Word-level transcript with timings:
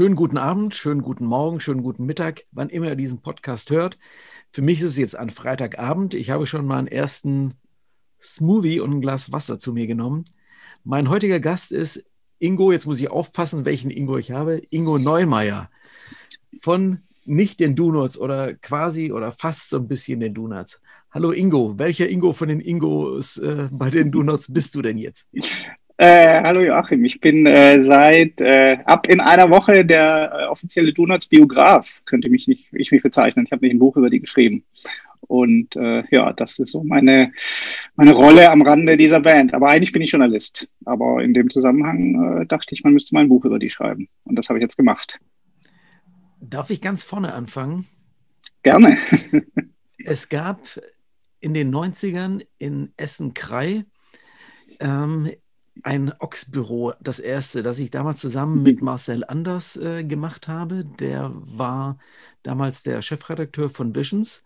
Schönen 0.00 0.16
guten 0.16 0.38
Abend, 0.38 0.74
schönen 0.74 1.02
guten 1.02 1.26
Morgen, 1.26 1.60
schönen 1.60 1.82
guten 1.82 2.06
Mittag, 2.06 2.44
wann 2.52 2.70
immer 2.70 2.86
ihr 2.86 2.96
diesen 2.96 3.20
Podcast 3.20 3.68
hört. 3.68 3.98
Für 4.50 4.62
mich 4.62 4.80
ist 4.80 4.92
es 4.92 4.96
jetzt 4.96 5.14
an 5.14 5.28
Freitagabend. 5.28 6.14
Ich 6.14 6.30
habe 6.30 6.46
schon 6.46 6.64
mal 6.64 6.78
einen 6.78 6.88
ersten 6.88 7.52
Smoothie 8.18 8.80
und 8.80 8.92
ein 8.92 9.00
Glas 9.02 9.30
Wasser 9.30 9.58
zu 9.58 9.74
mir 9.74 9.86
genommen. 9.86 10.24
Mein 10.84 11.10
heutiger 11.10 11.38
Gast 11.38 11.70
ist 11.70 12.06
Ingo, 12.38 12.72
jetzt 12.72 12.86
muss 12.86 12.98
ich 12.98 13.10
aufpassen, 13.10 13.66
welchen 13.66 13.90
Ingo 13.90 14.16
ich 14.16 14.30
habe. 14.30 14.62
Ingo 14.70 14.96
Neumeier 14.96 15.68
von 16.62 17.00
nicht 17.26 17.60
den 17.60 17.76
Donuts 17.76 18.16
oder 18.16 18.54
quasi 18.54 19.12
oder 19.12 19.32
fast 19.32 19.68
so 19.68 19.76
ein 19.76 19.86
bisschen 19.86 20.20
den 20.20 20.32
Donuts. 20.32 20.80
Hallo 21.10 21.30
Ingo, 21.30 21.78
welcher 21.78 22.08
Ingo 22.08 22.32
von 22.32 22.48
den 22.48 22.60
Ingos 22.60 23.36
äh, 23.36 23.68
bei 23.70 23.90
den 23.90 24.10
Donuts 24.10 24.50
bist 24.50 24.74
du 24.74 24.80
denn 24.80 24.96
jetzt? 24.96 25.28
Äh, 26.02 26.42
hallo 26.42 26.62
Joachim, 26.62 27.04
ich 27.04 27.20
bin 27.20 27.44
äh, 27.44 27.82
seit 27.82 28.40
äh, 28.40 28.78
ab 28.86 29.06
in 29.06 29.20
einer 29.20 29.50
Woche 29.50 29.84
der 29.84 30.32
äh, 30.32 30.46
offizielle 30.46 30.94
Donuts 30.94 31.26
Biograf, 31.26 32.00
könnte 32.06 32.30
mich 32.30 32.48
nicht, 32.48 32.72
ich 32.72 32.90
mich 32.90 33.02
bezeichnen. 33.02 33.44
Ich 33.44 33.52
habe 33.52 33.66
nicht 33.66 33.74
ein 33.74 33.78
Buch 33.78 33.98
über 33.98 34.08
die 34.08 34.18
geschrieben. 34.18 34.64
Und 35.20 35.76
äh, 35.76 36.02
ja, 36.10 36.32
das 36.32 36.58
ist 36.58 36.70
so 36.70 36.82
meine, 36.82 37.34
meine 37.96 38.14
Rolle 38.14 38.50
am 38.50 38.62
Rande 38.62 38.96
dieser 38.96 39.20
Band. 39.20 39.52
Aber 39.52 39.68
eigentlich 39.68 39.92
bin 39.92 40.00
ich 40.00 40.10
Journalist. 40.10 40.66
Aber 40.86 41.22
in 41.22 41.34
dem 41.34 41.50
Zusammenhang 41.50 42.40
äh, 42.40 42.46
dachte 42.46 42.74
ich, 42.74 42.82
man 42.82 42.94
müsste 42.94 43.14
mal 43.14 43.20
ein 43.20 43.28
Buch 43.28 43.44
über 43.44 43.58
die 43.58 43.68
schreiben. 43.68 44.08
Und 44.24 44.36
das 44.36 44.48
habe 44.48 44.58
ich 44.58 44.62
jetzt 44.62 44.78
gemacht. 44.78 45.20
Darf 46.40 46.70
ich 46.70 46.80
ganz 46.80 47.02
vorne 47.02 47.34
anfangen? 47.34 47.86
Gerne. 48.62 48.96
es 49.98 50.30
gab 50.30 50.62
in 51.40 51.52
den 51.52 51.70
90ern 51.70 52.46
in 52.56 52.94
Essen-Krei 52.96 53.84
ähm, 54.78 55.30
ein 55.82 56.12
Ochs-Büro, 56.18 56.92
das 57.00 57.18
erste, 57.18 57.62
das 57.62 57.78
ich 57.78 57.90
damals 57.90 58.20
zusammen 58.20 58.62
mit 58.62 58.82
Marcel 58.82 59.24
Anders 59.24 59.76
äh, 59.76 60.04
gemacht 60.04 60.48
habe. 60.48 60.84
Der 60.84 61.32
war 61.34 61.98
damals 62.42 62.82
der 62.82 63.02
Chefredakteur 63.02 63.70
von 63.70 63.94
Visions 63.94 64.44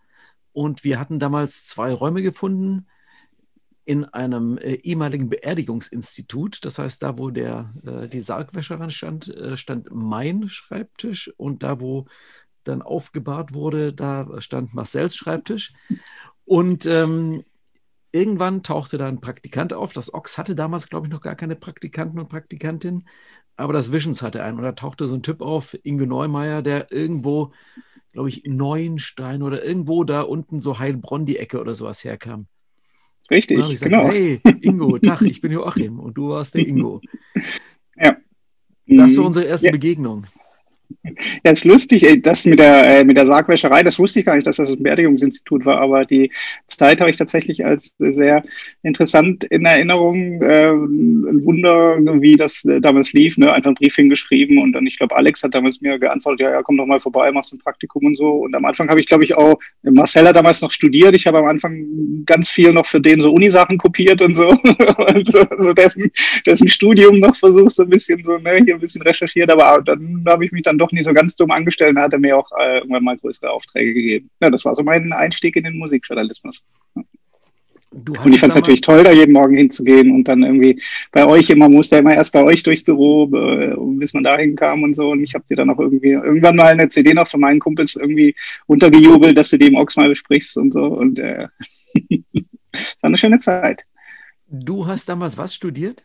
und 0.53 0.83
wir 0.83 0.99
hatten 0.99 1.19
damals 1.19 1.65
zwei 1.65 1.93
Räume 1.93 2.21
gefunden 2.21 2.87
in 3.85 4.03
einem 4.05 4.57
äh, 4.57 4.73
ehemaligen 4.75 5.29
Beerdigungsinstitut. 5.29 6.65
Das 6.65 6.79
heißt, 6.79 7.03
da, 7.03 7.17
wo 7.17 7.29
der, 7.29 7.71
äh, 7.85 8.07
die 8.07 8.21
Sargwäscherin 8.21 8.89
stand, 8.89 9.27
äh, 9.27 9.57
stand 9.57 9.89
mein 9.91 10.49
Schreibtisch 10.49 11.31
und 11.37 11.61
da, 11.61 11.79
wo 11.79 12.05
dann 12.63 12.81
aufgebahrt 12.81 13.53
wurde, 13.53 13.93
da 13.93 14.41
stand 14.41 14.73
Marcells 14.73 15.15
Schreibtisch. 15.15 15.73
Und 16.45 16.85
ähm, 16.87 17.43
irgendwann 18.15 18.63
tauchte 18.63 18.97
da 18.97 19.07
ein 19.07 19.19
Praktikant 19.19 19.73
auf. 19.73 19.91
Das 19.91 20.13
Ox 20.13 20.37
hatte 20.37 20.55
damals, 20.55 20.89
glaube 20.89 21.07
ich, 21.07 21.11
noch 21.11 21.21
gar 21.21 21.35
keine 21.35 21.55
Praktikanten 21.55 22.17
und 22.17 22.29
Praktikantin, 22.29 23.03
aber 23.57 23.73
das 23.73 23.91
Visions 23.91 24.21
hatte 24.21 24.41
einen. 24.41 24.57
Und 24.57 24.63
da 24.63 24.71
tauchte 24.71 25.07
so 25.07 25.15
ein 25.15 25.21
Typ 25.21 25.41
auf, 25.41 25.77
Inge 25.83 26.07
Neumeier, 26.07 26.61
der 26.61 26.91
irgendwo, 26.91 27.51
glaube 28.13 28.29
ich, 28.29 28.43
Neuenstein 28.45 29.43
oder 29.43 29.63
irgendwo 29.63 30.05
da 30.05 30.21
unten 30.21 30.61
so 30.61 30.79
Heilbronn 30.79 31.25
die 31.25 31.37
Ecke 31.37 31.59
oder 31.59 31.75
sowas 31.75 32.03
herkam. 32.05 32.47
Richtig, 33.29 33.57
und 33.57 33.65
ich 33.65 33.71
gesagt, 33.71 33.91
genau. 33.91 34.07
Hey, 34.07 34.39
Ingo, 34.61 34.97
Tag, 34.99 35.21
ich 35.23 35.41
bin 35.41 35.51
Joachim 35.51 35.99
und 35.99 36.13
du 36.15 36.29
warst 36.29 36.55
der 36.55 36.65
Ingo. 36.65 37.01
ja. 37.97 38.15
Das 38.87 39.17
war 39.17 39.25
unsere 39.25 39.45
erste 39.45 39.67
ja. 39.67 39.71
Begegnung. 39.71 40.27
Ja, 41.43 41.51
ist 41.51 41.65
lustig, 41.65 42.21
das 42.23 42.45
mit 42.45 42.59
der, 42.59 42.99
äh, 42.99 43.03
mit 43.03 43.17
der 43.17 43.25
Sargwäscherei, 43.25 43.83
das 43.83 43.99
wusste 43.99 44.19
ich 44.19 44.25
gar 44.25 44.35
nicht, 44.35 44.47
dass 44.47 44.57
das 44.57 44.71
ein 44.71 44.81
Beerdigungsinstitut 44.81 45.65
war, 45.65 45.79
aber 45.79 46.05
die 46.05 46.31
Zeit 46.67 46.99
habe 46.99 47.09
ich 47.09 47.17
tatsächlich 47.17 47.65
als 47.65 47.91
sehr 47.99 48.43
interessant 48.83 49.43
in 49.45 49.65
Erinnerung. 49.65 50.41
Äh, 50.41 50.71
ein 50.71 51.45
Wunder, 51.45 51.97
wie 52.21 52.35
das 52.35 52.65
äh, 52.65 52.81
damals 52.81 53.13
lief, 53.13 53.37
ne? 53.37 53.53
einfach 53.53 53.67
einen 53.67 53.75
Brief 53.75 53.95
hingeschrieben 53.95 54.57
und 54.57 54.73
dann, 54.73 54.87
ich 54.87 54.97
glaube, 54.97 55.15
Alex 55.15 55.43
hat 55.43 55.53
damals 55.53 55.81
mir 55.81 55.99
geantwortet, 55.99 56.41
ja, 56.41 56.51
ja, 56.51 56.63
komm 56.63 56.77
doch 56.77 56.85
mal 56.85 56.99
vorbei, 56.99 57.31
machst 57.31 57.53
ein 57.53 57.59
Praktikum 57.59 58.05
und 58.05 58.15
so. 58.15 58.29
Und 58.29 58.55
am 58.55 58.65
Anfang 58.65 58.89
habe 58.89 58.99
ich, 58.99 59.07
glaube 59.07 59.23
ich, 59.23 59.35
auch, 59.35 59.59
Marcel 59.83 60.27
hat 60.27 60.35
damals 60.35 60.61
noch 60.61 60.71
studiert, 60.71 61.15
ich 61.15 61.27
habe 61.27 61.39
am 61.39 61.45
Anfang 61.45 61.85
ganz 62.25 62.49
viel 62.49 62.73
noch 62.73 62.85
für 62.85 63.01
den 63.01 63.21
so 63.21 63.31
Unisachen 63.31 63.77
kopiert 63.77 64.21
und 64.21 64.35
so, 64.35 64.49
und 65.13 65.31
so, 65.31 65.45
so 65.59 65.73
dessen, 65.73 66.11
dessen 66.45 66.69
Studium 66.69 67.19
noch 67.19 67.35
versucht, 67.35 67.71
so 67.71 67.83
ein 67.83 67.89
bisschen 67.89 68.23
so, 68.23 68.37
ne, 68.37 68.61
hier 68.63 68.75
ein 68.75 68.81
bisschen 68.81 69.01
recherchiert, 69.01 69.51
aber 69.51 69.81
dann 69.83 70.23
habe 70.27 70.45
ich 70.45 70.51
mich 70.51 70.63
dann 70.63 70.74
dann 70.75 70.87
doch 70.87 70.91
nicht 70.91 71.05
so 71.05 71.13
ganz 71.13 71.35
dumm 71.35 71.51
angestellt 71.51 71.95
und 71.95 72.01
hat 72.01 72.13
er 72.13 72.19
mir 72.19 72.37
auch 72.37 72.49
äh, 72.59 72.77
irgendwann 72.79 73.03
mal 73.03 73.17
größere 73.17 73.49
Aufträge 73.49 73.93
gegeben. 73.93 74.29
Ja, 74.41 74.49
das 74.49 74.65
war 74.65 74.75
so 74.75 74.83
mein 74.83 75.13
Einstieg 75.13 75.55
in 75.55 75.63
den 75.63 75.77
Musikjournalismus. 75.77 76.65
und 77.91 78.33
ich 78.33 78.39
fand 78.39 78.51
es 78.51 78.55
natürlich 78.55 78.81
toll, 78.81 79.03
da 79.03 79.11
jeden 79.11 79.33
Morgen 79.33 79.55
hinzugehen 79.55 80.11
und 80.11 80.25
dann 80.27 80.43
irgendwie 80.43 80.81
bei 81.11 81.25
euch 81.25 81.49
immer, 81.49 81.69
musste 81.69 81.97
immer 81.97 82.13
erst 82.13 82.33
bei 82.33 82.43
euch 82.43 82.63
durchs 82.63 82.83
Büro, 82.83 83.27
bis 83.97 84.13
man 84.13 84.23
dahin 84.23 84.55
kam 84.55 84.83
und 84.83 84.93
so. 84.93 85.11
Und 85.11 85.23
ich 85.23 85.33
habe 85.33 85.45
dir 85.49 85.55
dann 85.55 85.69
auch 85.69 85.79
irgendwie 85.79 86.11
irgendwann 86.11 86.57
mal 86.57 86.73
eine 86.73 86.89
CD 86.89 87.13
noch 87.13 87.29
von 87.29 87.39
meinen 87.39 87.59
Kumpels 87.59 87.95
irgendwie 87.95 88.35
untergejubelt, 88.67 89.37
dass 89.37 89.49
du 89.49 89.57
die 89.57 89.67
im 89.67 89.75
Ochs 89.75 89.95
mal 89.95 90.09
besprichst 90.09 90.57
und 90.57 90.71
so. 90.71 90.83
Und 90.83 91.19
äh, 91.19 91.47
war 93.01 93.07
eine 93.07 93.17
schöne 93.17 93.39
Zeit. 93.39 93.85
Du 94.47 94.85
hast 94.85 95.09
damals 95.09 95.37
was 95.37 95.55
studiert? 95.55 96.03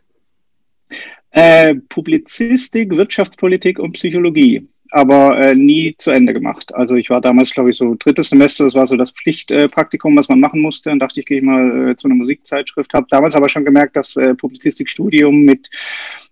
Äh, 1.30 1.76
Publizistik, 1.88 2.90
Wirtschaftspolitik 2.96 3.78
und 3.78 3.92
Psychologie, 3.92 4.68
aber 4.90 5.38
äh, 5.38 5.54
nie 5.54 5.94
zu 5.96 6.10
Ende 6.10 6.32
gemacht. 6.32 6.74
Also 6.74 6.96
ich 6.96 7.08
war 7.10 7.20
damals, 7.20 7.52
glaube 7.52 7.70
ich, 7.70 7.76
so 7.76 7.94
drittes 7.98 8.30
Semester, 8.30 8.64
das 8.64 8.74
war 8.74 8.86
so 8.86 8.96
das 8.96 9.12
Pflichtpraktikum, 9.12 10.14
äh, 10.14 10.16
was 10.16 10.28
man 10.28 10.40
machen 10.40 10.60
musste. 10.60 10.90
Dann 10.90 10.98
dachte 10.98 11.20
ich, 11.20 11.26
gehe 11.26 11.38
ich 11.38 11.44
mal 11.44 11.90
äh, 11.90 11.96
zu 11.96 12.08
einer 12.08 12.16
Musikzeitschrift. 12.16 12.92
Habe 12.94 13.06
damals 13.10 13.36
aber 13.36 13.48
schon 13.48 13.64
gemerkt, 13.64 13.94
dass 13.94 14.16
äh, 14.16 14.34
Publizistikstudium 14.34 15.44
mit, 15.44 15.70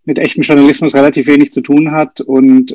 mit 0.04 0.19
echtem 0.19 0.42
Journalismus 0.42 0.94
relativ 0.94 1.28
wenig 1.28 1.52
zu 1.52 1.60
tun 1.60 1.92
hat 1.92 2.20
und 2.20 2.75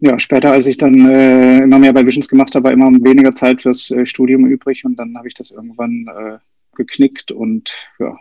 ja, 0.00 0.18
später, 0.18 0.52
als 0.52 0.66
ich 0.66 0.78
dann 0.78 1.10
äh, 1.10 1.58
immer 1.58 1.78
mehr 1.78 1.92
bei 1.92 2.04
Visions 2.06 2.26
gemacht 2.26 2.54
habe, 2.54 2.64
war 2.64 2.72
immer 2.72 2.90
weniger 2.90 3.32
Zeit 3.32 3.62
fürs 3.62 3.90
äh, 3.90 4.06
Studium 4.06 4.46
übrig 4.46 4.84
und 4.86 4.96
dann 4.96 5.16
habe 5.16 5.28
ich 5.28 5.34
das 5.34 5.50
irgendwann 5.50 6.06
äh, 6.08 6.38
geknickt 6.74 7.32
und 7.32 7.70
ja, 7.98 8.16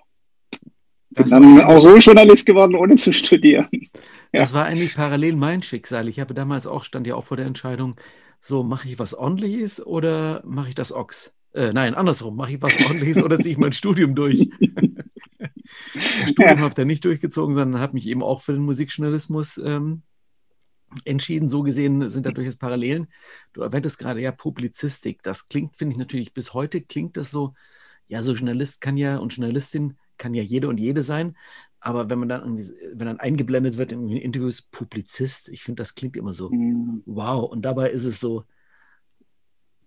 bin 1.10 1.30
dann 1.30 1.62
auch 1.62 1.80
so 1.80 1.96
Journalist 1.98 2.46
geworden, 2.46 2.76
ohne 2.76 2.96
zu 2.96 3.14
studieren. 3.14 3.68
Ja. 4.32 4.42
Das 4.42 4.54
war 4.54 4.66
eigentlich 4.66 4.96
parallel 4.96 5.36
mein 5.36 5.64
Schicksal. 5.64 6.08
Ich 6.08 6.20
habe 6.20 6.34
damals 6.34 6.68
auch, 6.68 6.84
stand 6.84 7.08
ja 7.08 7.16
auch 7.16 7.24
vor 7.24 7.38
der 7.38 7.48
Entscheidung, 7.48 7.96
so 8.42 8.64
mache 8.64 8.88
ich 8.88 9.00
was 9.00 9.14
ordentliches 9.14 9.86
oder 9.86 10.44
mache 10.46 10.70
ich 10.70 10.76
das 10.76 10.92
Ochs? 10.92 11.34
Äh, 11.54 11.74
nein, 11.74 11.96
andersrum, 11.96 12.36
mache 12.36 12.54
ich 12.54 12.62
was 12.62 12.78
ordentliches 12.78 13.24
oder 13.24 13.40
ziehe 13.40 13.54
ich 13.54 13.58
mein 13.58 13.74
Studium 13.74 14.14
durch? 14.14 14.50
das 15.94 16.04
Studium 16.04 16.36
ja. 16.38 16.58
habe 16.58 16.70
ich 16.70 16.76
dann 16.76 16.88
nicht 16.88 17.04
durchgezogen, 17.06 17.56
sondern 17.56 17.82
habe 17.82 17.94
mich 17.94 18.08
eben 18.08 18.22
auch 18.22 18.42
für 18.42 18.54
den 18.54 18.62
Musikjournalismus 18.62 19.58
ähm, 19.58 20.04
entschieden. 21.06 21.50
So 21.50 21.64
gesehen 21.64 22.10
sind 22.10 22.26
da 22.26 22.32
durchaus 22.32 22.58
Parallelen. 22.58 23.08
Du 23.54 23.62
erwähntest 23.62 23.98
gerade 23.98 24.22
ja 24.22 24.32
Publizistik. 24.32 25.24
Das 25.24 25.48
klingt, 25.48 25.76
finde 25.76 25.94
ich 25.94 26.00
natürlich, 26.00 26.34
bis 26.34 26.54
heute 26.54 26.82
klingt 26.82 27.18
das 27.18 27.32
so, 27.32 27.54
ja, 28.08 28.22
so 28.24 28.34
Journalist 28.34 28.80
kann 28.80 28.98
ja 28.98 29.18
und 29.18 29.36
Journalistin 29.36 29.98
kann 30.20 30.36
ja 30.36 30.44
jede 30.44 30.68
und 30.68 30.78
jede 30.78 31.02
sein. 31.02 31.36
Aber 31.80 32.10
wenn 32.10 32.20
man 32.20 32.30
dann 32.30 32.42
irgendwie, 32.42 32.66
wenn 32.94 33.08
dann 33.08 33.20
eingeblendet 33.20 33.78
wird 33.78 33.92
in 33.92 34.10
Interviews, 34.10 34.62
Publizist, 34.62 35.50
ich 35.50 35.64
finde, 35.64 35.82
das 35.82 35.96
klingt 35.96 36.18
immer 36.18 36.34
so, 36.34 36.50
mhm. 36.50 37.02
wow. 37.06 37.50
Und 37.50 37.64
dabei 37.64 37.90
ist 37.90 38.06
es 38.06 38.20
so, 38.20 38.44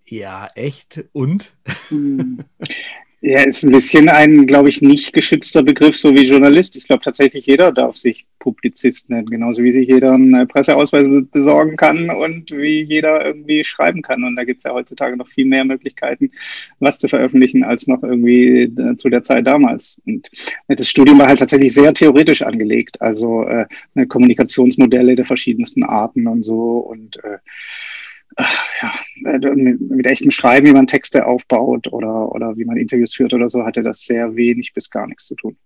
ja, 0.05 0.49
echt 0.55 1.05
und? 1.13 1.55
Ja, 3.25 3.43
ist 3.43 3.63
ein 3.63 3.71
bisschen 3.71 4.09
ein, 4.09 4.49
glaube 4.49 4.69
ich, 4.69 4.83
nicht 4.83 5.13
geschützter 5.13 5.63
Begriff, 5.63 5.97
so 5.97 6.13
wie 6.13 6.27
Journalist. 6.27 6.75
Ich 6.75 6.89
glaube 6.89 7.05
tatsächlich, 7.05 7.47
jeder 7.47 7.71
darf 7.71 7.97
sich 7.97 8.27
Publizist 8.41 9.11
nennen, 9.11 9.31
genauso 9.31 9.63
wie 9.63 9.71
sich 9.73 9.87
jeder 9.87 10.15
einen 10.15 10.49
Presseausweis 10.49 11.07
besorgen 11.31 11.77
kann 11.77 12.11
und 12.11 12.51
wie 12.51 12.83
jeder 12.83 13.25
irgendwie 13.25 13.63
schreiben 13.63 14.03
kann. 14.03 14.25
Und 14.25 14.35
da 14.35 14.43
gibt 14.43 14.59
es 14.59 14.65
ja 14.65 14.73
heutzutage 14.73 15.17
noch 15.17 15.29
viel 15.29 15.45
mehr 15.45 15.65
Möglichkeiten, 15.65 16.33
was 16.81 16.99
zu 16.99 17.07
veröffentlichen, 17.07 17.63
als 17.63 17.87
noch 17.87 18.03
irgendwie 18.03 18.63
äh, 18.63 18.97
zu 18.97 19.09
der 19.09 19.23
Zeit 19.23 19.47
damals. 19.47 19.97
Und 20.05 20.29
das 20.67 20.89
Studium 20.89 21.21
war 21.21 21.29
halt 21.29 21.39
tatsächlich 21.39 21.73
sehr 21.73 21.95
theoretisch 21.95 22.43
angelegt, 22.43 23.01
also 23.01 23.45
äh, 23.45 23.67
Kommunikationsmodelle 24.09 25.15
der 25.15 25.27
verschiedensten 25.27 25.85
Arten 25.85 26.27
und 26.27 26.43
so 26.43 26.79
und 26.79 27.23
äh, 27.23 27.39
äh, 28.37 28.45
mit, 29.23 29.81
mit, 29.81 30.07
echtem 30.07 30.31
Schreiben, 30.31 30.67
wie 30.67 30.73
man 30.73 30.87
Texte 30.87 31.27
aufbaut 31.27 31.93
oder, 31.93 32.33
oder 32.33 32.57
wie 32.57 32.65
man 32.65 32.77
Interviews 32.77 33.15
führt 33.15 33.35
oder 33.35 33.49
so, 33.49 33.65
hatte 33.65 33.83
das 33.83 34.03
sehr 34.03 34.37
wenig 34.37 34.73
bis 34.75 34.91
gar 34.91 35.07
nichts 35.07 35.27
zu 35.27 35.35
tun. 35.35 35.57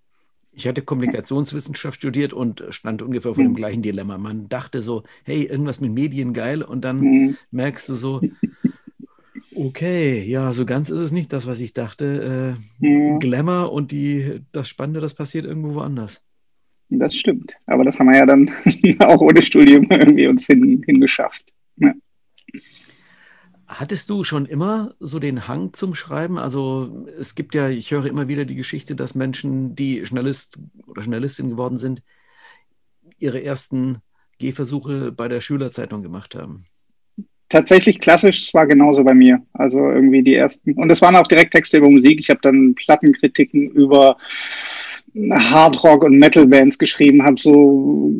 Ich 0.53 0.67
hatte 0.67 0.83
Kommunikationswissenschaft 0.83 1.99
studiert 1.99 2.33
und 2.33 2.65
stand 2.71 3.03
ungefähr 3.03 3.35
vor 3.35 3.45
mhm. 3.45 3.49
dem 3.49 3.57
gleichen 3.57 3.83
Dilemma. 3.83 4.17
Man 4.17 4.49
dachte 4.49 4.81
so, 4.81 5.03
hey, 5.25 5.45
irgendwas 5.45 5.81
mit 5.81 5.93
Medien 5.93 6.33
geil 6.33 6.63
und 6.63 6.83
dann 6.83 7.01
mhm. 7.01 7.37
merkst 7.51 7.89
du 7.91 7.95
so, 7.95 8.23
okay, 9.55 10.23
ja, 10.23 10.53
so 10.53 10.65
ganz 10.65 10.89
ist 10.89 10.99
es 10.99 11.13
nicht 11.13 11.33
das, 11.33 11.47
was 11.47 11.61
ich 11.61 11.75
dachte. 11.75 12.57
Äh, 12.81 12.87
mhm. 12.87 13.19
Glamour 13.19 13.73
und 13.73 13.93
die, 13.93 14.41
das 14.53 14.69
Spannende, 14.69 15.01
das 15.01 15.15
passiert 15.15 15.45
irgendwo 15.45 15.75
woanders. 15.75 16.23
Das 16.89 17.17
stimmt. 17.17 17.57
Aber 17.67 17.85
das 17.85 17.99
haben 17.99 18.07
wir 18.07 18.19
ja 18.19 18.27
dann 18.27 18.51
auch 19.01 19.21
ohne 19.21 19.43
Studium 19.43 19.87
irgendwie 19.91 20.27
uns 20.27 20.47
hin, 20.47 20.83
hingeschafft. 20.87 21.45
Ja. 21.77 21.93
Hattest 23.69 24.11
du 24.11 24.23
schon 24.23 24.47
immer 24.47 24.95
so 25.01 25.19
den 25.19 25.49
Hang 25.49 25.73
zum 25.73 25.95
Schreiben? 25.95 26.39
Also 26.39 27.07
es 27.19 27.35
gibt 27.35 27.55
ja, 27.55 27.69
ich 27.69 27.91
höre 27.91 28.07
immer 28.07 28.29
wieder 28.29 28.45
die 28.45 28.55
Geschichte, 28.55 28.95
dass 28.95 29.15
Menschen, 29.15 29.75
die 29.75 29.99
Journalist 29.99 30.59
oder 30.87 31.03
Journalistin 31.03 31.51
geworden 31.51 31.77
sind, 31.77 32.03
ihre 33.19 33.43
ersten 33.43 34.03
Gehversuche 34.39 35.13
bei 35.13 35.29
der 35.29 35.41
Schülerzeitung 35.41 36.03
gemacht 36.03 36.35
haben? 36.35 36.67
Tatsächlich 37.49 38.01
klassisch 38.01 38.53
war 38.55 38.67
genauso 38.67 39.05
bei 39.05 39.15
mir. 39.15 39.41
Also 39.53 39.79
irgendwie 39.79 40.23
die 40.23 40.35
ersten. 40.35 40.73
Und 40.75 40.91
es 40.91 41.01
waren 41.01 41.17
auch 41.17 41.27
direkt 41.27 41.53
Texte 41.53 41.79
über 41.79 41.89
Musik. 41.89 42.19
Ich 42.19 42.29
habe 42.29 42.41
dann 42.43 42.75
Plattenkritiken 42.75 43.71
über 43.71 44.17
Hardrock 45.33 46.05
und 46.05 46.19
Metal-Bands 46.19 46.79
geschrieben 46.79 47.23
habe, 47.23 47.41
so 47.41 48.11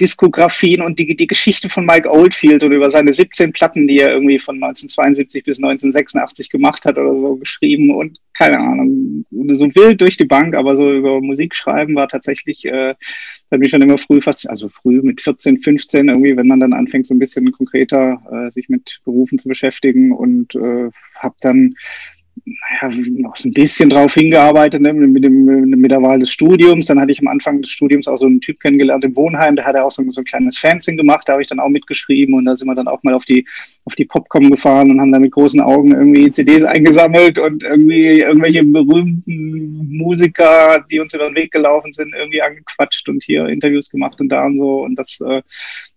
Diskografien 0.00 0.82
und 0.82 0.98
die, 0.98 1.16
die 1.16 1.26
Geschichte 1.26 1.68
von 1.68 1.84
Mike 1.84 2.10
Oldfield 2.10 2.62
und 2.62 2.72
über 2.72 2.90
seine 2.90 3.12
17 3.12 3.52
Platten, 3.52 3.88
die 3.88 3.98
er 3.98 4.12
irgendwie 4.12 4.38
von 4.38 4.56
1972 4.56 5.44
bis 5.44 5.58
1986 5.58 6.50
gemacht 6.50 6.84
hat 6.84 6.98
oder 6.98 7.14
so 7.14 7.36
geschrieben 7.36 7.90
und 7.90 8.18
keine 8.34 8.58
Ahnung, 8.58 9.24
so 9.30 9.74
wild 9.74 10.00
durch 10.00 10.16
die 10.16 10.26
Bank, 10.26 10.54
aber 10.54 10.76
so 10.76 10.92
über 10.92 11.20
Musik 11.20 11.54
schreiben 11.54 11.94
war 11.94 12.08
tatsächlich, 12.08 12.64
äh, 12.66 12.94
da 13.50 13.56
bin 13.56 13.64
ich 13.64 13.70
schon 13.70 13.82
immer 13.82 13.98
früh 13.98 14.20
fast, 14.20 14.48
also 14.48 14.68
früh 14.68 15.00
mit 15.02 15.22
14, 15.22 15.60
15 15.60 16.08
irgendwie, 16.08 16.36
wenn 16.36 16.46
man 16.46 16.60
dann 16.60 16.72
anfängt, 16.72 17.06
so 17.06 17.14
ein 17.14 17.18
bisschen 17.18 17.50
konkreter 17.52 18.20
äh, 18.30 18.50
sich 18.52 18.68
mit 18.68 19.00
Berufen 19.04 19.38
zu 19.38 19.48
beschäftigen 19.48 20.12
und 20.12 20.54
äh, 20.54 20.90
habe 21.18 21.34
dann 21.40 21.74
naja, 22.44 22.94
noch 23.18 23.36
so 23.36 23.48
ein 23.48 23.52
bisschen 23.52 23.90
drauf 23.90 24.14
hingearbeitet 24.14 24.82
ne, 24.82 24.92
mit, 24.92 25.24
dem, 25.24 25.44
mit 25.44 25.90
der 25.90 26.02
Wahl 26.02 26.18
des 26.18 26.30
Studiums. 26.30 26.86
Dann 26.86 27.00
hatte 27.00 27.12
ich 27.12 27.20
am 27.20 27.28
Anfang 27.28 27.62
des 27.62 27.70
Studiums 27.70 28.06
auch 28.08 28.16
so 28.16 28.26
einen 28.26 28.40
Typ 28.40 28.60
kennengelernt 28.60 29.04
im 29.04 29.16
Wohnheim, 29.16 29.56
der 29.56 29.64
hat 29.64 29.76
auch 29.76 29.90
so, 29.90 30.02
so 30.10 30.20
ein 30.20 30.24
kleines 30.24 30.58
Fanzine 30.58 30.96
gemacht, 30.96 31.22
da 31.26 31.32
habe 31.32 31.42
ich 31.42 31.48
dann 31.48 31.60
auch 31.60 31.68
mitgeschrieben 31.68 32.34
und 32.34 32.44
da 32.44 32.54
sind 32.54 32.68
wir 32.68 32.74
dann 32.74 32.88
auch 32.88 33.02
mal 33.02 33.14
auf 33.14 33.24
die, 33.24 33.46
auf 33.84 33.94
die 33.94 34.04
Popcom 34.04 34.50
gefahren 34.50 34.90
und 34.90 35.00
haben 35.00 35.12
da 35.12 35.18
mit 35.18 35.32
großen 35.32 35.60
Augen 35.60 35.92
irgendwie 35.92 36.30
CDs 36.30 36.64
eingesammelt 36.64 37.38
und 37.38 37.62
irgendwie 37.62 38.20
irgendwelche 38.20 38.64
berühmten 38.64 39.96
Musiker, 39.96 40.84
die 40.90 41.00
uns 41.00 41.14
über 41.14 41.28
den 41.28 41.36
Weg 41.36 41.52
gelaufen 41.52 41.92
sind, 41.92 42.14
irgendwie 42.14 42.42
angequatscht 42.42 43.08
und 43.08 43.22
hier 43.22 43.46
Interviews 43.46 43.90
gemacht 43.90 44.20
und 44.20 44.28
da 44.28 44.44
und 44.44 44.58
so. 44.58 44.82
Und 44.82 44.96
das, 44.96 45.20
äh, 45.20 45.42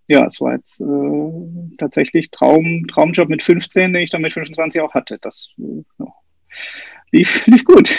ja, 0.08 0.26
es 0.26 0.42
war 0.42 0.54
jetzt 0.54 0.82
äh, 0.82 1.76
tatsächlich 1.78 2.32
Traum, 2.32 2.88
Traumjob 2.88 3.30
mit 3.30 3.44
15, 3.44 3.94
den 3.94 4.02
ich 4.04 4.10
dann 4.10 4.22
mit 4.22 4.34
25 4.34 4.82
auch 4.82 4.94
hatte. 4.94 5.20
Das 5.22 5.54
äh, 5.60 5.84
ja, 6.00 6.08
lief, 7.12 7.46
lief 7.46 7.64
gut. 7.64 7.94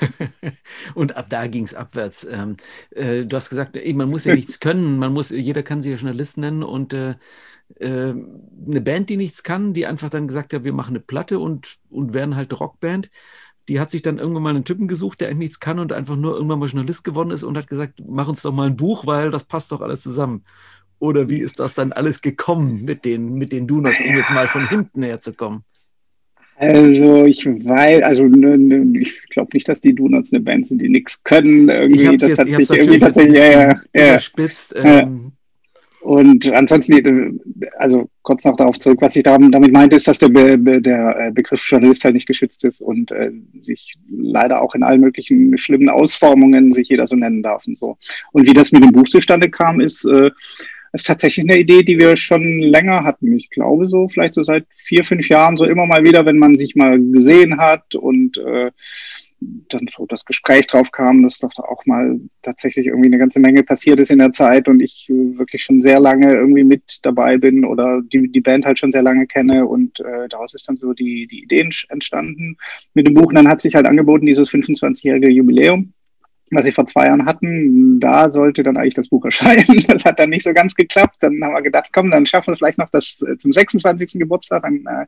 Und 0.94 1.16
ab 1.16 1.26
da 1.28 1.46
ging 1.46 1.64
es 1.64 1.74
abwärts. 1.74 2.24
Ähm, 2.30 2.56
äh, 2.90 3.24
du 3.24 3.36
hast 3.36 3.50
gesagt, 3.50 3.76
ey, 3.76 3.92
man 3.94 4.10
muss 4.10 4.24
ja 4.24 4.34
nichts 4.34 4.60
können, 4.60 4.98
man 4.98 5.12
muss, 5.12 5.30
jeder 5.30 5.62
kann 5.62 5.80
sich 5.80 5.92
ja 5.92 5.96
Journalist 5.96 6.38
nennen 6.38 6.62
und 6.62 6.92
äh, 6.92 7.14
äh, 7.76 8.14
eine 8.66 8.80
Band, 8.80 9.10
die 9.10 9.16
nichts 9.16 9.42
kann, 9.42 9.72
die 9.74 9.86
einfach 9.86 10.10
dann 10.10 10.28
gesagt 10.28 10.52
hat, 10.52 10.64
wir 10.64 10.72
machen 10.72 10.90
eine 10.90 11.00
Platte 11.00 11.38
und, 11.38 11.76
und 11.90 12.14
werden 12.14 12.36
halt 12.36 12.58
Rockband. 12.58 13.10
Die 13.68 13.80
hat 13.80 13.90
sich 13.90 14.02
dann 14.02 14.18
irgendwann 14.18 14.42
mal 14.42 14.50
einen 14.50 14.66
Typen 14.66 14.88
gesucht, 14.88 15.20
der 15.20 15.28
eigentlich 15.28 15.38
nichts 15.38 15.60
kann 15.60 15.78
und 15.78 15.92
einfach 15.92 16.16
nur 16.16 16.34
irgendwann 16.34 16.58
mal 16.58 16.68
Journalist 16.68 17.02
geworden 17.02 17.30
ist 17.30 17.44
und 17.44 17.56
hat 17.56 17.66
gesagt, 17.66 18.02
mach 18.06 18.28
uns 18.28 18.42
doch 18.42 18.52
mal 18.52 18.66
ein 18.66 18.76
Buch, 18.76 19.06
weil 19.06 19.30
das 19.30 19.44
passt 19.44 19.72
doch 19.72 19.80
alles 19.80 20.02
zusammen. 20.02 20.44
Oder 20.98 21.28
wie 21.28 21.40
ist 21.40 21.60
das 21.60 21.74
dann 21.74 21.92
alles 21.92 22.20
gekommen 22.20 22.82
mit 22.84 23.04
den, 23.04 23.34
mit 23.34 23.52
den 23.52 23.66
Donuts, 23.66 24.00
um 24.00 24.14
jetzt 24.14 24.30
mal 24.30 24.48
von 24.48 24.68
hinten 24.68 25.02
her 25.02 25.20
zu 25.20 25.32
kommen? 25.32 25.64
Also 26.56 27.24
ich 27.24 27.46
weiß, 27.46 28.02
also 28.02 28.24
ne, 28.24 28.56
ne, 28.56 29.00
ich 29.00 29.20
glaube 29.30 29.50
nicht, 29.54 29.68
dass 29.68 29.80
die 29.80 29.94
Donuts 29.94 30.32
eine 30.32 30.42
Band 30.42 30.68
sind, 30.68 30.80
die 30.80 30.88
nichts 30.88 31.22
können. 31.24 31.68
Irgendwie, 31.68 32.16
das 32.16 32.28
jetzt, 32.30 32.38
hat 32.38 32.46
sich 32.46 32.70
irgendwie 32.70 32.98
tatsächlich 32.98 33.36
ja, 33.36 33.50
ja, 33.50 33.80
ja. 33.94 34.10
überspitzt. 34.10 34.74
Ähm. 34.76 35.32
Und 36.04 36.46
ansonsten, 36.52 37.40
also 37.78 38.10
kurz 38.22 38.44
noch 38.44 38.58
darauf 38.58 38.78
zurück, 38.78 38.98
was 39.00 39.16
ich 39.16 39.22
damit 39.22 39.72
meinte, 39.72 39.96
ist, 39.96 40.06
dass 40.06 40.18
der, 40.18 40.28
Be 40.28 40.82
der 40.82 41.18
äh, 41.18 41.32
Begriff 41.32 41.66
Journalist 41.66 42.04
halt 42.04 42.12
nicht 42.12 42.26
geschützt 42.26 42.62
ist 42.66 42.82
und 42.82 43.10
äh, 43.10 43.32
sich 43.62 43.96
leider 44.10 44.60
auch 44.60 44.74
in 44.74 44.82
allen 44.82 45.00
möglichen 45.00 45.56
schlimmen 45.56 45.88
Ausformungen 45.88 46.72
sich 46.72 46.90
jeder 46.90 47.06
so 47.06 47.16
nennen 47.16 47.42
darf 47.42 47.66
und 47.66 47.78
so. 47.78 47.96
Und 48.32 48.46
wie 48.46 48.52
das 48.52 48.70
mit 48.70 48.84
dem 48.84 48.92
Buch 48.92 49.08
zustande 49.08 49.48
kam, 49.48 49.80
ist 49.80 50.04
äh, 50.04 50.30
das 50.94 51.00
ist 51.00 51.06
tatsächlich 51.08 51.50
eine 51.50 51.58
Idee, 51.58 51.82
die 51.82 51.98
wir 51.98 52.14
schon 52.14 52.60
länger 52.60 53.02
hatten. 53.02 53.36
Ich 53.36 53.50
glaube 53.50 53.88
so, 53.88 54.06
vielleicht 54.06 54.34
so 54.34 54.44
seit 54.44 54.64
vier, 54.70 55.02
fünf 55.02 55.28
Jahren, 55.28 55.56
so 55.56 55.64
immer 55.64 55.86
mal 55.86 56.04
wieder, 56.04 56.24
wenn 56.24 56.38
man 56.38 56.54
sich 56.54 56.76
mal 56.76 57.00
gesehen 57.00 57.58
hat 57.58 57.96
und 57.96 58.38
äh, 58.38 58.70
dann 59.40 59.88
so 59.92 60.06
das 60.06 60.24
Gespräch 60.24 60.68
drauf 60.68 60.92
kam, 60.92 61.24
dass 61.24 61.40
doch 61.40 61.50
auch 61.58 61.84
mal 61.84 62.20
tatsächlich 62.42 62.86
irgendwie 62.86 63.08
eine 63.08 63.18
ganze 63.18 63.40
Menge 63.40 63.64
passiert 63.64 63.98
ist 63.98 64.12
in 64.12 64.20
der 64.20 64.30
Zeit 64.30 64.68
und 64.68 64.80
ich 64.80 65.08
wirklich 65.08 65.64
schon 65.64 65.80
sehr 65.80 65.98
lange 65.98 66.32
irgendwie 66.32 66.62
mit 66.62 67.00
dabei 67.02 67.38
bin 67.38 67.64
oder 67.64 68.00
die, 68.00 68.30
die 68.30 68.40
Band 68.40 68.64
halt 68.64 68.78
schon 68.78 68.92
sehr 68.92 69.02
lange 69.02 69.26
kenne 69.26 69.66
und 69.66 69.98
äh, 69.98 70.28
daraus 70.28 70.54
ist 70.54 70.68
dann 70.68 70.76
so 70.76 70.92
die, 70.92 71.26
die 71.26 71.42
Idee 71.42 71.68
entstanden 71.88 72.56
mit 72.94 73.08
dem 73.08 73.14
Buch. 73.14 73.26
Und 73.26 73.34
dann 73.34 73.48
hat 73.48 73.60
sich 73.60 73.74
halt 73.74 73.86
angeboten, 73.86 74.26
dieses 74.26 74.48
25-jährige 74.48 75.28
Jubiläum 75.28 75.92
was 76.54 76.64
sie 76.64 76.72
vor 76.72 76.86
zwei 76.86 77.06
Jahren 77.06 77.26
hatten, 77.26 78.00
da 78.00 78.30
sollte 78.30 78.62
dann 78.62 78.76
eigentlich 78.76 78.94
das 78.94 79.08
Buch 79.08 79.24
erscheinen. 79.24 79.84
Das 79.94 80.04
hat 80.04 80.18
dann 80.18 80.30
nicht 80.30 80.44
so 80.44 80.52
ganz 80.52 80.74
geklappt. 80.74 81.16
Dann 81.20 81.42
haben 81.42 81.54
wir 81.54 81.62
gedacht, 81.62 81.90
komm, 81.92 82.10
dann 82.10 82.26
schaffen 82.26 82.52
wir 82.52 82.56
vielleicht 82.56 82.78
noch 82.78 82.90
das 82.90 83.22
äh, 83.22 83.36
zum 83.36 83.52
26. 83.52 84.18
Geburtstag. 84.18 84.62
Dann 84.62 84.84
äh, 84.86 85.06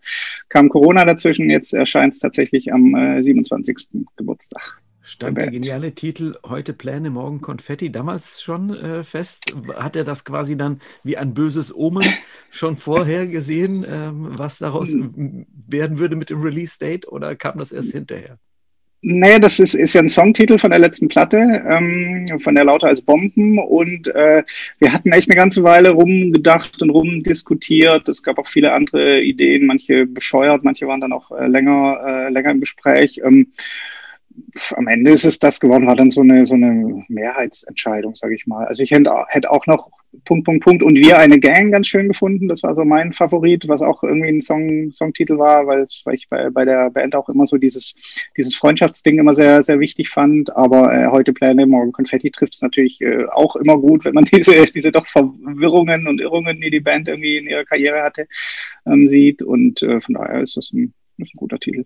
kam 0.48 0.68
Corona 0.68 1.04
dazwischen. 1.04 1.50
Jetzt 1.50 1.74
erscheint 1.74 2.14
es 2.14 2.20
tatsächlich 2.20 2.72
am 2.72 2.94
äh, 2.94 3.22
27. 3.22 4.06
Geburtstag. 4.16 4.80
Stand 5.08 5.38
der 5.38 5.52
geniale 5.52 5.94
Titel 5.94 6.34
Heute 6.44 6.72
Pläne, 6.72 7.10
morgen 7.10 7.40
Konfetti 7.40 7.92
damals 7.92 8.42
schon 8.42 8.74
äh, 8.74 9.04
fest? 9.04 9.54
Hat 9.76 9.94
er 9.94 10.02
das 10.02 10.24
quasi 10.24 10.56
dann 10.56 10.80
wie 11.04 11.16
ein 11.16 11.32
böses 11.32 11.72
Omen 11.72 12.02
schon 12.50 12.76
vorher 12.76 13.28
gesehen, 13.28 13.86
ähm, 13.88 14.30
was 14.32 14.58
daraus 14.58 14.88
hm. 14.88 15.46
werden 15.68 15.98
würde 15.98 16.16
mit 16.16 16.30
dem 16.30 16.42
Release-Date 16.42 17.06
oder 17.06 17.36
kam 17.36 17.60
das 17.60 17.70
erst 17.70 17.92
hinterher? 17.92 18.40
Naja, 19.02 19.38
das 19.38 19.60
ist, 19.60 19.74
ist 19.74 19.94
ja 19.94 20.00
ein 20.00 20.08
Songtitel 20.08 20.58
von 20.58 20.70
der 20.70 20.80
letzten 20.80 21.08
Platte, 21.08 21.36
ähm, 21.38 22.26
von 22.42 22.54
der 22.54 22.64
Lauter 22.64 22.88
als 22.88 23.00
Bomben. 23.00 23.58
Und 23.58 24.08
äh, 24.08 24.42
wir 24.78 24.92
hatten 24.92 25.12
echt 25.12 25.30
eine 25.30 25.36
ganze 25.36 25.62
Weile 25.62 25.90
rumgedacht 25.90 26.82
und 26.82 26.90
rumdiskutiert. 26.90 28.08
Es 28.08 28.22
gab 28.22 28.38
auch 28.38 28.48
viele 28.48 28.72
andere 28.72 29.20
Ideen, 29.20 29.66
manche 29.66 30.06
bescheuert, 30.06 30.64
manche 30.64 30.88
waren 30.88 31.00
dann 31.00 31.12
auch 31.12 31.30
äh, 31.30 31.46
länger, 31.46 32.00
äh, 32.04 32.28
länger 32.30 32.50
im 32.50 32.60
Gespräch. 32.60 33.20
Ähm, 33.24 33.52
am 34.74 34.88
Ende 34.88 35.12
ist 35.12 35.24
es 35.24 35.38
das 35.38 35.60
geworden, 35.60 35.86
war 35.86 35.96
dann 35.96 36.10
so 36.10 36.20
eine, 36.20 36.44
so 36.44 36.54
eine 36.54 37.04
Mehrheitsentscheidung, 37.08 38.14
sage 38.14 38.34
ich 38.34 38.46
mal. 38.46 38.66
Also 38.66 38.82
ich 38.82 38.90
hätte, 38.90 39.12
hätte 39.28 39.50
auch 39.50 39.66
noch 39.66 39.90
Punkt, 40.24 40.44
Punkt, 40.44 40.64
Punkt 40.64 40.82
und 40.82 40.96
wir 40.96 41.18
eine 41.18 41.38
Gang 41.38 41.70
ganz 41.70 41.86
schön 41.86 42.08
gefunden. 42.08 42.48
Das 42.48 42.62
war 42.62 42.74
so 42.74 42.84
mein 42.84 43.12
Favorit, 43.12 43.68
was 43.68 43.82
auch 43.82 44.02
irgendwie 44.02 44.28
ein 44.28 44.40
Song, 44.40 44.90
Songtitel 44.92 45.38
war, 45.38 45.66
weil, 45.66 45.86
weil 46.04 46.14
ich 46.14 46.28
bei, 46.28 46.50
bei 46.50 46.64
der 46.64 46.90
Band 46.90 47.14
auch 47.14 47.28
immer 47.28 47.46
so 47.46 47.56
dieses, 47.56 47.94
dieses 48.36 48.54
Freundschaftsding 48.54 49.18
immer 49.18 49.32
sehr, 49.32 49.62
sehr 49.64 49.80
wichtig 49.80 50.08
fand. 50.08 50.54
Aber 50.56 50.92
äh, 50.92 51.06
heute 51.08 51.32
Pläne, 51.32 51.66
morgen 51.66 51.92
Konfetti 51.92 52.30
trifft 52.30 52.54
es 52.54 52.62
natürlich 52.62 53.00
äh, 53.00 53.26
auch 53.26 53.56
immer 53.56 53.76
gut, 53.78 54.04
wenn 54.04 54.14
man 54.14 54.24
diese, 54.32 54.64
diese 54.66 54.92
doch 54.92 55.06
Verwirrungen 55.06 56.06
und 56.06 56.20
Irrungen, 56.20 56.60
die 56.60 56.70
die 56.70 56.80
Band 56.80 57.08
irgendwie 57.08 57.36
in 57.36 57.46
ihrer 57.46 57.64
Karriere 57.64 58.02
hatte, 58.02 58.26
ähm, 58.86 59.08
sieht. 59.08 59.42
Und 59.42 59.82
äh, 59.82 60.00
von 60.00 60.14
daher 60.14 60.42
ist 60.42 60.56
das 60.56 60.72
ein, 60.72 60.94
ist 61.18 61.34
ein 61.34 61.38
guter 61.38 61.58
Titel. 61.58 61.84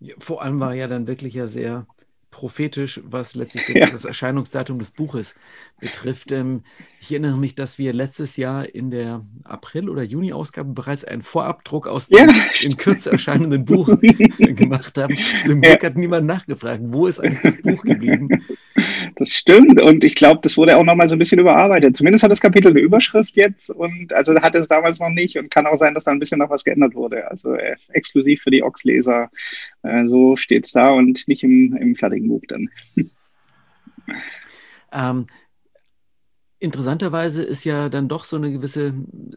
Ja, 0.00 0.14
vor 0.18 0.42
allem 0.42 0.60
war 0.60 0.74
ja 0.74 0.86
dann 0.86 1.06
wirklich 1.06 1.34
ja 1.34 1.46
sehr 1.46 1.86
prophetisch, 2.30 3.00
was 3.04 3.34
letztlich 3.34 3.68
ja. 3.74 3.90
das 3.90 4.04
Erscheinungsdatum 4.04 4.78
des 4.78 4.90
Buches 4.90 5.34
betrifft. 5.78 6.32
Ähm, 6.32 6.62
ich 7.00 7.10
erinnere 7.10 7.36
mich, 7.36 7.54
dass 7.54 7.78
wir 7.78 7.92
letztes 7.92 8.36
Jahr 8.36 8.68
in 8.68 8.90
der 8.90 9.24
April- 9.44 9.88
oder 9.88 10.02
Juni-Ausgabe 10.02 10.72
bereits 10.72 11.04
einen 11.04 11.22
Vorabdruck 11.22 11.86
aus 11.86 12.08
dem 12.08 12.28
ja. 12.28 12.44
in 12.60 12.76
Kürze 12.76 13.12
erscheinenden 13.12 13.64
Buch 13.66 13.88
gemacht 14.38 14.96
haben. 14.98 15.16
Zum 15.44 15.60
Glück 15.60 15.84
hat 15.84 15.96
niemand 15.96 16.26
nachgefragt, 16.26 16.82
wo 16.84 17.06
ist 17.06 17.20
eigentlich 17.20 17.54
das 17.54 17.62
Buch 17.62 17.82
geblieben? 17.82 18.28
Das 19.16 19.30
stimmt 19.30 19.80
und 19.80 20.04
ich 20.04 20.14
glaube, 20.14 20.40
das 20.42 20.56
wurde 20.56 20.76
auch 20.76 20.84
nochmal 20.84 21.08
so 21.08 21.16
ein 21.16 21.18
bisschen 21.18 21.38
überarbeitet. 21.38 21.96
Zumindest 21.96 22.24
hat 22.24 22.30
das 22.30 22.40
Kapitel 22.40 22.70
eine 22.70 22.80
Überschrift 22.80 23.36
jetzt 23.36 23.70
und 23.70 24.12
also 24.12 24.34
hatte 24.40 24.58
es 24.58 24.68
damals 24.68 25.00
noch 25.00 25.10
nicht 25.10 25.36
und 25.38 25.50
kann 25.50 25.66
auch 25.66 25.78
sein, 25.78 25.94
dass 25.94 26.04
da 26.04 26.12
ein 26.12 26.18
bisschen 26.18 26.38
noch 26.38 26.50
was 26.50 26.64
geändert 26.64 26.94
wurde. 26.94 27.30
Also 27.30 27.54
äh, 27.54 27.76
exklusiv 27.88 28.42
für 28.42 28.50
die 28.50 28.62
Ox-Leser. 28.62 29.30
Äh, 29.82 30.06
so 30.06 30.36
steht 30.36 30.66
es 30.66 30.72
da 30.72 30.90
und 30.90 31.26
nicht 31.28 31.42
im, 31.42 31.76
im 31.76 31.96
fertigen 31.96 32.28
Buch 32.28 32.42
dann. 32.48 32.68
Ähm, 34.92 35.26
Interessanterweise 36.62 37.42
ist 37.42 37.64
ja 37.64 37.88
dann 37.88 38.08
doch 38.08 38.24
so 38.24 38.36
eine 38.36 38.52
gewisse 38.52 38.92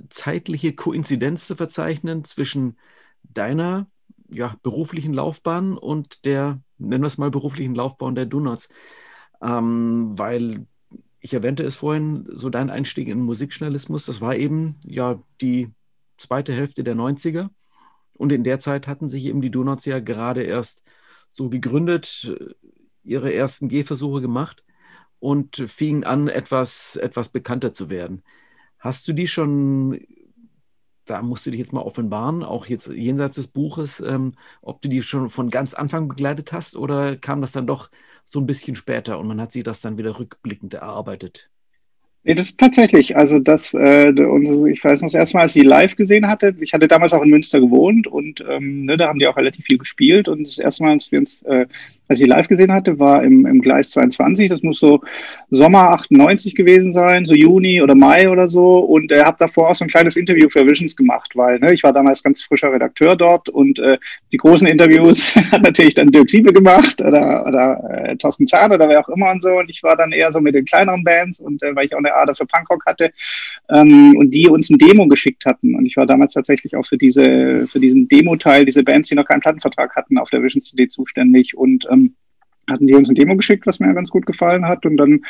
zeitliche 0.10 0.74
Koinzidenz 0.74 1.48
zu 1.48 1.56
verzeichnen 1.56 2.26
zwischen 2.26 2.78
deiner 3.24 3.88
ja, 4.30 4.58
beruflichen 4.62 5.14
Laufbahn 5.14 5.78
und 5.78 6.26
der, 6.26 6.60
nennen 6.78 7.02
wir 7.02 7.08
es 7.08 7.18
mal, 7.18 7.32
beruflichen 7.32 7.76
Laufbahn 7.76 8.16
der 8.16 8.26
Donuts. 8.26 8.68
Ähm, 9.44 10.18
weil 10.18 10.66
ich 11.20 11.34
erwähnte 11.34 11.64
es 11.64 11.76
vorhin, 11.76 12.28
so 12.32 12.50
dein 12.50 12.70
Einstieg 12.70 13.08
in 13.08 13.22
Musikjournalismus, 13.22 14.06
das 14.06 14.22
war 14.22 14.36
eben 14.36 14.76
ja 14.86 15.22
die 15.42 15.70
zweite 16.18 16.54
Hälfte 16.54 16.84
der 16.84 16.96
90er. 16.96 17.50
Und 18.14 18.32
in 18.32 18.44
der 18.44 18.60
Zeit 18.60 18.88
hatten 18.88 19.10
sich 19.10 19.26
eben 19.26 19.42
die 19.42 19.52
Donuts 19.52 19.86
ja 19.86 20.00
gerade 20.00 20.44
erst 20.44 20.84
so 21.32 21.50
gegründet, 21.50 22.32
ihre 23.04 23.34
ersten 23.34 23.70
Gehversuche 23.70 24.22
gemacht 24.22 24.64
und 25.20 25.56
fing 25.68 26.04
an, 26.04 26.28
etwas, 26.28 26.96
etwas 26.98 27.30
bekannter 27.30 27.74
zu 27.74 27.90
werden. 27.90 28.24
Hast 28.80 29.08
du 29.08 29.14
die 29.14 29.28
schon, 29.28 30.00
da 31.06 31.22
musst 31.22 31.46
du 31.46 31.52
dich 31.52 31.60
jetzt 31.60 31.74
mal 31.74 31.82
offenbaren, 31.82 32.44
auch 32.44 32.66
jetzt 32.68 32.88
jenseits 32.88 33.36
des 33.38 33.48
Buches, 33.48 34.00
ähm, 34.02 34.34
ob 34.62 34.82
du 34.82 34.90
die 34.90 35.02
schon 35.02 35.30
von 35.30 35.50
ganz 35.50 35.74
Anfang 35.74 36.08
begleitet 36.08 36.52
hast 36.52 36.76
oder 36.76 37.18
kam 37.18 37.42
das 37.42 37.54
dann 37.54 37.68
doch 37.68 37.90
so 38.26 38.40
ein 38.40 38.46
bisschen 38.48 38.76
später 38.76 39.20
und 39.20 39.28
man 39.28 39.42
hat 39.42 39.52
sich 39.52 39.64
das 39.64 39.82
dann 39.82 39.98
wieder 39.98 40.20
rückblickend 40.20 40.74
erarbeitet? 40.76 41.52
Nee, 42.26 42.36
das 42.36 42.46
ist 42.46 42.60
tatsächlich, 42.60 43.18
also 43.18 43.38
das, 43.40 43.74
äh, 43.74 44.10
ich 44.70 44.82
weiß 44.82 45.02
noch 45.02 45.08
das 45.08 45.14
erste 45.14 45.36
Mal, 45.36 45.44
als 45.44 45.56
ich 45.56 45.62
die 45.62 45.68
live 45.68 45.98
gesehen 45.98 46.30
hatte, 46.30 46.56
ich 46.62 46.74
hatte 46.74 46.88
damals 46.88 47.12
auch 47.12 47.22
in 47.22 47.30
Münster 47.30 47.60
gewohnt 47.60 48.08
und 48.08 48.42
ähm, 48.50 48.86
ne, 48.86 48.96
da 48.96 49.10
haben 49.10 49.20
die 49.20 49.28
auch 49.28 49.36
relativ 49.36 49.66
viel 49.66 49.78
gespielt 49.78 50.30
und 50.30 50.48
das 50.48 50.58
erste 50.58 50.84
Mal, 50.84 50.94
als 50.94 51.12
wir 51.12 51.20
uns 51.20 51.42
äh, 51.42 51.66
als 52.14 52.20
ich 52.20 52.28
live 52.28 52.48
gesehen 52.48 52.72
hatte, 52.72 53.00
war 53.00 53.24
im, 53.24 53.46
im 53.46 53.62
Gleis 53.62 53.92
22. 53.92 54.50
Das 54.50 54.62
muss 54.62 54.80
so 54.80 55.02
Sommer 55.52 55.90
98 55.92 56.54
gewesen 56.54 56.92
sein, 56.92 57.26
so 57.26 57.34
Juni 57.34 57.82
oder 57.82 57.96
Mai 57.96 58.30
oder 58.30 58.50
so. 58.50 58.80
Und 58.80 59.12
äh, 59.12 59.24
habe 59.24 59.38
davor 59.40 59.70
auch 59.70 59.76
so 59.76 59.86
ein 59.86 59.90
kleines 59.90 60.18
Interview 60.18 60.50
für 60.50 60.68
Visions 60.68 60.96
gemacht, 60.96 61.32
weil 61.36 61.60
ne, 61.60 61.74
ich 61.74 61.82
war 61.82 61.94
damals 61.94 62.22
ganz 62.22 62.44
frischer 62.44 62.74
Redakteur 62.74 63.16
dort 63.16 63.50
und 63.50 63.80
äh, 63.80 63.98
die 64.32 64.38
großen 64.38 64.68
Interviews 64.68 65.36
hat 65.52 65.64
natürlich 65.64 65.94
dann 65.94 66.12
Dirk 66.12 66.30
Siebe 66.30 66.52
gemacht 66.52 67.02
oder, 67.02 67.46
oder 67.48 67.90
äh, 67.90 68.16
Thorsten 68.18 68.48
Zahn 68.48 68.72
oder 68.72 68.90
wer 68.90 69.00
auch 69.00 69.10
immer 69.10 69.32
und 69.32 69.42
so. 69.42 69.50
Und 69.50 69.70
ich 69.70 69.82
war 69.82 69.96
dann 69.96 70.12
eher 70.12 70.32
so 70.32 70.42
mit 70.42 70.56
den 70.56 70.66
kleineren 70.66 71.04
Bands 71.04 71.40
und 71.40 71.64
äh, 71.64 71.76
weil 71.76 71.86
ich 71.86 71.94
auch 71.94 72.00
eine 72.00 72.13
Ader 72.16 72.36
für 72.36 72.46
Punkrock 72.46 72.86
hatte 72.86 73.12
ähm, 73.70 74.16
und 74.18 74.34
die 74.34 74.48
uns 74.48 74.70
ein 74.70 74.78
Demo 74.78 75.08
geschickt 75.08 75.46
hatten. 75.46 75.76
Und 75.76 75.86
ich 75.86 75.98
war 75.98 76.06
damals 76.06 76.34
tatsächlich 76.34 76.76
auch 76.76 76.86
für 76.86 76.98
diese 76.98 77.68
für 77.68 77.80
diesen 77.80 78.08
Demo-Teil, 78.08 78.66
diese 78.66 78.84
Bands, 78.84 79.10
die 79.10 79.16
noch 79.16 79.26
keinen 79.26 79.42
Plattenvertrag 79.42 79.96
hatten, 79.96 80.18
auf 80.18 80.30
der 80.30 80.44
Visions 80.44 80.70
CD 80.70 80.88
zuständig 80.88 81.56
und 81.56 81.88
ähm, 81.90 82.16
hatten 82.70 82.88
die 82.88 82.96
uns 82.96 83.10
ein 83.10 83.16
Demo 83.16 83.36
geschickt, 83.36 83.66
was 83.68 83.80
mir 83.80 83.94
ganz 83.94 84.10
gut 84.10 84.26
gefallen 84.26 84.68
hat. 84.68 84.86
Und 84.86 84.98
dann 84.98 85.22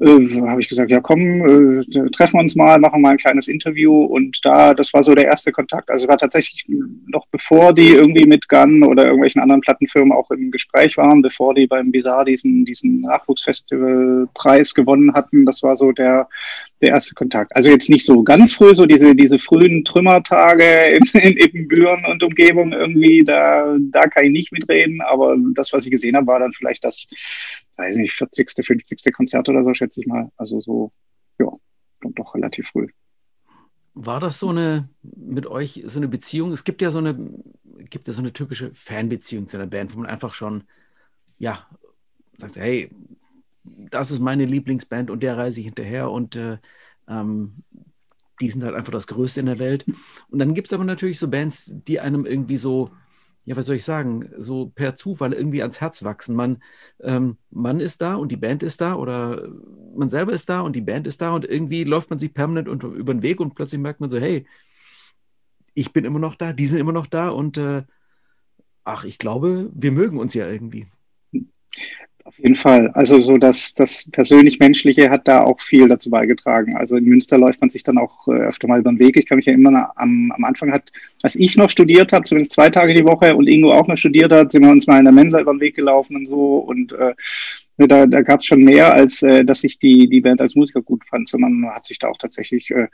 äh, 0.00 0.40
habe 0.40 0.60
ich 0.60 0.68
gesagt, 0.68 0.90
ja 0.90 1.00
komm, 1.00 1.20
äh, 1.20 2.10
treffen 2.10 2.34
wir 2.34 2.40
uns 2.40 2.54
mal, 2.54 2.78
machen 2.78 3.02
mal 3.02 3.10
ein 3.10 3.16
kleines 3.18 3.48
Interview. 3.48 4.04
Und 4.04 4.44
da, 4.44 4.74
das 4.74 4.92
war 4.94 5.02
so 5.02 5.14
der 5.14 5.26
erste 5.26 5.52
Kontakt. 5.52 5.90
Also 5.90 6.08
war 6.08 6.18
tatsächlich 6.18 6.66
noch 7.06 7.26
bevor 7.30 7.72
die 7.72 7.90
irgendwie 7.90 8.26
mit 8.26 8.48
Gun 8.48 8.82
oder 8.82 9.04
irgendwelchen 9.04 9.42
anderen 9.42 9.60
Plattenfirmen 9.60 10.12
auch 10.12 10.30
im 10.30 10.50
Gespräch 10.50 10.96
waren, 10.96 11.22
bevor 11.22 11.54
die 11.54 11.66
beim 11.66 11.92
Bizarre 11.92 12.24
diesen, 12.24 12.64
diesen 12.64 13.02
Nachwuchsfestivalpreis 13.02 14.74
gewonnen 14.74 15.14
hatten. 15.14 15.44
Das 15.44 15.62
war 15.62 15.76
so 15.76 15.92
der, 15.92 16.28
der 16.82 16.90
erste 16.90 17.14
Kontakt. 17.14 17.54
Also 17.54 17.70
jetzt 17.70 17.88
nicht 17.88 18.04
so 18.04 18.22
ganz 18.22 18.52
früh, 18.52 18.74
so 18.74 18.86
diese, 18.86 19.14
diese 19.14 19.38
frühen 19.38 19.84
Trümmertage 19.84 20.64
in, 20.96 21.20
in 21.20 21.36
Ippenbüren 21.38 22.04
und 22.04 22.22
Umgebung 22.22 22.72
irgendwie, 22.72 23.24
da, 23.24 23.76
da 23.90 24.02
kann 24.08 24.24
ich 24.26 24.32
nicht 24.32 24.52
mitreden, 24.52 25.00
aber 25.00 25.36
das, 25.54 25.72
was 25.72 25.84
ich 25.84 25.92
gesehen 25.92 26.16
habe, 26.16 26.26
war 26.26 26.40
dann 26.40 26.52
vielleicht 26.52 26.84
das, 26.84 27.06
weiß 27.76 27.96
nicht, 27.96 28.12
40., 28.12 28.50
50. 28.64 29.12
Konzert 29.14 29.48
oder 29.48 29.62
so, 29.62 29.72
schätze 29.72 30.00
ich 30.00 30.06
mal. 30.06 30.30
Also 30.36 30.60
so, 30.60 30.92
ja, 31.38 31.48
dann 32.00 32.14
doch 32.14 32.34
relativ 32.34 32.68
früh. 32.68 32.88
War 33.94 34.20
das 34.20 34.38
so 34.38 34.48
eine 34.48 34.88
mit 35.02 35.46
euch 35.46 35.82
so 35.86 35.98
eine 35.98 36.08
Beziehung? 36.08 36.50
Es 36.50 36.64
gibt 36.64 36.82
ja 36.82 36.90
so 36.90 36.98
eine, 36.98 37.14
gibt 37.90 38.08
ja 38.08 38.12
so 38.14 38.22
eine 38.22 38.32
typische 38.32 38.72
Fanbeziehung 38.74 39.46
zu 39.46 39.56
einer 39.56 39.66
Band, 39.66 39.94
wo 39.94 40.00
man 40.00 40.08
einfach 40.08 40.34
schon, 40.34 40.64
ja, 41.38 41.66
sagt, 42.38 42.56
hey, 42.56 42.90
das 43.64 44.10
ist 44.10 44.20
meine 44.20 44.44
Lieblingsband 44.44 45.10
und 45.10 45.22
der 45.22 45.36
reise 45.36 45.60
ich 45.60 45.66
hinterher 45.66 46.10
und 46.10 46.36
äh, 46.36 46.58
ähm, 47.08 47.62
die 48.40 48.50
sind 48.50 48.64
halt 48.64 48.74
einfach 48.74 48.92
das 48.92 49.06
Größte 49.06 49.40
in 49.40 49.46
der 49.46 49.58
Welt. 49.58 49.86
Und 50.28 50.38
dann 50.38 50.54
gibt 50.54 50.66
es 50.66 50.72
aber 50.72 50.84
natürlich 50.84 51.18
so 51.18 51.28
Bands, 51.28 51.72
die 51.86 52.00
einem 52.00 52.26
irgendwie 52.26 52.56
so, 52.56 52.90
ja, 53.44 53.56
was 53.56 53.66
soll 53.66 53.76
ich 53.76 53.84
sagen, 53.84 54.30
so 54.38 54.66
per 54.74 54.94
Zufall 54.94 55.32
irgendwie 55.32 55.62
ans 55.62 55.80
Herz 55.80 56.02
wachsen. 56.02 56.34
Man, 56.34 56.62
ähm, 57.00 57.36
man 57.50 57.80
ist 57.80 58.00
da 58.00 58.14
und 58.14 58.32
die 58.32 58.36
Band 58.36 58.62
ist 58.62 58.80
da 58.80 58.94
oder 58.94 59.48
man 59.96 60.08
selber 60.08 60.32
ist 60.32 60.48
da 60.48 60.60
und 60.60 60.74
die 60.74 60.80
Band 60.80 61.06
ist 61.06 61.20
da 61.20 61.30
und 61.30 61.44
irgendwie 61.44 61.84
läuft 61.84 62.10
man 62.10 62.18
sich 62.18 62.34
permanent 62.34 62.68
unter, 62.68 62.88
über 62.88 63.14
den 63.14 63.22
Weg 63.22 63.40
und 63.40 63.54
plötzlich 63.54 63.80
merkt 63.80 64.00
man 64.00 64.10
so, 64.10 64.18
hey, 64.18 64.46
ich 65.74 65.92
bin 65.92 66.04
immer 66.04 66.18
noch 66.18 66.34
da, 66.36 66.52
die 66.52 66.66
sind 66.66 66.80
immer 66.80 66.92
noch 66.92 67.06
da 67.06 67.30
und 67.30 67.58
äh, 67.58 67.84
ach, 68.84 69.04
ich 69.04 69.18
glaube, 69.18 69.70
wir 69.72 69.92
mögen 69.92 70.18
uns 70.18 70.34
ja 70.34 70.48
irgendwie. 70.48 70.86
Auf 72.24 72.38
jeden 72.38 72.54
Fall. 72.54 72.88
Also 72.94 73.20
so 73.20 73.36
das, 73.36 73.74
das 73.74 74.08
persönlich-menschliche 74.12 75.10
hat 75.10 75.26
da 75.26 75.42
auch 75.42 75.60
viel 75.60 75.88
dazu 75.88 76.08
beigetragen. 76.08 76.76
Also 76.76 76.96
in 76.96 77.04
Münster 77.04 77.36
läuft 77.36 77.60
man 77.60 77.70
sich 77.70 77.82
dann 77.82 77.98
auch 77.98 78.28
äh, 78.28 78.32
öfter 78.32 78.68
mal 78.68 78.78
über 78.78 78.92
den 78.92 79.00
Weg. 79.00 79.16
Ich 79.16 79.26
kann 79.26 79.36
mich 79.36 79.46
ja 79.46 79.52
immer 79.52 79.90
am, 79.96 80.30
am 80.30 80.44
Anfang 80.44 80.72
hat, 80.72 80.92
als 81.22 81.34
ich 81.34 81.56
noch 81.56 81.68
studiert 81.68 82.12
habe, 82.12 82.24
zumindest 82.24 82.52
zwei 82.52 82.70
Tage 82.70 82.94
die 82.94 83.04
Woche 83.04 83.34
und 83.34 83.48
Ingo 83.48 83.72
auch 83.72 83.88
noch 83.88 83.96
studiert 83.96 84.32
hat, 84.32 84.52
sind 84.52 84.64
wir 84.64 84.70
uns 84.70 84.86
mal 84.86 84.98
in 84.98 85.04
der 85.04 85.12
Mensa 85.12 85.40
über 85.40 85.52
den 85.52 85.60
Weg 85.60 85.74
gelaufen 85.74 86.14
und 86.14 86.26
so. 86.26 86.58
Und 86.58 86.92
äh, 86.92 87.14
da, 87.76 88.06
da 88.06 88.22
gab 88.22 88.40
es 88.40 88.46
schon 88.46 88.62
mehr, 88.62 88.94
als 88.94 89.22
äh, 89.22 89.44
dass 89.44 89.64
ich 89.64 89.80
die, 89.80 90.08
die 90.08 90.20
Band 90.20 90.40
als 90.40 90.54
Musiker 90.54 90.82
gut 90.82 91.04
fand, 91.04 91.28
sondern 91.28 91.54
man 91.54 91.74
hat 91.74 91.86
sich 91.86 91.98
da 91.98 92.08
auch 92.08 92.18
tatsächlich 92.18 92.70
äh, 92.70 92.86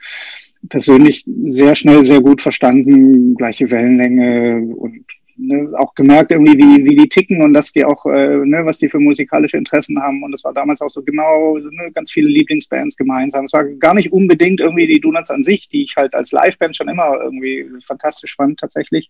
persönlich 0.71 1.25
sehr 1.27 1.75
schnell 1.75 2.03
sehr 2.05 2.21
gut 2.21 2.41
verstanden, 2.41 3.35
gleiche 3.35 3.71
Wellenlänge 3.71 4.75
und 4.75 5.05
ne, 5.39 5.71
auch 5.77 5.95
gemerkt 5.95 6.33
irgendwie, 6.33 6.59
wie, 6.59 6.85
wie 6.85 6.97
die 6.97 7.09
ticken 7.09 7.43
und 7.43 7.55
dass 7.55 7.73
die 7.73 7.85
auch, 7.85 8.05
äh, 8.07 8.37
ne, 8.45 8.65
was 8.65 8.79
die 8.79 8.89
für 8.89 8.99
musikalische 8.99 9.57
Interessen 9.57 10.01
haben. 10.01 10.23
Und 10.23 10.33
das 10.33 10.45
war 10.45 10.53
damals 10.53 10.81
auch 10.81 10.91
so 10.91 11.03
genau, 11.03 11.57
ne, 11.57 11.91
ganz 11.95 12.11
viele 12.11 12.29
Lieblingsbands 12.29 12.97
gemeinsam. 12.97 13.45
Es 13.45 13.53
war 13.53 13.65
gar 13.65 13.95
nicht 13.95 14.13
unbedingt 14.13 14.61
irgendwie 14.61 14.87
die 14.87 15.01
Donuts 15.01 15.31
an 15.31 15.43
sich, 15.43 15.69
die 15.69 15.85
ich 15.85 15.97
halt 15.97 16.15
als 16.15 16.33
Liveband 16.33 16.77
schon 16.77 16.89
immer 16.89 17.19
irgendwie 17.23 17.67
fantastisch 17.81 18.35
fand 18.35 18.59
tatsächlich. 18.59 19.09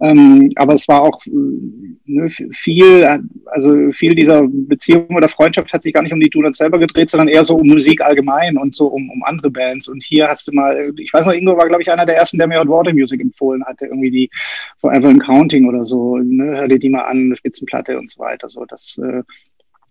Ähm, 0.00 0.52
aber 0.56 0.74
es 0.74 0.86
war 0.88 1.02
auch 1.02 1.20
ne, 1.26 2.30
viel, 2.52 3.20
also 3.46 3.92
viel 3.92 4.14
dieser 4.14 4.46
Beziehung 4.48 5.08
oder 5.14 5.28
Freundschaft 5.28 5.72
hat 5.72 5.82
sich 5.82 5.92
gar 5.92 6.02
nicht 6.02 6.12
um 6.12 6.20
die 6.20 6.30
Donuts 6.30 6.58
selber 6.58 6.78
gedreht, 6.78 7.10
sondern 7.10 7.28
eher 7.28 7.44
so 7.44 7.56
um 7.56 7.66
Musik 7.66 8.00
allgemein 8.00 8.56
und 8.56 8.74
so 8.74 8.86
um, 8.86 9.10
um 9.10 9.22
andere 9.24 9.50
Bands. 9.50 9.88
Und 9.88 10.02
hier 10.02 10.28
hast 10.28 10.46
du 10.48 10.52
mal, 10.52 10.92
ich 10.96 11.12
weiß 11.12 11.26
noch, 11.26 11.32
Ingo 11.32 11.56
war, 11.56 11.68
glaube 11.68 11.82
ich, 11.82 11.90
einer 11.90 12.06
der 12.06 12.16
ersten, 12.16 12.38
der 12.38 12.46
mir 12.46 12.60
Hot 12.60 12.68
Water 12.68 12.92
Music 12.92 13.20
empfohlen 13.20 13.64
hatte, 13.64 13.86
irgendwie 13.86 14.10
die 14.10 14.30
Forever 14.78 15.10
in 15.10 15.18
Counting 15.18 15.63
Ding 15.64 15.68
oder 15.68 15.84
so, 15.84 16.18
ne, 16.18 16.56
hör 16.56 16.68
dir 16.68 16.78
die 16.78 16.90
mal 16.90 17.02
an, 17.02 17.18
eine 17.18 17.36
Spitzenplatte 17.36 17.98
und 17.98 18.10
so 18.10 18.20
weiter. 18.20 18.48
So, 18.48 18.64
das, 18.64 18.98
äh, 18.98 19.22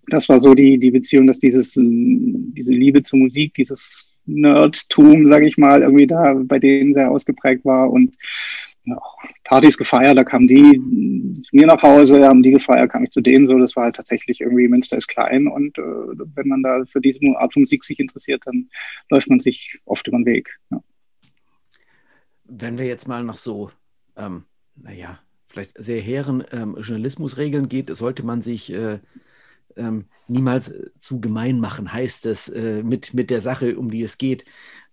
das 0.07 0.29
war 0.29 0.39
so 0.39 0.53
die, 0.53 0.79
die 0.79 0.91
Beziehung, 0.91 1.27
dass 1.27 1.39
dieses, 1.39 1.73
diese 1.73 2.71
Liebe 2.71 3.01
zur 3.01 3.19
Musik, 3.19 3.53
dieses 3.55 4.11
Nerdtum, 4.25 5.27
sage 5.27 5.47
ich 5.47 5.57
mal, 5.57 5.81
irgendwie 5.81 6.07
da 6.07 6.33
bei 6.33 6.59
denen 6.59 6.93
sehr 6.93 7.11
ausgeprägt 7.11 7.65
war 7.65 7.89
und 7.91 8.15
ja, 8.85 8.99
Partys 9.45 9.77
gefeiert, 9.77 10.17
da 10.17 10.25
kamen 10.25 10.47
die 10.47 11.41
zu 11.45 11.55
mir 11.55 11.67
nach 11.67 11.81
Hause, 11.81 12.25
haben 12.25 12.43
die 12.43 12.51
gefeiert, 12.51 12.91
kam 12.91 13.03
ich 13.03 13.11
zu 13.11 13.21
denen 13.21 13.47
so, 13.47 13.57
das 13.57 13.77
war 13.77 13.85
halt 13.85 13.95
tatsächlich 13.95 14.41
irgendwie, 14.41 14.67
Münster 14.67 14.97
ist 14.97 15.07
klein 15.07 15.47
und 15.47 15.77
äh, 15.77 15.81
wenn 15.81 16.47
man 16.47 16.63
da 16.63 16.83
für 16.85 16.99
diese 16.99 17.19
Art 17.37 17.53
von 17.53 17.61
Musik 17.61 17.83
sich 17.85 17.99
interessiert, 17.99 18.41
dann 18.45 18.69
läuft 19.09 19.29
man 19.29 19.39
sich 19.39 19.79
oft 19.85 20.05
über 20.07 20.17
den 20.17 20.25
Weg. 20.25 20.59
Ja. 20.69 20.83
Wenn 22.43 22.77
wir 22.77 22.85
jetzt 22.85 23.07
mal 23.07 23.23
nach 23.23 23.37
so, 23.37 23.71
ähm, 24.17 24.43
naja, 24.75 25.19
vielleicht 25.53 25.73
sehr 25.77 26.01
hehren 26.01 26.43
ähm, 26.51 26.75
Journalismusregeln 26.79 27.69
geht, 27.69 27.95
sollte 27.95 28.23
man 28.23 28.41
sich 28.41 28.73
äh, 28.73 28.99
ähm, 29.75 30.05
niemals 30.27 30.69
äh, 30.69 30.89
zu 30.97 31.21
gemein 31.21 31.59
machen, 31.59 31.93
heißt 31.93 32.25
es, 32.25 32.49
äh, 32.49 32.81
mit, 32.83 33.13
mit 33.13 33.29
der 33.29 33.41
Sache, 33.41 33.77
um 33.77 33.91
die 33.91 34.03
es 34.03 34.17
geht. 34.17 34.45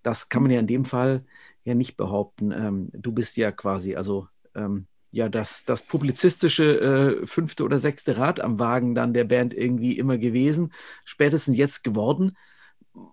Das 0.03 0.29
kann 0.29 0.43
man 0.43 0.53
ja 0.53 0.61
in 0.61 0.67
dem 0.67 0.85
Fall 0.85 1.25
ja 1.65 1.75
nicht 1.75 1.97
behaupten. 1.97 2.53
Ähm, 2.53 2.91
du 2.93 3.13
bist 3.13 3.37
ja 3.39 3.51
quasi, 3.53 3.97
also 3.97 4.29
ähm, 4.55 4.87
ja, 5.13 5.29
das, 5.31 5.65
das 5.65 5.87
publizistische 5.87 7.23
äh, 7.23 7.27
fünfte 7.27 7.65
oder 7.65 7.79
sechste 7.79 8.19
Rad 8.19 8.41
am 8.41 8.59
Wagen 8.59 8.95
dann 8.95 9.15
der 9.15 9.25
Band 9.25 9.55
irgendwie 9.55 9.99
immer 9.99 10.19
gewesen, 10.19 10.73
spätestens 11.05 11.57
jetzt 11.57 11.83
geworden. 11.83 12.37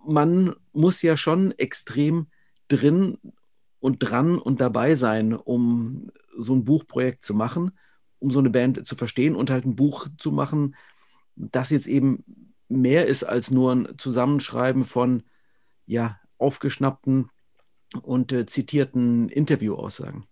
Man 0.05 0.53
muss 0.73 1.01
ja 1.01 1.15
schon 1.15 1.51
extrem 1.53 2.27
drin 2.67 3.17
und 3.79 3.99
dran 3.99 4.37
und 4.37 4.61
dabei 4.61 4.95
sein, 4.95 5.33
um 5.33 6.11
so 6.37 6.55
ein 6.55 6.65
Buchprojekt 6.65 7.23
zu 7.23 7.33
machen, 7.33 7.71
um 8.19 8.31
so 8.31 8.39
eine 8.39 8.49
Band 8.49 8.85
zu 8.85 8.95
verstehen 8.95 9.35
und 9.35 9.49
halt 9.49 9.65
ein 9.65 9.75
Buch 9.75 10.07
zu 10.17 10.31
machen, 10.31 10.75
das 11.35 11.69
jetzt 11.69 11.87
eben 11.87 12.23
mehr 12.69 13.05
ist 13.05 13.23
als 13.23 13.51
nur 13.51 13.73
ein 13.73 13.87
Zusammenschreiben 13.97 14.85
von 14.85 15.23
ja, 15.85 16.19
aufgeschnappten 16.37 17.29
und 18.01 18.33
äh, 18.33 18.45
zitierten 18.45 19.29
Interviewaussagen. 19.29 20.25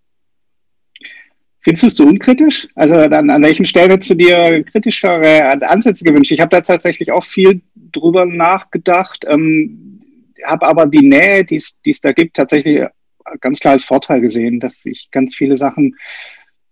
Findest 1.62 1.84
du 1.84 1.88
es 1.88 1.96
zu 1.96 2.06
unkritisch? 2.06 2.68
Also 2.76 3.08
dann, 3.08 3.30
an 3.32 3.42
welchen 3.42 3.66
Stellen 3.66 3.90
hättest 3.90 4.12
du 4.12 4.16
dir 4.16 4.64
kritischere 4.66 5.68
Ansätze 5.68 6.04
gewünscht? 6.04 6.32
Ich 6.32 6.40
habe 6.40 6.50
da 6.52 6.62
tatsächlich 6.62 7.12
auch 7.12 7.24
viel 7.24 7.62
drüber 7.76 8.26
nachgedacht, 8.26 9.26
ähm, 9.28 10.02
habe 10.44 10.68
aber 10.68 10.86
die 10.86 11.08
Nähe, 11.08 11.44
die 11.44 11.56
es 11.56 12.02
da 12.02 12.12
gibt, 12.12 12.36
tatsächlich 12.36 12.86
ganz 13.42 13.60
klar 13.60 13.74
als 13.74 13.84
Vorteil 13.84 14.22
gesehen, 14.22 14.60
dass 14.60 14.86
ich 14.86 15.10
ganz 15.12 15.36
viele 15.36 15.58
Sachen 15.58 15.96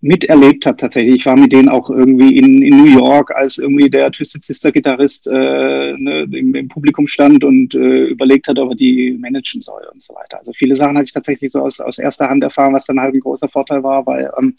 miterlebt 0.03 0.65
habe 0.65 0.75
tatsächlich. 0.75 1.15
Ich 1.15 1.25
war 1.25 1.37
mit 1.37 1.53
denen 1.53 1.69
auch 1.69 1.89
irgendwie 1.89 2.37
in, 2.37 2.61
in 2.61 2.75
New 2.75 2.99
York, 2.99 3.31
als 3.31 3.57
irgendwie 3.57 3.89
der 3.89 4.11
Twisted 4.11 4.43
Sister 4.43 4.69
Gitarrist 4.69 5.27
äh, 5.27 5.31
ne, 5.31 6.27
im, 6.29 6.53
im, 6.53 6.67
Publikum 6.67 7.07
stand 7.07 7.45
und 7.45 7.73
äh, 7.73 8.07
überlegt 8.07 8.49
hat, 8.49 8.59
ob 8.59 8.71
er 8.71 8.75
die 8.75 9.17
managen 9.17 9.61
soll 9.61 9.81
und 9.93 10.01
so 10.01 10.13
weiter. 10.13 10.39
Also 10.39 10.51
viele 10.51 10.75
Sachen 10.75 10.97
hatte 10.97 11.05
ich 11.05 11.13
tatsächlich 11.13 11.53
so 11.53 11.59
aus, 11.61 11.79
aus 11.79 11.99
erster 11.99 12.27
Hand 12.27 12.43
erfahren, 12.43 12.73
was 12.73 12.85
dann 12.85 12.99
halt 12.99 13.13
ein 13.13 13.21
großer 13.21 13.47
Vorteil 13.47 13.81
war, 13.81 14.05
weil 14.05 14.29
ähm, 14.37 14.57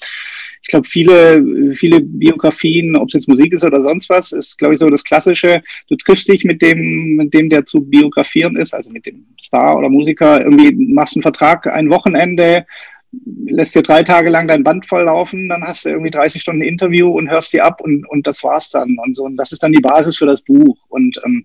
ich 0.64 0.70
glaube, 0.70 0.88
viele, 0.88 1.74
viele 1.74 2.00
Biografien, 2.00 2.96
ob 2.96 3.08
es 3.08 3.14
jetzt 3.14 3.28
Musik 3.28 3.52
ist 3.52 3.64
oder 3.64 3.82
sonst 3.82 4.08
was, 4.08 4.32
ist, 4.32 4.56
glaube 4.56 4.72
ich, 4.72 4.80
so 4.80 4.88
das 4.88 5.04
Klassische. 5.04 5.62
Du 5.88 5.96
triffst 5.96 6.26
dich 6.26 6.42
mit 6.44 6.62
dem, 6.62 7.16
mit 7.16 7.34
dem, 7.34 7.50
der 7.50 7.66
zu 7.66 7.82
biografieren 7.82 8.56
ist, 8.56 8.72
also 8.72 8.88
mit 8.88 9.04
dem 9.04 9.26
Star 9.38 9.76
oder 9.76 9.90
Musiker, 9.90 10.40
irgendwie 10.40 10.74
machst 10.74 11.16
einen 11.16 11.22
Vertrag 11.22 11.66
ein 11.66 11.90
Wochenende, 11.90 12.64
lässt 13.44 13.74
dir 13.74 13.82
drei 13.82 14.02
Tage 14.04 14.30
lang 14.30 14.48
dein 14.48 14.64
Band 14.64 14.86
volllaufen, 14.86 15.50
dann 15.50 15.64
hast 15.64 15.84
du 15.84 15.90
irgendwie 15.90 16.10
30 16.10 16.40
Stunden 16.40 16.62
Interview 16.62 17.10
und 17.10 17.30
hörst 17.30 17.52
die 17.52 17.60
ab 17.60 17.82
und, 17.82 18.08
und 18.08 18.26
das 18.26 18.42
war's 18.42 18.70
dann 18.70 18.96
und 19.04 19.14
so. 19.14 19.24
Und 19.24 19.36
das 19.36 19.52
ist 19.52 19.62
dann 19.62 19.72
die 19.72 19.82
Basis 19.82 20.16
für 20.16 20.26
das 20.26 20.40
Buch. 20.40 20.78
Und 20.88 21.20
ähm, 21.26 21.44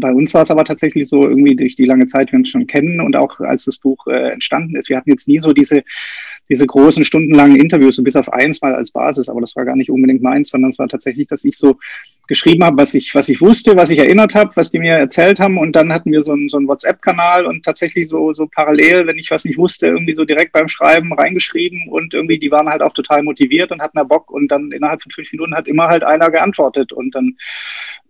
bei 0.00 0.12
uns 0.12 0.34
war 0.34 0.42
es 0.42 0.50
aber 0.50 0.64
tatsächlich 0.64 1.08
so, 1.08 1.26
irgendwie 1.28 1.56
durch 1.56 1.76
die 1.76 1.84
lange 1.84 2.06
Zeit, 2.06 2.32
wir 2.32 2.38
uns 2.38 2.48
schon 2.48 2.66
kennen 2.66 3.00
und 3.00 3.16
auch 3.16 3.40
als 3.40 3.64
das 3.64 3.78
Buch 3.78 4.06
äh, 4.06 4.32
entstanden 4.32 4.76
ist, 4.76 4.88
wir 4.88 4.96
hatten 4.96 5.10
jetzt 5.10 5.28
nie 5.28 5.38
so 5.38 5.52
diese, 5.52 5.82
diese 6.48 6.66
großen 6.66 7.04
stundenlangen 7.04 7.56
Interviews, 7.56 7.96
so 7.96 8.02
bis 8.02 8.16
auf 8.16 8.32
eins 8.32 8.60
mal 8.62 8.74
als 8.74 8.90
Basis, 8.90 9.28
aber 9.28 9.40
das 9.40 9.56
war 9.56 9.64
gar 9.64 9.76
nicht 9.76 9.90
unbedingt 9.90 10.22
meins, 10.22 10.50
sondern 10.50 10.70
es 10.70 10.78
war 10.78 10.88
tatsächlich, 10.88 11.26
dass 11.26 11.44
ich 11.44 11.56
so 11.56 11.78
geschrieben 12.26 12.64
habe, 12.64 12.76
was 12.78 12.94
ich, 12.94 13.14
was 13.14 13.28
ich 13.28 13.40
wusste, 13.40 13.76
was 13.76 13.90
ich 13.90 13.98
erinnert 13.98 14.34
habe, 14.34 14.54
was 14.54 14.70
die 14.70 14.78
mir 14.78 14.94
erzählt 14.94 15.40
haben. 15.40 15.58
Und 15.58 15.72
dann 15.72 15.92
hatten 15.92 16.12
wir 16.12 16.22
so 16.22 16.32
einen, 16.32 16.48
so 16.48 16.56
einen 16.56 16.68
WhatsApp-Kanal 16.68 17.46
und 17.46 17.64
tatsächlich 17.64 18.08
so, 18.08 18.32
so 18.32 18.46
parallel, 18.46 19.06
wenn 19.06 19.18
ich 19.18 19.30
was 19.30 19.44
nicht 19.44 19.58
wusste, 19.58 19.88
irgendwie 19.88 20.14
so 20.14 20.24
direkt 20.24 20.52
beim 20.52 20.68
Schreiben 20.68 21.12
reingeschrieben 21.12 21.88
und 21.88 22.14
irgendwie, 22.14 22.38
die 22.38 22.50
waren 22.50 22.68
halt 22.68 22.82
auch 22.82 22.92
total 22.92 23.22
motiviert 23.22 23.70
und 23.72 23.82
hatten 23.82 23.98
da 23.98 24.04
Bock. 24.04 24.30
Und 24.30 24.48
dann 24.48 24.72
innerhalb 24.72 25.02
von 25.02 25.12
fünf 25.12 25.30
Minuten 25.32 25.54
hat 25.54 25.68
immer 25.68 25.88
halt 25.88 26.04
einer 26.04 26.30
geantwortet. 26.30 26.92
Und 26.92 27.14
dann 27.14 27.36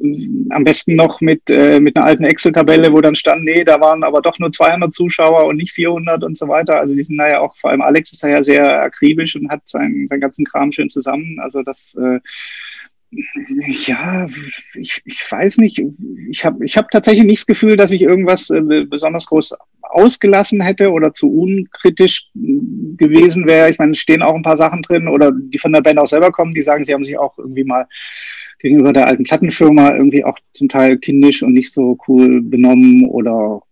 äh, 0.00 0.28
am 0.50 0.64
besten 0.64 0.96
noch 0.96 1.20
mit, 1.20 1.50
äh, 1.50 1.80
mit 1.80 1.96
einer 1.96 2.06
alten 2.06 2.24
Excel-Tabelle, 2.24 2.92
wo 2.92 3.00
dann 3.00 3.14
stand, 3.14 3.44
nee, 3.44 3.64
da 3.64 3.80
waren 3.80 4.04
aber 4.04 4.22
doch 4.22 4.38
nur 4.38 4.50
200 4.50 4.92
Zuschauer 4.92 5.46
und 5.46 5.56
nicht 5.56 5.72
400 5.72 6.22
und 6.24 6.36
so 6.36 6.48
weiter. 6.48 6.78
Also 6.78 6.94
die 6.94 7.02
sind 7.02 7.16
naja 7.16 7.40
auch, 7.40 7.56
vor 7.56 7.70
allem 7.70 7.82
Alex 7.82 8.12
ist 8.12 8.22
da 8.22 8.28
ja 8.28 8.42
sehr 8.42 8.82
akribisch 8.82 9.36
und 9.36 9.50
hat 9.50 9.68
seinen, 9.68 10.06
seinen 10.06 10.20
ganzen 10.20 10.44
Kram 10.44 10.72
schön 10.72 10.88
zusammen. 10.90 11.38
Also 11.40 11.62
das, 11.62 11.94
äh, 11.94 12.20
ja, 13.86 14.28
ich, 14.74 15.02
ich 15.04 15.30
weiß 15.30 15.58
nicht. 15.58 15.82
Ich 16.28 16.44
habe 16.44 16.64
ich 16.64 16.76
hab 16.76 16.90
tatsächlich 16.90 17.24
nicht 17.24 17.40
das 17.40 17.46
Gefühl, 17.46 17.76
dass 17.76 17.92
ich 17.92 18.02
irgendwas 18.02 18.50
äh, 18.50 18.84
besonders 18.84 19.26
groß 19.26 19.54
ausgelassen 19.82 20.60
hätte 20.60 20.90
oder 20.90 21.12
zu 21.12 21.30
unkritisch 21.30 22.30
gewesen 22.34 23.46
wäre. 23.46 23.70
Ich 23.70 23.78
meine, 23.78 23.92
es 23.92 23.98
stehen 23.98 24.22
auch 24.22 24.34
ein 24.34 24.42
paar 24.42 24.56
Sachen 24.56 24.82
drin 24.82 25.08
oder 25.08 25.32
die 25.32 25.58
von 25.58 25.72
der 25.72 25.82
Band 25.82 25.98
auch 25.98 26.06
selber 26.06 26.32
kommen, 26.32 26.54
die 26.54 26.62
sagen, 26.62 26.84
sie 26.84 26.94
haben 26.94 27.04
sich 27.04 27.18
auch 27.18 27.38
irgendwie 27.38 27.64
mal 27.64 27.86
gegenüber 28.58 28.92
der 28.92 29.06
alten 29.06 29.24
Plattenfirma 29.24 29.94
irgendwie 29.94 30.24
auch 30.24 30.38
zum 30.52 30.68
Teil 30.68 30.98
kindisch 30.98 31.42
und 31.42 31.52
nicht 31.52 31.72
so 31.72 31.98
cool 32.08 32.40
benommen 32.40 33.04
oder 33.04 33.62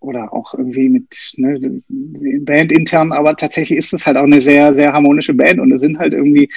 oder 0.00 0.32
auch 0.32 0.54
irgendwie 0.54 0.88
mit 0.88 1.32
ne, 1.36 1.82
Band 1.88 2.72
intern, 2.72 3.12
aber 3.12 3.34
tatsächlich 3.36 3.78
ist 3.78 3.94
es 3.94 4.06
halt 4.06 4.18
auch 4.18 4.24
eine 4.24 4.40
sehr, 4.40 4.74
sehr 4.74 4.92
harmonische 4.92 5.32
Band 5.32 5.60
und 5.60 5.72
es 5.72 5.80
sind 5.80 5.98
halt 5.98 6.12
irgendwie 6.12 6.50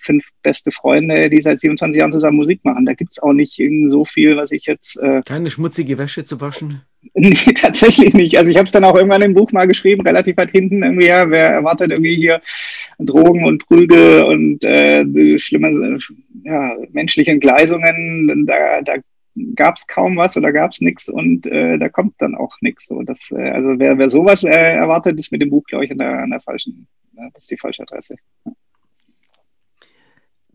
fünf 0.00 0.28
beste 0.42 0.70
Freunde, 0.70 1.30
die 1.30 1.40
seit 1.40 1.58
27 1.58 2.00
Jahren 2.00 2.12
zusammen 2.12 2.36
Musik 2.36 2.64
machen. 2.64 2.86
Da 2.86 2.94
gibt 2.94 3.12
es 3.12 3.18
auch 3.22 3.32
nicht 3.32 3.60
so 3.88 4.04
viel, 4.04 4.36
was 4.36 4.50
ich 4.50 4.66
jetzt. 4.66 4.96
Äh 4.98 5.22
Keine 5.24 5.50
schmutzige 5.50 5.98
Wäsche 5.98 6.24
zu 6.24 6.40
waschen? 6.40 6.82
Nee, 7.14 7.34
tatsächlich 7.54 8.12
nicht. 8.12 8.36
Also 8.38 8.50
ich 8.50 8.56
habe 8.56 8.66
es 8.66 8.72
dann 8.72 8.84
auch 8.84 8.96
irgendwann 8.96 9.22
im 9.22 9.32
Buch 9.32 9.52
mal 9.52 9.68
geschrieben, 9.68 10.06
relativ 10.06 10.36
weit 10.36 10.50
hinten 10.50 10.82
irgendwie, 10.82 11.06
ja, 11.06 11.30
wer 11.30 11.46
erwartet 11.46 11.92
irgendwie 11.92 12.16
hier 12.16 12.42
Drogen 12.98 13.44
und 13.46 13.66
Prügel 13.66 14.24
und 14.24 14.64
äh, 14.64 15.38
schlimme 15.38 15.98
ja, 16.42 16.76
menschliche 16.90 17.30
Entgleisungen, 17.30 18.44
da, 18.46 18.82
da 18.82 18.96
gab 19.54 19.76
es 19.76 19.86
kaum 19.86 20.16
was 20.16 20.36
oder 20.36 20.52
gab 20.52 20.72
es 20.72 20.80
nichts 20.80 21.08
und 21.08 21.46
äh, 21.46 21.78
da 21.78 21.88
kommt 21.88 22.14
dann 22.18 22.34
auch 22.34 22.56
nichts. 22.60 22.86
So, 22.86 23.02
das, 23.02 23.30
äh, 23.30 23.50
also 23.50 23.78
wer, 23.78 23.96
wer 23.96 24.10
sowas 24.10 24.42
äh, 24.42 24.74
erwartet, 24.74 25.20
ist 25.20 25.30
mit 25.30 25.40
dem 25.40 25.50
Buch, 25.50 25.64
glaube 25.64 25.84
ich, 25.84 25.92
an 25.92 25.98
der, 25.98 26.18
an 26.18 26.30
der 26.30 26.40
falschen, 26.40 26.88
das 27.32 27.44
ist 27.44 27.50
die 27.52 27.56
falsche 27.56 27.82
Adresse. 27.82 28.16
Ja 28.44 28.52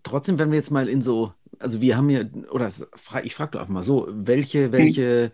trotzdem, 0.03 0.39
wenn 0.39 0.51
wir 0.51 0.57
jetzt 0.57 0.71
mal 0.71 0.87
in 0.87 1.01
so, 1.01 1.33
also 1.59 1.81
wir 1.81 1.97
haben 1.97 2.09
ja, 2.09 2.23
oder 2.51 2.69
ich 3.23 3.35
frage 3.35 3.51
doch 3.51 3.61
einfach 3.61 3.73
mal 3.73 3.83
so, 3.83 4.07
welche, 4.11 4.71
welche 4.71 5.31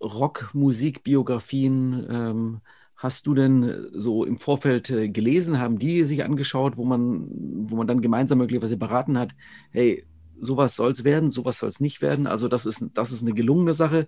Rockmusikbiografien 0.00 2.06
ähm, 2.10 2.60
hast 2.96 3.26
du 3.26 3.34
denn 3.34 3.88
so 3.92 4.24
im 4.24 4.38
Vorfeld 4.38 4.90
äh, 4.90 5.08
gelesen? 5.08 5.58
Haben 5.58 5.78
die 5.78 6.04
sich 6.04 6.24
angeschaut, 6.24 6.76
wo 6.76 6.84
man, 6.84 7.28
wo 7.70 7.76
man 7.76 7.86
dann 7.86 8.00
gemeinsam 8.00 8.38
möglicherweise 8.38 8.76
beraten 8.76 9.18
hat, 9.18 9.34
hey, 9.70 10.04
sowas 10.40 10.76
soll 10.76 10.92
es 10.92 11.04
werden, 11.04 11.30
sowas 11.30 11.58
soll 11.58 11.68
es 11.68 11.80
nicht 11.80 12.02
werden. 12.02 12.26
Also 12.26 12.48
das 12.48 12.66
ist, 12.66 12.86
das 12.94 13.12
ist 13.12 13.22
eine 13.22 13.34
gelungene 13.34 13.74
Sache. 13.74 14.06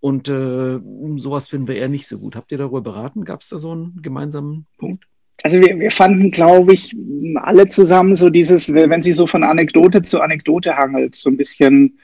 Und 0.00 0.28
äh, 0.28 0.80
sowas 1.16 1.48
finden 1.48 1.66
wir 1.66 1.76
eher 1.76 1.88
nicht 1.88 2.06
so 2.06 2.18
gut. 2.18 2.36
Habt 2.36 2.52
ihr 2.52 2.58
darüber 2.58 2.82
beraten? 2.82 3.24
Gab 3.24 3.42
es 3.42 3.48
da 3.48 3.58
so 3.58 3.72
einen 3.72 4.00
gemeinsamen 4.00 4.66
Punkt? 4.76 5.08
Also 5.42 5.60
wir, 5.60 5.78
wir 5.78 5.90
fanden, 5.90 6.30
glaube 6.30 6.72
ich, 6.72 6.96
alle 7.36 7.68
zusammen 7.68 8.14
so 8.14 8.28
dieses, 8.30 8.72
wenn 8.72 9.00
sie 9.00 9.12
so 9.12 9.26
von 9.26 9.44
Anekdote 9.44 10.02
zu 10.02 10.20
Anekdote 10.20 10.76
hangelt, 10.76 11.14
so 11.14 11.30
ein 11.30 11.36
bisschen, 11.36 11.98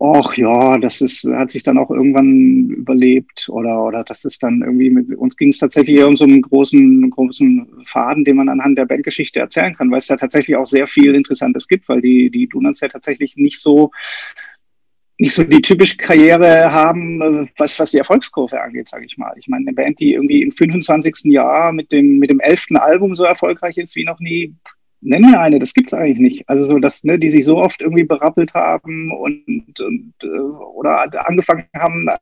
ach 0.00 0.36
ja, 0.36 0.76
das 0.78 1.00
ist, 1.00 1.24
hat 1.24 1.50
sich 1.50 1.62
dann 1.62 1.78
auch 1.78 1.90
irgendwann 1.90 2.68
überlebt 2.70 3.48
oder, 3.48 3.84
oder 3.84 4.04
das 4.04 4.24
ist 4.24 4.42
dann 4.42 4.62
irgendwie, 4.62 4.90
mit 4.90 5.16
uns 5.16 5.36
ging 5.36 5.50
es 5.50 5.58
tatsächlich 5.58 6.02
um 6.02 6.16
so 6.16 6.24
einen 6.24 6.42
großen, 6.42 7.10
großen 7.10 7.66
Faden, 7.86 8.24
den 8.24 8.36
man 8.36 8.48
anhand 8.48 8.76
der 8.76 8.86
Bandgeschichte 8.86 9.40
erzählen 9.40 9.74
kann, 9.74 9.90
weil 9.90 9.98
es 9.98 10.06
da 10.08 10.16
tatsächlich 10.16 10.56
auch 10.56 10.66
sehr 10.66 10.86
viel 10.86 11.14
Interessantes 11.14 11.68
gibt, 11.68 11.88
weil 11.88 12.02
die, 12.02 12.30
die 12.30 12.48
Donuts 12.48 12.80
ja 12.80 12.88
tatsächlich 12.88 13.36
nicht 13.36 13.60
so 13.60 13.92
nicht 15.18 15.34
so 15.34 15.44
die 15.44 15.62
typische 15.62 15.96
Karriere 15.96 16.72
haben, 16.72 17.20
äh, 17.20 17.48
was, 17.56 17.78
was 17.78 17.92
die 17.92 17.98
Erfolgskurve 17.98 18.60
angeht, 18.60 18.88
sage 18.88 19.04
ich 19.04 19.16
mal. 19.16 19.32
Ich 19.36 19.48
meine, 19.48 19.66
eine 19.66 19.74
Band, 19.74 20.00
die 20.00 20.14
irgendwie 20.14 20.42
im 20.42 20.50
25. 20.50 21.32
Jahr 21.32 21.72
mit 21.72 21.92
dem, 21.92 22.18
mit 22.18 22.30
dem 22.30 22.40
11. 22.40 22.66
Album 22.74 23.14
so 23.14 23.24
erfolgreich 23.24 23.78
ist 23.78 23.94
wie 23.94 24.04
noch 24.04 24.18
nie, 24.18 24.54
nenn 25.00 25.22
mir 25.22 25.38
eine, 25.38 25.58
das 25.58 25.74
gibt's 25.74 25.94
eigentlich 25.94 26.18
nicht. 26.18 26.48
Also 26.48 26.64
so, 26.64 26.78
dass, 26.78 27.04
ne, 27.04 27.18
die 27.18 27.30
sich 27.30 27.44
so 27.44 27.58
oft 27.58 27.80
irgendwie 27.80 28.04
berappelt 28.04 28.54
haben 28.54 29.12
und, 29.12 29.78
und 29.80 30.14
äh, 30.22 30.26
oder 30.26 31.28
angefangen 31.28 31.66
haben, 31.74 32.08
äh, 32.08 32.16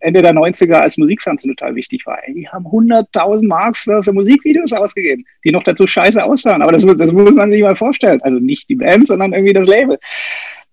Ende 0.00 0.22
der 0.22 0.34
90er, 0.34 0.74
als 0.74 0.96
Musikfernsehen 0.96 1.54
total 1.54 1.74
wichtig 1.74 2.06
war. 2.06 2.18
Die 2.26 2.48
haben 2.48 2.66
100.000 2.66 3.46
Mark 3.46 3.76
für, 3.76 4.02
für 4.02 4.12
Musikvideos 4.12 4.72
ausgegeben, 4.72 5.24
die 5.44 5.52
noch 5.52 5.62
dazu 5.62 5.86
scheiße 5.86 6.22
aussahen. 6.24 6.62
Aber 6.62 6.72
das, 6.72 6.84
das 6.84 7.12
muss 7.12 7.34
man 7.34 7.50
sich 7.50 7.62
mal 7.62 7.76
vorstellen. 7.76 8.20
Also 8.22 8.38
nicht 8.38 8.68
die 8.70 8.76
Band, 8.76 9.06
sondern 9.06 9.34
irgendwie 9.34 9.52
das 9.52 9.66
Label 9.66 9.98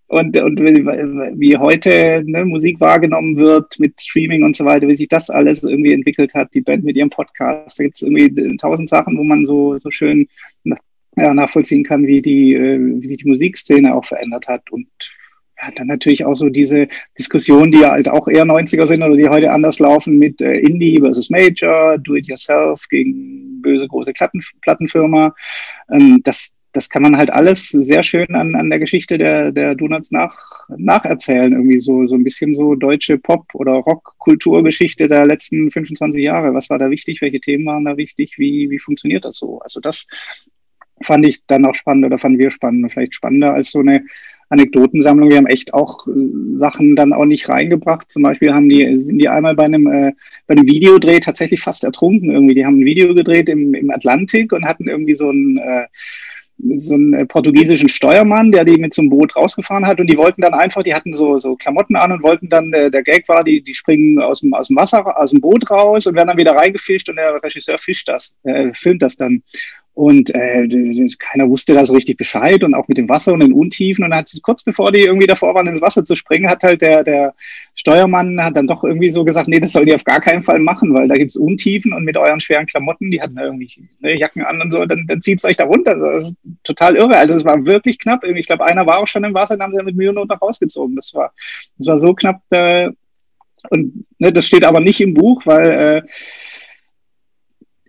und, 0.08 0.38
und 0.38 0.60
wie 0.60 1.58
heute 1.58 2.24
ne, 2.26 2.46
Musik 2.46 2.80
wahrgenommen 2.80 3.36
wird 3.36 3.78
mit 3.80 4.00
Streaming 4.00 4.44
und 4.44 4.56
so 4.56 4.64
weiter, 4.64 4.88
wie 4.88 4.96
sich 4.96 5.10
das 5.10 5.30
alles 5.30 5.64
irgendwie 5.64 5.94
entwickelt 5.94 6.34
hat, 6.34 6.54
die 6.54 6.62
Band 6.62 6.84
mit 6.84 6.96
ihrem 6.96 7.10
Podcast, 7.10 7.78
da 7.78 7.84
gibt 7.84 7.98
es 7.98 8.02
irgendwie 8.04 8.58
tausend 8.58 8.90
Sachen, 8.90 9.18
wo 9.18 9.24
man 9.24 9.44
so, 9.44 9.78
so 9.80 9.92
schön 9.92 10.28
ja, 11.18 11.34
nachvollziehen 11.34 11.84
kann, 11.84 12.08
wie, 12.08 12.22
die, 12.22 12.54
äh, 12.54 12.80
wie 12.80 13.08
sich 13.08 13.18
die 13.18 13.28
Musikszene 13.28 13.94
auch 13.94 14.06
verändert 14.06 14.48
hat 14.48 14.72
und 14.72 14.88
ja, 15.62 15.72
dann 15.72 15.88
natürlich 15.88 16.24
auch 16.24 16.36
so 16.36 16.50
diese 16.50 16.88
Diskussionen, 17.18 17.72
die 17.72 17.80
ja 17.80 17.92
halt 17.92 18.08
auch 18.08 18.28
eher 18.28 18.46
90er 18.46 18.86
sind 18.86 19.02
oder 19.02 19.16
die 19.16 19.28
heute 19.28 19.52
anders 19.52 19.80
laufen 19.80 20.20
mit 20.20 20.40
äh, 20.40 20.60
Indie 20.60 21.00
versus 21.00 21.32
Major, 21.32 21.98
Do-it-yourself 21.98 22.88
gegen 22.90 23.62
böse 23.62 23.88
große 23.88 24.14
Platten, 24.14 24.44
Plattenfirma. 24.62 25.34
Ähm, 25.92 26.22
das, 26.24 26.54
das 26.78 26.90
kann 26.90 27.02
man 27.02 27.18
halt 27.18 27.32
alles 27.32 27.70
sehr 27.70 28.04
schön 28.04 28.36
an, 28.36 28.56
an 28.56 28.70
der 28.70 28.78
Geschichte 28.78 29.18
der, 29.18 29.52
der 29.52 29.74
Donuts 29.74 30.12
nach, 30.12 30.62
nacherzählen. 30.70 31.52
Irgendwie 31.52 31.80
so, 31.80 32.06
so 32.06 32.14
ein 32.14 32.24
bisschen 32.24 32.54
so 32.54 32.76
deutsche 32.76 33.18
Pop- 33.18 33.56
oder 33.56 33.74
Rock-Kulturgeschichte 33.74 35.08
der 35.08 35.26
letzten 35.26 35.72
25 35.72 36.22
Jahre. 36.22 36.54
Was 36.54 36.70
war 36.70 36.78
da 36.78 36.92
wichtig? 36.92 37.20
Welche 37.22 37.40
Themen 37.40 37.66
waren 37.66 37.86
da 37.86 37.98
wichtig? 37.98 38.36
Wie, 38.38 38.70
wie 38.70 38.78
funktioniert 38.78 39.26
das 39.26 39.38
so? 39.38 39.60
Also 39.60 39.80
das 39.80 40.06
fand 41.02 41.26
ich 41.26 41.44
dann 41.48 41.66
auch 41.66 41.74
spannend 41.74 42.06
oder 42.06 42.20
fanden 42.20 42.38
wir 42.38 42.52
spannend. 42.52 42.92
Vielleicht 42.92 43.16
spannender 43.16 43.54
als 43.54 43.72
so 43.72 43.80
eine 43.80 44.04
Anekdotensammlung. 44.50 45.30
Wir 45.30 45.38
haben 45.38 45.48
echt 45.48 45.74
auch 45.74 46.08
äh, 46.08 46.12
Sachen 46.60 46.96
dann 46.96 47.12
auch 47.12 47.26
nicht 47.26 47.50
reingebracht. 47.50 48.12
Zum 48.12 48.22
Beispiel 48.22 48.54
haben 48.54 48.70
die, 48.70 49.00
sind 49.00 49.18
die 49.18 49.30
einmal 49.30 49.56
bei 49.56 49.66
einem, 49.66 49.88
äh, 49.88 50.14
bei 50.46 50.54
einem 50.54 50.68
Videodreh 50.68 51.22
tatsächlich 51.22 51.62
fast 51.62 51.84
ertrunken 51.84 52.30
irgendwie. 52.32 52.54
Die 52.54 52.66
haben 52.68 52.82
ein 52.82 52.86
Video 52.86 53.16
gedreht 53.16 53.50
im, 53.50 53.74
im 53.74 53.90
Atlantik 53.90 54.54
und 54.54 54.66
hatten 54.66 54.88
irgendwie 54.88 55.16
so 55.16 55.32
ein, 55.32 55.58
äh, 55.58 55.88
so 56.78 56.96
einen 56.96 57.14
äh, 57.14 57.26
portugiesischen 57.26 57.90
Steuermann, 57.90 58.52
der 58.52 58.66
die 58.66 58.78
mit 58.78 58.94
so 58.94 59.02
einem 59.02 59.10
Boot 59.10 59.36
rausgefahren 59.36 59.86
hat 59.86 60.00
und 60.00 60.08
die 60.08 60.18
wollten 60.18 60.42
dann 60.42 60.54
einfach, 60.54 60.84
die 60.84 60.94
hatten 60.94 61.14
so, 61.14 61.40
so 61.40 61.56
Klamotten 61.56 61.96
an 61.96 62.12
und 62.12 62.24
wollten 62.24 62.50
dann, 62.50 62.72
der, 62.72 62.86
äh, 62.86 62.92
der 62.92 63.04
Gag 63.04 63.28
war, 63.28 63.44
die, 63.44 63.62
die 63.62 63.74
springen 63.74 64.20
aus 64.20 64.42
dem, 64.42 64.54
aus 64.54 64.68
dem 64.68 64.78
Wasser, 64.78 65.20
aus 65.20 65.32
dem 65.32 65.42
Boot 65.42 65.70
raus 65.70 66.08
und 66.08 66.16
werden 66.16 66.30
dann 66.30 66.38
wieder 66.38 66.56
reingefischt 66.56 67.10
und 67.10 67.18
der 67.18 67.42
Regisseur 67.44 67.78
fischt 67.78 68.08
das, 68.08 68.36
äh, 68.44 68.72
filmt 68.74 69.02
das 69.02 69.18
dann. 69.18 69.44
Und 69.98 70.30
äh, 70.36 70.68
keiner 71.18 71.50
wusste 71.50 71.74
da 71.74 71.84
so 71.84 71.96
richtig 71.96 72.18
Bescheid 72.18 72.64
und 72.64 72.76
auch 72.76 72.88
mit 72.88 73.00
dem 73.00 73.10
Wasser 73.10 73.34
und 73.34 73.42
den 73.42 73.52
Untiefen. 73.52 74.04
Und 74.04 74.12
dann 74.12 74.20
hat 74.20 74.28
sie 74.28 74.40
kurz 74.42 74.62
bevor 74.62 74.92
die 74.92 75.00
irgendwie 75.00 75.26
davor 75.26 75.56
waren, 75.56 75.66
ins 75.66 75.82
Wasser 75.82 76.06
zu 76.06 76.14
springen, 76.14 76.48
hat 76.48 76.62
halt 76.62 76.84
der, 76.84 77.04
der 77.04 77.34
Steuermann 77.74 78.40
hat 78.44 78.56
dann 78.56 78.68
doch 78.68 78.84
irgendwie 78.84 79.10
so 79.10 79.26
gesagt, 79.26 79.48
nee, 79.48 79.60
das 79.60 79.72
sollen 79.72 79.88
die 79.88 79.96
auf 79.96 80.04
gar 80.04 80.22
keinen 80.22 80.44
Fall 80.44 80.60
machen, 80.60 80.94
weil 80.94 81.08
da 81.08 81.16
gibt's 81.16 81.36
Untiefen 81.36 81.94
und 81.94 82.04
mit 82.04 82.16
euren 82.16 82.40
schweren 82.40 82.68
Klamotten, 82.68 83.10
die 83.10 83.20
hatten 83.20 83.40
irgendwie 83.40 83.90
ne, 84.00 84.16
Jacken 84.16 84.44
an 84.44 84.62
und 84.62 84.70
so, 84.70 84.86
dann, 84.86 85.04
dann 85.08 85.20
zieht's 85.20 85.44
euch 85.44 85.58
da 85.58 85.64
runter. 85.64 85.94
Also, 85.94 86.06
das 86.12 86.26
ist 86.28 86.36
total 86.64 86.96
irre. 86.96 87.18
Also 87.18 87.34
es 87.34 87.44
war 87.44 87.66
wirklich 87.66 87.98
knapp. 87.98 88.24
Ich 88.24 88.46
glaube, 88.46 88.66
einer 88.66 88.86
war 88.86 89.00
auch 89.00 89.08
schon 89.08 89.24
im 89.24 89.34
Wasser, 89.34 89.58
dann 89.58 89.64
haben 89.64 89.76
sie 89.76 89.84
mit 89.84 89.96
Mühe 89.96 90.14
noch 90.14 90.28
rausgezogen. 90.40 90.96
Das 90.96 91.12
war, 91.16 91.34
das 91.80 91.88
war 91.88 91.98
so 91.98 92.14
knapp. 92.14 92.44
Äh, 92.52 92.92
und 93.72 94.06
ne, 94.20 94.32
das 94.32 94.46
steht 94.46 94.64
aber 94.64 94.80
nicht 94.80 95.02
im 95.02 95.16
Buch, 95.16 95.42
weil 95.46 95.72
äh, 95.72 96.02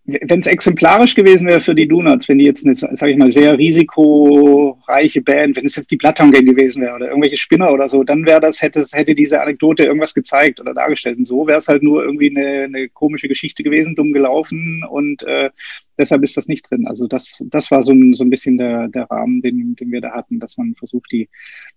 wenn 0.09 0.41
es 0.41 0.47
exemplarisch 0.47 1.15
gewesen 1.15 1.47
wäre 1.47 1.61
für 1.61 1.75
die 1.75 1.87
Donuts, 1.87 2.31
wenn 2.31 2.39
die 2.39 2.47
jetzt 2.47 2.65
eine, 2.65 2.75
sage 2.75 3.13
ich 3.13 3.19
mal, 3.19 3.31
sehr 3.31 3.59
risikoreiche 3.59 5.21
Band, 5.21 5.57
wenn 5.57 5.67
es 5.67 5.77
jetzt 5.77 5.91
die 5.91 5.99
Bloodhound 5.99 6.33
Gang 6.33 6.47
gewesen 6.47 6.81
wäre 6.81 6.95
oder 6.95 7.09
irgendwelche 7.09 7.37
Spinner 7.37 7.71
oder 7.71 7.91
so, 7.91 8.03
dann 8.05 8.25
wäre 8.25 8.41
das, 8.41 8.63
hätte, 8.63 8.83
hätte 8.93 9.15
diese 9.15 9.43
Anekdote 9.43 9.85
irgendwas 9.85 10.15
gezeigt 10.15 10.61
oder 10.61 10.73
dargestellt. 10.73 11.19
Und 11.19 11.27
so 11.27 11.47
wäre 11.47 11.59
es 11.59 11.69
halt 11.69 11.83
nur 11.83 12.03
irgendwie 12.03 12.31
eine, 12.31 12.65
eine, 12.65 12.89
komische 12.89 13.29
Geschichte 13.29 13.63
gewesen, 13.63 13.97
dumm 13.97 14.15
gelaufen 14.15 14.83
und 14.89 15.23
äh, 15.25 15.51
deshalb 15.99 16.23
ist 16.23 16.39
das 16.39 16.49
nicht 16.49 16.71
drin. 16.71 16.87
Also 16.87 17.07
das, 17.07 17.37
das 17.41 17.71
war 17.71 17.83
so 17.83 17.93
ein, 17.93 18.15
so 18.15 18.25
ein 18.25 18.31
bisschen 18.31 18.57
der, 18.57 18.89
der 18.89 19.05
Rahmen, 19.11 19.43
den, 19.43 19.77
den 19.77 19.93
wir 19.93 20.01
da 20.01 20.13
hatten, 20.13 20.41
dass 20.41 20.57
man 20.57 20.75
versucht, 20.75 21.13
die 21.13 21.29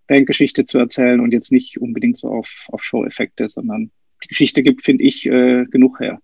Bandgeschichte 0.07 0.63
zu 0.63 0.77
erzählen 0.77 1.19
und 1.19 1.33
jetzt 1.33 1.51
nicht 1.51 1.81
unbedingt 1.81 2.15
so 2.15 2.29
auf, 2.29 2.67
auf 2.71 2.81
Show-Effekte, 2.81 3.49
sondern 3.49 3.91
die 4.23 4.29
Geschichte 4.29 4.63
gibt, 4.63 4.85
finde 4.85 5.03
ich, 5.03 5.25
äh, 5.25 5.65
genug 5.65 5.99
her. 5.99 6.21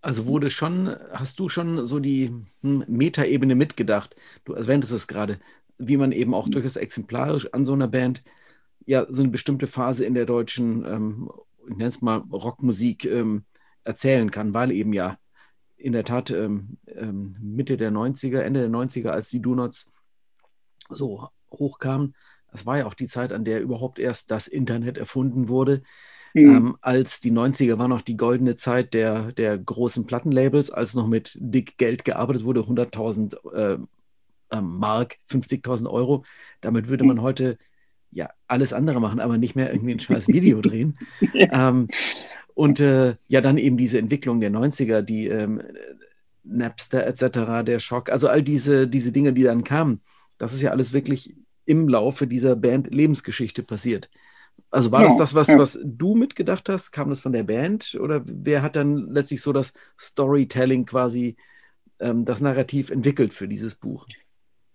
Also 0.00 0.26
wurde 0.26 0.50
schon, 0.50 0.94
hast 1.12 1.38
du 1.38 1.48
schon 1.48 1.84
so 1.86 1.98
die 1.98 2.32
hm, 2.62 2.84
Metaebene 2.86 3.54
mitgedacht? 3.54 4.14
Du 4.44 4.52
erwähntest 4.52 4.92
es 4.92 5.08
gerade, 5.08 5.40
wie 5.78 5.96
man 5.96 6.12
eben 6.12 6.34
auch 6.34 6.48
durchaus 6.48 6.76
exemplarisch 6.76 7.52
an 7.52 7.64
so 7.64 7.72
einer 7.72 7.88
Band 7.88 8.22
ja 8.86 9.06
so 9.08 9.22
eine 9.22 9.32
bestimmte 9.32 9.66
Phase 9.66 10.06
in 10.06 10.14
der 10.14 10.26
deutschen, 10.26 10.84
ähm, 10.84 11.30
ich 11.68 11.76
nenne 11.76 11.88
es 11.88 12.02
mal 12.02 12.18
Rockmusik, 12.18 13.04
ähm, 13.04 13.44
erzählen 13.84 14.30
kann, 14.30 14.54
weil 14.54 14.70
eben 14.72 14.92
ja 14.92 15.18
in 15.76 15.92
der 15.92 16.04
Tat 16.04 16.30
ähm, 16.30 16.78
ähm 16.86 17.36
Mitte 17.40 17.76
der 17.76 17.90
90er, 17.92 18.40
Ende 18.40 18.60
der 18.60 18.70
90er, 18.70 19.08
als 19.08 19.28
die 19.28 19.42
Donuts 19.42 19.92
so 20.88 21.28
hochkamen, 21.50 22.14
das 22.52 22.64
war 22.64 22.78
ja 22.78 22.86
auch 22.86 22.94
die 22.94 23.06
Zeit, 23.06 23.32
an 23.32 23.44
der 23.44 23.60
überhaupt 23.60 23.98
erst 23.98 24.30
das 24.30 24.48
Internet 24.48 24.98
erfunden 24.98 25.48
wurde. 25.48 25.82
Mhm. 26.36 26.56
Ähm, 26.56 26.76
als 26.82 27.22
die 27.22 27.32
90er 27.32 27.78
war 27.78 27.88
noch 27.88 28.02
die 28.02 28.18
goldene 28.18 28.56
Zeit 28.58 28.92
der, 28.92 29.32
der 29.32 29.56
großen 29.56 30.06
Plattenlabels, 30.06 30.70
als 30.70 30.94
noch 30.94 31.06
mit 31.06 31.38
dick 31.40 31.78
Geld 31.78 32.04
gearbeitet 32.04 32.44
wurde, 32.44 32.60
100.000 32.60 33.54
äh, 33.54 33.78
äh, 34.50 34.60
Mark, 34.60 35.16
50.000 35.30 35.90
Euro. 35.90 36.26
Damit 36.60 36.88
würde 36.88 37.04
man 37.04 37.22
heute 37.22 37.56
ja 38.10 38.28
alles 38.48 38.74
andere 38.74 39.00
machen, 39.00 39.18
aber 39.18 39.38
nicht 39.38 39.56
mehr 39.56 39.72
irgendwie 39.72 39.92
ein 39.92 40.00
scheiß 40.00 40.28
Video 40.28 40.60
drehen. 40.60 40.98
ähm, 41.32 41.88
und 42.52 42.80
äh, 42.80 43.16
ja, 43.28 43.40
dann 43.40 43.56
eben 43.56 43.78
diese 43.78 43.98
Entwicklung 43.98 44.40
der 44.40 44.50
90er, 44.50 45.00
die 45.00 45.28
ähm, 45.28 45.62
Napster 46.44 47.06
etc., 47.06 47.64
der 47.64 47.78
Schock, 47.78 48.10
also 48.10 48.28
all 48.28 48.42
diese, 48.42 48.86
diese 48.86 49.10
Dinge, 49.10 49.32
die 49.32 49.42
dann 49.42 49.64
kamen, 49.64 50.02
das 50.36 50.52
ist 50.52 50.60
ja 50.60 50.70
alles 50.70 50.92
wirklich 50.92 51.34
im 51.64 51.88
Laufe 51.88 52.26
dieser 52.26 52.56
Band 52.56 52.92
Lebensgeschichte 52.92 53.62
passiert. 53.62 54.10
Also 54.70 54.92
war 54.92 55.02
ja, 55.02 55.08
das 55.08 55.16
das, 55.16 55.34
was, 55.34 55.48
ja. 55.48 55.58
was 55.58 55.80
du 55.84 56.14
mitgedacht 56.14 56.68
hast? 56.68 56.90
Kam 56.90 57.10
das 57.10 57.20
von 57.20 57.32
der 57.32 57.44
Band? 57.44 57.96
Oder 58.00 58.22
wer 58.26 58.62
hat 58.62 58.76
dann 58.76 59.08
letztlich 59.10 59.40
so 59.40 59.52
das 59.52 59.72
Storytelling 59.98 60.86
quasi, 60.86 61.36
ähm, 62.00 62.24
das 62.24 62.40
Narrativ 62.40 62.90
entwickelt 62.90 63.32
für 63.32 63.48
dieses 63.48 63.76
Buch? 63.76 64.06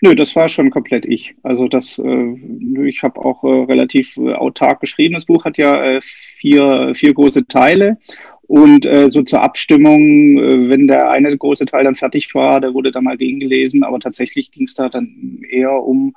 Nö, 0.04 0.16
das 0.16 0.36
war 0.36 0.50
schon 0.50 0.72
komplett 0.72 1.06
ich. 1.06 1.36
Also 1.44 1.68
das, 1.68 2.00
äh, 2.00 2.88
ich 2.88 3.04
habe 3.04 3.24
auch 3.24 3.44
äh, 3.44 3.66
relativ 3.72 4.18
äh, 4.18 4.34
autark 4.34 4.80
geschrieben. 4.80 5.14
Das 5.14 5.26
Buch 5.26 5.46
hat 5.46 5.60
ja 5.60 5.84
äh, 5.84 6.02
vier, 6.02 6.94
vier 6.96 7.14
große 7.14 7.46
Teile. 7.48 7.98
Und 8.42 8.86
äh, 8.86 9.12
so 9.12 9.22
zur 9.22 9.42
Abstimmung, 9.42 10.40
äh, 10.40 10.70
wenn 10.70 10.88
der 10.88 11.12
eine 11.12 11.38
große 11.38 11.68
Teil 11.68 11.84
dann 11.84 11.96
fertig 11.96 12.34
war, 12.34 12.60
der 12.60 12.74
wurde 12.74 12.92
dann 12.92 13.04
mal 13.04 13.16
gegengelesen. 13.16 13.84
Aber 13.84 14.00
tatsächlich 14.00 14.52
ging 14.52 14.66
es 14.66 14.74
da 14.74 14.90
dann 14.90 15.42
eher 15.48 15.72
um 15.72 16.16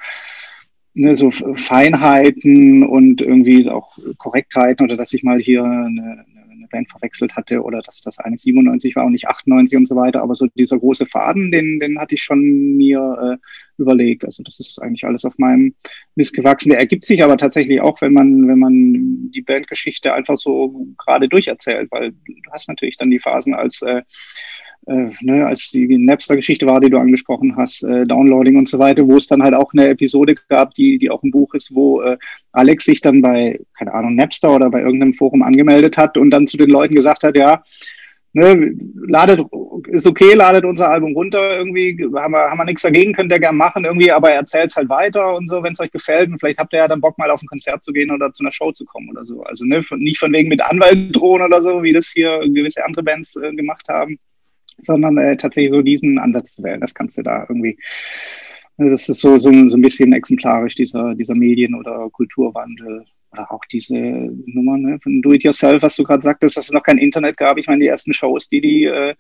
ne, 0.95 1.17
so 1.17 1.31
Feinheiten 1.31 2.83
und 2.85 3.21
irgendwie 3.21 3.69
auch 3.69 3.99
Korrektheiten 4.19 4.85
oder 4.85 4.97
dass 4.97 5.13
ich 5.13 5.23
mal 5.23 5.39
hier 5.39 5.65
eine, 5.65 6.25
eine 6.51 6.69
Band 6.71 6.91
verwechselt 6.91 7.37
hatte 7.37 7.63
oder 7.63 7.83
dass 7.83 8.01
das 8.01 8.19
eigentlich 8.19 8.43
97 8.43 8.97
war 8.97 9.05
und 9.05 9.13
nicht 9.13 9.29
98 9.29 9.77
und 9.77 9.87
so 9.87 9.97
weiter. 9.97 10.23
Aber 10.23 10.35
so 10.35 10.47
dieser 10.55 10.79
große 10.79 11.07
Faden, 11.07 11.51
den, 11.51 11.81
den 11.81 11.99
hatte 11.99 12.15
ich 12.15 12.23
schon 12.23 12.77
mir 12.77 13.39
äh, 13.39 13.83
überlegt. 13.83 14.25
Also 14.25 14.43
das 14.43 14.61
ist 14.61 14.81
eigentlich 14.81 15.05
alles 15.05 15.25
auf 15.25 15.37
meinem 15.39 15.75
Mist 16.15 16.35
gewachsen. 16.35 16.71
Der 16.71 16.79
ergibt 16.79 17.05
sich 17.05 17.23
aber 17.23 17.37
tatsächlich 17.37 17.81
auch, 17.81 18.01
wenn 18.01 18.13
man, 18.13 18.47
wenn 18.49 18.59
man 18.59 19.31
die 19.33 19.43
Bandgeschichte 19.43 20.15
einfach 20.15 20.37
so 20.37 20.87
gerade 20.97 21.29
durcherzählt, 21.29 21.91
weil 21.91 22.13
du 22.13 22.51
hast 22.53 22.69
natürlich 22.69 22.97
dann 22.97 23.11
die 23.11 23.19
Phasen 23.19 23.55
als 23.55 23.83
äh, 23.83 24.03
äh, 24.87 25.11
ne, 25.23 25.47
als 25.47 25.71
die 25.71 25.99
Napster-Geschichte 25.99 26.67
war, 26.67 26.81
die 26.81 26.91
du 26.91 26.99
angesprochen 26.99 27.57
hast, 27.57 27.83
äh, 27.83 28.05
Downloading 28.07 28.57
und 28.57 28.69
so 28.69 28.79
weiter, 28.79 29.07
wo 29.07 29.17
es 29.17 29.27
dann 29.27 29.43
halt 29.43 29.55
auch 29.55 29.73
eine 29.73 29.89
Episode 29.89 30.35
gab, 30.49 30.75
die, 30.75 30.99
die 30.99 31.11
auch 31.11 31.23
im 31.23 31.31
Buch 31.31 31.55
ist, 31.55 31.75
wo 31.75 32.03
äh, 32.03 32.17
Alex 32.53 32.85
sich 32.85 33.01
dann 33.01 33.23
bei, 33.23 33.59
keine 33.79 33.95
Ahnung, 33.95 34.15
Napster 34.15 34.55
oder 34.55 34.71
bei 34.71 34.81
irgendeinem 34.81 35.15
Forum 35.15 35.43
angemeldet 35.43 35.97
hat 35.97 36.17
und 36.19 36.31
dann 36.31 36.47
zu 36.47 36.57
den 36.57 36.71
Leuten 36.71 36.95
gesagt 36.95 37.23
hat, 37.23 37.37
ja, 37.37 37.63
ne, 38.35 38.75
ladet, 39.07 39.41
ist 39.87 40.07
okay, 40.07 40.35
ladet 40.35 40.65
unser 40.65 40.91
Album 40.91 41.15
runter, 41.15 41.57
irgendwie, 41.57 41.97
haben 42.15 42.33
wir, 42.33 42.51
haben 42.51 42.59
wir 42.59 42.65
nichts 42.65 42.83
dagegen, 42.83 43.15
könnt 43.15 43.33
ihr 43.33 43.39
gerne 43.39 43.57
machen, 43.57 43.85
irgendwie, 43.85 44.11
aber 44.13 44.33
erzählt 44.33 44.71
es 44.71 44.77
halt 44.77 44.91
weiter 44.91 45.35
und 45.35 45.49
so, 45.49 45.63
wenn 45.63 45.73
es 45.73 45.81
euch 45.81 45.93
gefällt 45.93 46.31
und 46.31 46.41
vielleicht 46.41 46.59
habt 46.59 46.75
ihr 46.75 46.81
ja 46.81 46.89
dann 46.89 47.01
Bock 47.01 47.17
mal 47.17 47.31
auf 47.31 47.43
ein 47.43 47.47
Konzert 47.47 47.83
zu 47.85 47.93
gehen 47.93 48.11
oder 48.11 48.33
zu 48.33 48.43
einer 48.43 48.53
Show 48.53 48.71
zu 48.73 48.85
kommen 48.85 49.09
oder 49.11 49.25
so. 49.25 49.43
Also 49.45 49.65
ne, 49.65 49.83
nicht 49.97 50.19
von 50.19 50.33
wegen 50.33 50.49
mit 50.49 50.63
Anwalt 50.63 51.17
drohen 51.17 51.43
oder 51.43 51.63
so, 51.63 51.83
wie 51.83 51.93
das 51.93 52.09
hier 52.09 52.41
gewisse 52.41 52.85
andere 52.85 53.03
Bands 53.03 53.37
äh, 53.37 53.55
gemacht 53.55 53.89
haben 53.89 54.19
sondern 54.81 55.19
äh, 55.19 55.37
tatsächlich 55.37 55.73
so 55.73 55.83
diesen 55.83 56.19
Ansatz 56.19 56.55
zu 56.55 56.63
wählen. 56.63 56.81
Das 56.81 56.95
kannst 56.95 57.19
du 57.19 57.23
da 57.23 57.47
irgendwie, 57.49 57.79
ne, 58.77 58.91
das 58.91 59.09
ist 59.09 59.21
so, 59.21 59.39
so, 59.39 59.51
so 59.53 59.77
ein 59.77 59.83
bisschen 59.83 60.13
exemplarisch, 60.13 60.75
dieser, 60.75 61.15
dieser 61.15 61.35
Medien- 61.35 61.75
oder 61.75 62.09
Kulturwandel 62.11 63.05
oder 63.33 63.51
auch 63.53 63.65
diese 63.67 63.95
Nummer 63.95 64.79
ne, 64.79 64.99
von 65.01 65.21
Do-It-Yourself, 65.23 65.83
was 65.83 65.97
du 65.97 66.05
gerade 66.05 66.23
sagtest, 66.23 66.57
dass 66.57 66.67
es 66.67 66.73
noch 66.73 66.83
kein 66.83 66.99
Internet 66.99 67.37
gab. 67.37 67.59
Ich 67.59 67.67
meine, 67.67 67.81
die 67.81 67.89
ersten 67.89 68.13
Shows, 68.13 68.49
die 68.49 68.61
die 68.61 68.85
äh, 68.85 69.15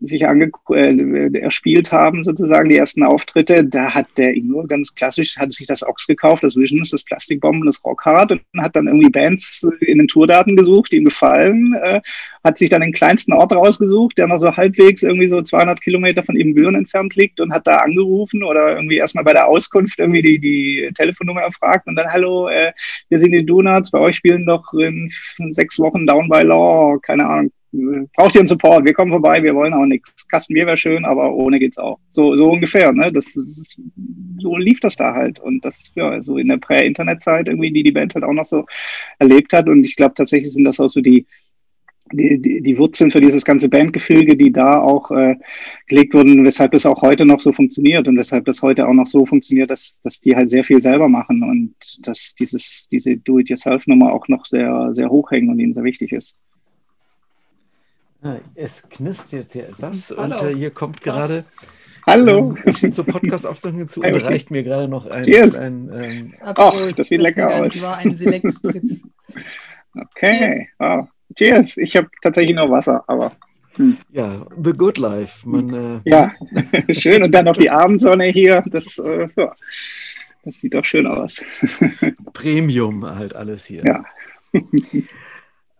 sich 0.00 0.26
ange 0.26 0.50
äh, 0.70 1.38
erspielt 1.38 1.92
haben, 1.92 2.24
sozusagen 2.24 2.68
die 2.68 2.76
ersten 2.76 3.02
Auftritte, 3.02 3.64
da 3.64 3.94
hat 3.94 4.06
der 4.16 4.34
Ingo 4.34 4.64
ganz 4.66 4.94
klassisch, 4.94 5.38
hat 5.38 5.52
sich 5.52 5.66
das 5.66 5.82
Ox 5.82 6.06
gekauft, 6.06 6.42
das 6.42 6.56
Visions, 6.56 6.90
das 6.90 7.04
Plastikbomben, 7.04 7.66
das 7.66 7.82
Rockhard 7.84 8.32
und 8.32 8.42
hat 8.58 8.74
dann 8.76 8.86
irgendwie 8.86 9.10
Bands 9.10 9.66
in 9.80 9.98
den 9.98 10.08
Tourdaten 10.08 10.56
gesucht, 10.56 10.92
die 10.92 10.96
ihm 10.96 11.04
gefallen, 11.04 11.74
äh, 11.80 12.00
hat 12.42 12.58
sich 12.58 12.70
dann 12.70 12.82
den 12.82 12.92
kleinsten 12.92 13.32
Ort 13.32 13.52
rausgesucht, 13.52 14.18
der 14.18 14.26
noch 14.26 14.38
so 14.38 14.54
halbwegs 14.56 15.02
irgendwie 15.02 15.28
so 15.28 15.40
200 15.40 15.80
Kilometer 15.80 16.22
von 16.22 16.36
Ibbenbüren 16.36 16.74
entfernt 16.74 17.14
liegt 17.14 17.40
und 17.40 17.52
hat 17.52 17.66
da 17.66 17.78
angerufen 17.78 18.42
oder 18.42 18.76
irgendwie 18.76 18.96
erstmal 18.96 19.24
bei 19.24 19.32
der 19.32 19.46
Auskunft 19.46 19.98
irgendwie 19.98 20.22
die, 20.22 20.38
die 20.40 20.90
Telefonnummer 20.94 21.42
erfragt 21.42 21.86
und 21.86 21.96
dann, 21.96 22.12
hallo, 22.12 22.48
äh, 22.48 22.72
wir 23.08 23.18
sind 23.18 23.32
die 23.32 23.46
Donuts, 23.46 23.90
bei 23.90 24.00
euch 24.00 24.16
spielen 24.16 24.44
doch 24.46 24.72
in 24.74 25.10
sechs 25.50 25.78
Wochen 25.78 26.06
Down 26.06 26.28
by 26.28 26.42
Law, 26.42 26.98
keine 26.98 27.26
Ahnung, 27.26 27.52
braucht 28.14 28.34
ihr 28.34 28.40
einen 28.40 28.46
Support, 28.46 28.84
wir 28.84 28.92
kommen 28.92 29.10
vorbei, 29.10 29.42
wir 29.42 29.54
wollen 29.54 29.74
auch 29.74 29.86
nichts. 29.86 30.26
Kastenbier 30.28 30.66
wäre 30.66 30.76
schön, 30.76 31.04
aber 31.04 31.34
ohne 31.34 31.58
geht's 31.58 31.78
auch. 31.78 31.98
So, 32.10 32.36
so 32.36 32.50
ungefähr, 32.50 32.92
ne? 32.92 33.12
Das, 33.12 33.24
das, 33.34 33.76
so 34.38 34.56
lief 34.56 34.80
das 34.80 34.96
da 34.96 35.14
halt. 35.14 35.40
Und 35.40 35.64
das, 35.64 35.90
ja, 35.94 36.22
so 36.22 36.38
in 36.38 36.48
der 36.48 36.58
Prä-Internet-Zeit 36.58 37.48
irgendwie, 37.48 37.72
die 37.72 37.82
die 37.82 37.92
Band 37.92 38.14
halt 38.14 38.24
auch 38.24 38.32
noch 38.32 38.44
so 38.44 38.66
erlebt 39.18 39.52
hat. 39.52 39.68
Und 39.68 39.84
ich 39.84 39.96
glaube 39.96 40.14
tatsächlich 40.14 40.52
sind 40.52 40.64
das 40.64 40.80
auch 40.80 40.90
so 40.90 41.00
die, 41.00 41.26
die, 42.12 42.60
die, 42.60 42.78
Wurzeln 42.78 43.10
für 43.10 43.20
dieses 43.20 43.44
ganze 43.44 43.68
Bandgefüge, 43.68 44.36
die 44.36 44.52
da 44.52 44.78
auch 44.78 45.10
äh, 45.10 45.36
gelegt 45.86 46.14
wurden, 46.14 46.44
weshalb 46.44 46.72
das 46.72 46.86
auch 46.86 47.00
heute 47.02 47.24
noch 47.24 47.40
so 47.40 47.52
funktioniert 47.52 48.06
und 48.06 48.16
weshalb 48.18 48.44
das 48.44 48.62
heute 48.62 48.86
auch 48.86 48.92
noch 48.92 49.06
so 49.06 49.24
funktioniert, 49.24 49.70
dass, 49.70 50.00
dass 50.02 50.20
die 50.20 50.36
halt 50.36 50.50
sehr 50.50 50.64
viel 50.64 50.82
selber 50.82 51.08
machen 51.08 51.42
und 51.42 52.06
dass 52.06 52.34
dieses, 52.34 52.88
diese 52.90 53.16
Do-it-yourself-Nummer 53.16 54.12
auch 54.12 54.28
noch 54.28 54.44
sehr, 54.44 54.90
sehr 54.92 55.08
hoch 55.08 55.30
hängen 55.30 55.48
und 55.48 55.58
ihnen 55.58 55.72
sehr 55.72 55.84
wichtig 55.84 56.12
ist. 56.12 56.36
Es 58.54 58.88
knistert 58.88 59.32
jetzt 59.32 59.52
hier 59.52 59.68
etwas 59.68 60.14
Hallo. 60.16 60.36
und 60.36 60.50
äh, 60.50 60.54
hier 60.54 60.70
kommt 60.70 61.02
gerade 61.02 61.44
Hallo. 62.06 62.54
Ähm, 62.82 62.92
zur 62.92 63.06
Podcast-Aufzeichnung 63.06 63.88
zu 63.88 64.02
und 64.02 64.14
reicht 64.14 64.50
mir 64.50 64.62
gerade 64.62 64.88
noch 64.88 65.06
ein. 65.06 65.24
Cheers. 65.24 65.58
ein 65.58 65.90
ähm, 65.92 66.34
Ach, 66.40 66.72
das 66.94 67.08
sieht 67.08 67.20
lecker 67.20 67.48
aus. 67.48 67.80
war 67.80 67.96
ein 67.96 68.14
Select-Spritz. 68.14 69.06
okay. 69.94 70.68
Cheers. 70.78 71.06
Oh. 71.06 71.06
Cheers. 71.34 71.76
Ich 71.78 71.96
habe 71.96 72.08
tatsächlich 72.20 72.54
nur 72.56 72.68
Wasser, 72.68 73.04
aber. 73.06 73.32
Hm. 73.76 73.96
Ja, 74.10 74.46
the 74.62 74.72
good 74.72 74.98
life. 74.98 75.48
Man, 75.48 76.02
äh, 76.04 76.10
ja, 76.10 76.32
schön. 76.90 77.22
Und 77.22 77.32
dann 77.32 77.46
noch 77.46 77.56
die 77.56 77.70
Abendsonne 77.70 78.26
hier. 78.26 78.62
Das, 78.66 78.98
äh, 78.98 79.28
ja, 79.36 79.54
das 80.44 80.60
sieht 80.60 80.74
doch 80.74 80.84
schön 80.84 81.06
aus. 81.06 81.42
Premium 82.34 83.04
halt 83.04 83.34
alles 83.34 83.64
hier. 83.64 83.82
Ja. 83.84 84.04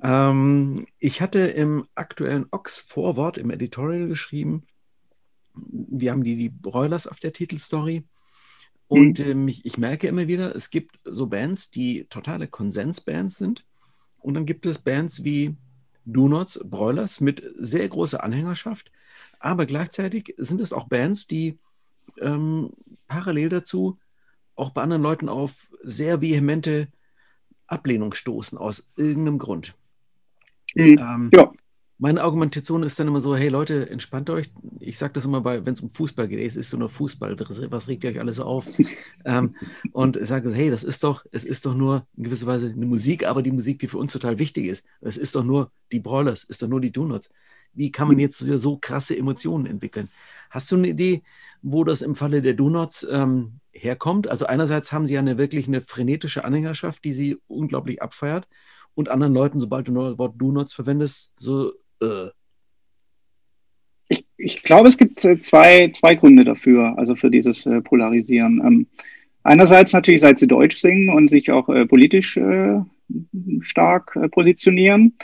Ähm, 0.04 0.86
ich 0.98 1.22
hatte 1.22 1.40
im 1.40 1.88
aktuellen 1.94 2.46
Ox-Vorwort 2.50 3.38
im 3.38 3.50
Editorial 3.50 4.06
geschrieben, 4.06 4.66
wir 5.54 6.10
haben 6.10 6.24
die, 6.24 6.36
die 6.36 6.50
Broilers 6.50 7.06
auf 7.06 7.20
der 7.20 7.32
Titelstory. 7.32 8.04
Und 8.86 9.18
mhm. 9.18 9.26
ähm, 9.26 9.48
ich, 9.48 9.64
ich, 9.64 9.78
merke 9.78 10.06
immer 10.06 10.28
wieder, 10.28 10.54
es 10.54 10.70
gibt 10.70 11.00
so 11.04 11.26
Bands, 11.26 11.70
die 11.70 12.04
totale 12.10 12.48
Konsensbands 12.48 13.36
sind. 13.36 13.64
Und 14.18 14.34
dann 14.34 14.46
gibt 14.46 14.66
es 14.66 14.78
Bands 14.78 15.24
wie 15.24 15.56
Donuts, 16.04 16.60
Broilers 16.62 17.20
mit 17.20 17.42
sehr 17.56 17.88
großer 17.88 18.22
Anhängerschaft. 18.22 18.92
Aber 19.38 19.64
gleichzeitig 19.64 20.34
sind 20.36 20.60
es 20.60 20.74
auch 20.74 20.88
Bands, 20.88 21.26
die 21.26 21.58
ähm, 22.20 22.72
parallel 23.08 23.48
dazu 23.48 23.98
auch 24.54 24.70
bei 24.70 24.82
anderen 24.82 25.02
Leuten 25.02 25.28
auf 25.30 25.72
sehr 25.82 26.20
vehemente 26.20 26.88
Ablehnung 27.66 28.12
stoßen, 28.12 28.58
aus 28.58 28.90
irgendeinem 28.96 29.38
Grund. 29.38 29.74
Mhm. 30.74 30.98
Ähm, 30.98 31.30
ja. 31.32 31.52
meine 31.98 32.22
Argumentation 32.22 32.82
ist 32.82 32.98
dann 32.98 33.08
immer 33.08 33.20
so, 33.20 33.36
hey 33.36 33.48
Leute, 33.48 33.88
entspannt 33.88 34.28
euch. 34.30 34.50
Ich 34.80 34.98
sage 34.98 35.14
das 35.14 35.24
immer 35.24 35.40
bei, 35.40 35.64
wenn 35.64 35.72
es 35.72 35.80
um 35.80 35.90
Fußball 35.90 36.28
geht, 36.28 36.40
es 36.40 36.56
ist 36.56 36.70
so 36.70 36.76
nur 36.76 36.90
Fußball, 36.90 37.36
was 37.70 37.88
regt 37.88 38.04
ihr 38.04 38.10
euch 38.10 38.20
alle 38.20 38.32
so 38.32 38.44
auf? 38.44 38.66
ähm, 39.24 39.54
und 39.92 40.16
ich 40.16 40.26
sage, 40.26 40.52
hey, 40.52 40.70
das 40.70 40.84
ist 40.84 41.04
doch, 41.04 41.24
es 41.32 41.44
ist 41.44 41.64
doch 41.64 41.74
nur 41.74 42.06
in 42.16 42.24
gewisser 42.24 42.46
Weise 42.46 42.70
eine 42.70 42.86
Musik, 42.86 43.26
aber 43.26 43.42
die 43.42 43.52
Musik, 43.52 43.78
die 43.78 43.88
für 43.88 43.98
uns 43.98 44.12
total 44.12 44.38
wichtig 44.38 44.66
ist. 44.66 44.86
Es 45.00 45.16
ist 45.16 45.34
doch 45.34 45.44
nur 45.44 45.70
die 45.92 46.00
Broilers, 46.00 46.44
ist 46.44 46.62
doch 46.62 46.68
nur 46.68 46.80
die 46.80 46.92
Donuts. 46.92 47.30
Wie 47.72 47.90
kann 47.90 48.08
man 48.08 48.18
jetzt 48.18 48.38
so 48.38 48.78
krasse 48.78 49.16
Emotionen 49.16 49.66
entwickeln? 49.66 50.08
Hast 50.50 50.70
du 50.70 50.76
eine 50.76 50.88
Idee, 50.88 51.22
wo 51.62 51.82
das 51.82 52.02
im 52.02 52.14
Falle 52.14 52.40
der 52.40 52.54
Donuts 52.54 53.04
ähm, 53.10 53.58
herkommt? 53.72 54.28
Also 54.28 54.46
einerseits 54.46 54.92
haben 54.92 55.06
sie 55.06 55.14
ja 55.14 55.20
eine 55.20 55.38
wirklich 55.38 55.66
eine 55.66 55.80
frenetische 55.80 56.44
Anhängerschaft, 56.44 57.02
die 57.02 57.12
sie 57.12 57.38
unglaublich 57.48 58.00
abfeiert 58.00 58.46
und 58.94 59.08
anderen 59.08 59.34
Leuten, 59.34 59.60
sobald 59.60 59.88
du 59.88 59.94
das 59.94 60.18
Wort 60.18 60.34
Donuts 60.40 60.72
verwendest, 60.72 61.34
so 61.38 61.72
äh. 62.00 62.28
Ich, 64.08 64.26
ich 64.36 64.62
glaube, 64.62 64.88
es 64.88 64.98
gibt 64.98 65.24
äh, 65.24 65.40
zwei, 65.40 65.90
zwei 65.90 66.14
Gründe 66.14 66.44
dafür, 66.44 66.98
also 66.98 67.16
für 67.16 67.30
dieses 67.30 67.64
äh, 67.64 67.80
Polarisieren. 67.80 68.60
Ähm, 68.64 68.86
einerseits 69.42 69.92
natürlich, 69.92 70.20
seit 70.20 70.38
sie 70.38 70.46
Deutsch 70.46 70.76
singen 70.76 71.08
und 71.08 71.28
sich 71.28 71.50
auch 71.50 71.68
äh, 71.68 71.86
politisch 71.86 72.38
stark 73.60 74.18
positionieren. 74.32 75.16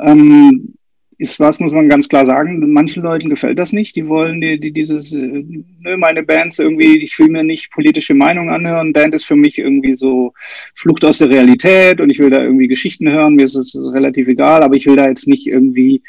Ähm, 0.00 0.74
ist 1.18 1.40
was, 1.40 1.60
muss 1.60 1.72
man 1.72 1.88
ganz 1.88 2.08
klar 2.08 2.26
sagen. 2.26 2.72
Manchen 2.72 3.02
Leuten 3.02 3.30
gefällt 3.30 3.58
das 3.58 3.72
nicht. 3.72 3.96
Die 3.96 4.06
wollen 4.06 4.40
die, 4.40 4.60
die 4.60 4.72
dieses, 4.72 5.12
äh, 5.12 5.16
nö, 5.16 5.96
meine 5.96 6.22
Bands 6.22 6.58
irgendwie, 6.58 6.98
ich 6.98 7.18
will 7.18 7.28
mir 7.28 7.42
nicht 7.42 7.70
politische 7.70 8.14
Meinung 8.14 8.50
anhören. 8.50 8.92
Band 8.92 9.14
ist 9.14 9.24
für 9.24 9.36
mich 9.36 9.58
irgendwie 9.58 9.94
so 9.94 10.34
Flucht 10.74 11.04
aus 11.04 11.18
der 11.18 11.30
Realität 11.30 12.00
und 12.00 12.10
ich 12.10 12.18
will 12.18 12.30
da 12.30 12.42
irgendwie 12.42 12.68
Geschichten 12.68 13.08
hören. 13.08 13.34
Mir 13.34 13.46
ist 13.46 13.56
es 13.56 13.74
relativ 13.74 14.28
egal, 14.28 14.62
aber 14.62 14.76
ich 14.76 14.86
will 14.86 14.96
da 14.96 15.06
jetzt 15.06 15.26
nicht 15.26 15.46
irgendwie 15.46 16.02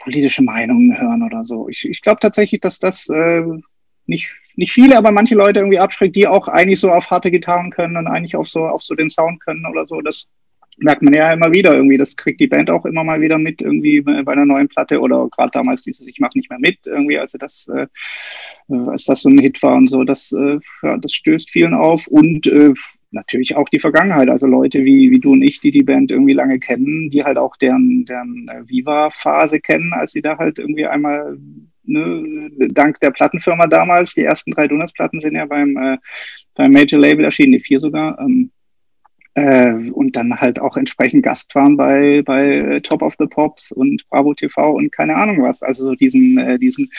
politische 0.00 0.42
Meinungen 0.42 0.98
hören 0.98 1.22
oder 1.22 1.44
so. 1.44 1.68
Ich, 1.68 1.84
ich 1.84 2.02
glaube 2.02 2.18
tatsächlich, 2.20 2.60
dass 2.60 2.80
das 2.80 3.08
äh, 3.08 3.42
nicht, 4.06 4.28
nicht 4.56 4.72
viele, 4.72 4.98
aber 4.98 5.12
manche 5.12 5.36
Leute 5.36 5.60
irgendwie 5.60 5.78
abschreckt, 5.78 6.16
die 6.16 6.26
auch 6.26 6.48
eigentlich 6.48 6.80
so 6.80 6.90
auf 6.90 7.10
harte 7.10 7.30
Gitarren 7.30 7.70
können 7.70 7.96
und 7.96 8.08
eigentlich 8.08 8.34
auf 8.34 8.48
so, 8.48 8.66
auf 8.66 8.82
so 8.82 8.94
den 8.94 9.08
Sound 9.08 9.40
können 9.40 9.64
oder 9.66 9.86
so. 9.86 10.00
Das, 10.00 10.26
merkt 10.78 11.02
man 11.02 11.14
ja 11.14 11.32
immer 11.32 11.52
wieder 11.52 11.74
irgendwie. 11.74 11.98
Das 11.98 12.16
kriegt 12.16 12.40
die 12.40 12.46
Band 12.46 12.70
auch 12.70 12.84
immer 12.84 13.04
mal 13.04 13.20
wieder 13.20 13.38
mit, 13.38 13.60
irgendwie 13.60 14.00
bei 14.00 14.32
einer 14.32 14.46
neuen 14.46 14.68
Platte 14.68 15.00
oder 15.00 15.28
gerade 15.30 15.50
damals 15.52 15.82
dieses 15.82 16.06
Ich 16.06 16.20
mach 16.20 16.34
nicht 16.34 16.50
mehr 16.50 16.58
mit, 16.58 16.86
irgendwie, 16.86 17.18
als 17.18 17.32
das, 17.32 17.68
äh, 17.68 17.86
als 18.68 19.04
das 19.04 19.20
so 19.20 19.28
ein 19.28 19.38
Hit 19.38 19.62
war 19.62 19.76
und 19.76 19.88
so. 19.88 20.04
Das, 20.04 20.32
äh, 20.32 20.58
ja, 20.82 20.96
das 20.98 21.12
stößt 21.12 21.50
vielen 21.50 21.74
auf 21.74 22.06
und 22.06 22.46
äh, 22.46 22.72
natürlich 23.10 23.56
auch 23.56 23.68
die 23.68 23.80
Vergangenheit. 23.80 24.28
Also 24.28 24.46
Leute 24.46 24.84
wie, 24.84 25.10
wie 25.10 25.20
du 25.20 25.32
und 25.32 25.42
ich, 25.42 25.60
die 25.60 25.70
die 25.70 25.82
Band 25.82 26.10
irgendwie 26.10 26.34
lange 26.34 26.58
kennen, 26.58 27.10
die 27.10 27.24
halt 27.24 27.38
auch 27.38 27.56
deren, 27.56 28.04
deren 28.04 28.48
äh, 28.48 28.68
Viva-Phase 28.68 29.60
kennen, 29.60 29.92
als 29.92 30.12
sie 30.12 30.22
da 30.22 30.38
halt 30.38 30.58
irgendwie 30.58 30.86
einmal 30.86 31.38
Ne, 31.90 32.50
dank 32.68 33.00
der 33.00 33.10
Plattenfirma 33.10 33.66
damals, 33.66 34.12
die 34.12 34.22
ersten 34.22 34.50
drei 34.50 34.68
Donuts-Platten 34.68 35.20
sind 35.20 35.36
ja 35.36 35.46
beim, 35.46 35.74
äh, 35.78 35.96
beim 36.54 36.70
Major 36.70 37.00
Label 37.00 37.24
erschienen, 37.24 37.52
die 37.52 37.60
vier 37.60 37.80
sogar, 37.80 38.18
ähm, 38.20 38.50
äh, 39.38 39.90
und 39.90 40.16
dann 40.16 40.40
halt 40.40 40.60
auch 40.60 40.76
entsprechend 40.76 41.22
Gast 41.22 41.54
waren 41.54 41.76
bei, 41.76 42.22
bei 42.24 42.80
Top 42.82 43.02
of 43.02 43.14
the 43.18 43.26
Pops 43.26 43.70
und 43.72 44.08
Bravo 44.08 44.34
TV 44.34 44.72
und 44.72 44.90
keine 44.90 45.14
Ahnung 45.14 45.42
was. 45.42 45.62
Also 45.62 45.84
so 45.84 45.94
diesen, 45.94 46.38
äh, 46.38 46.58
diesen 46.58 46.90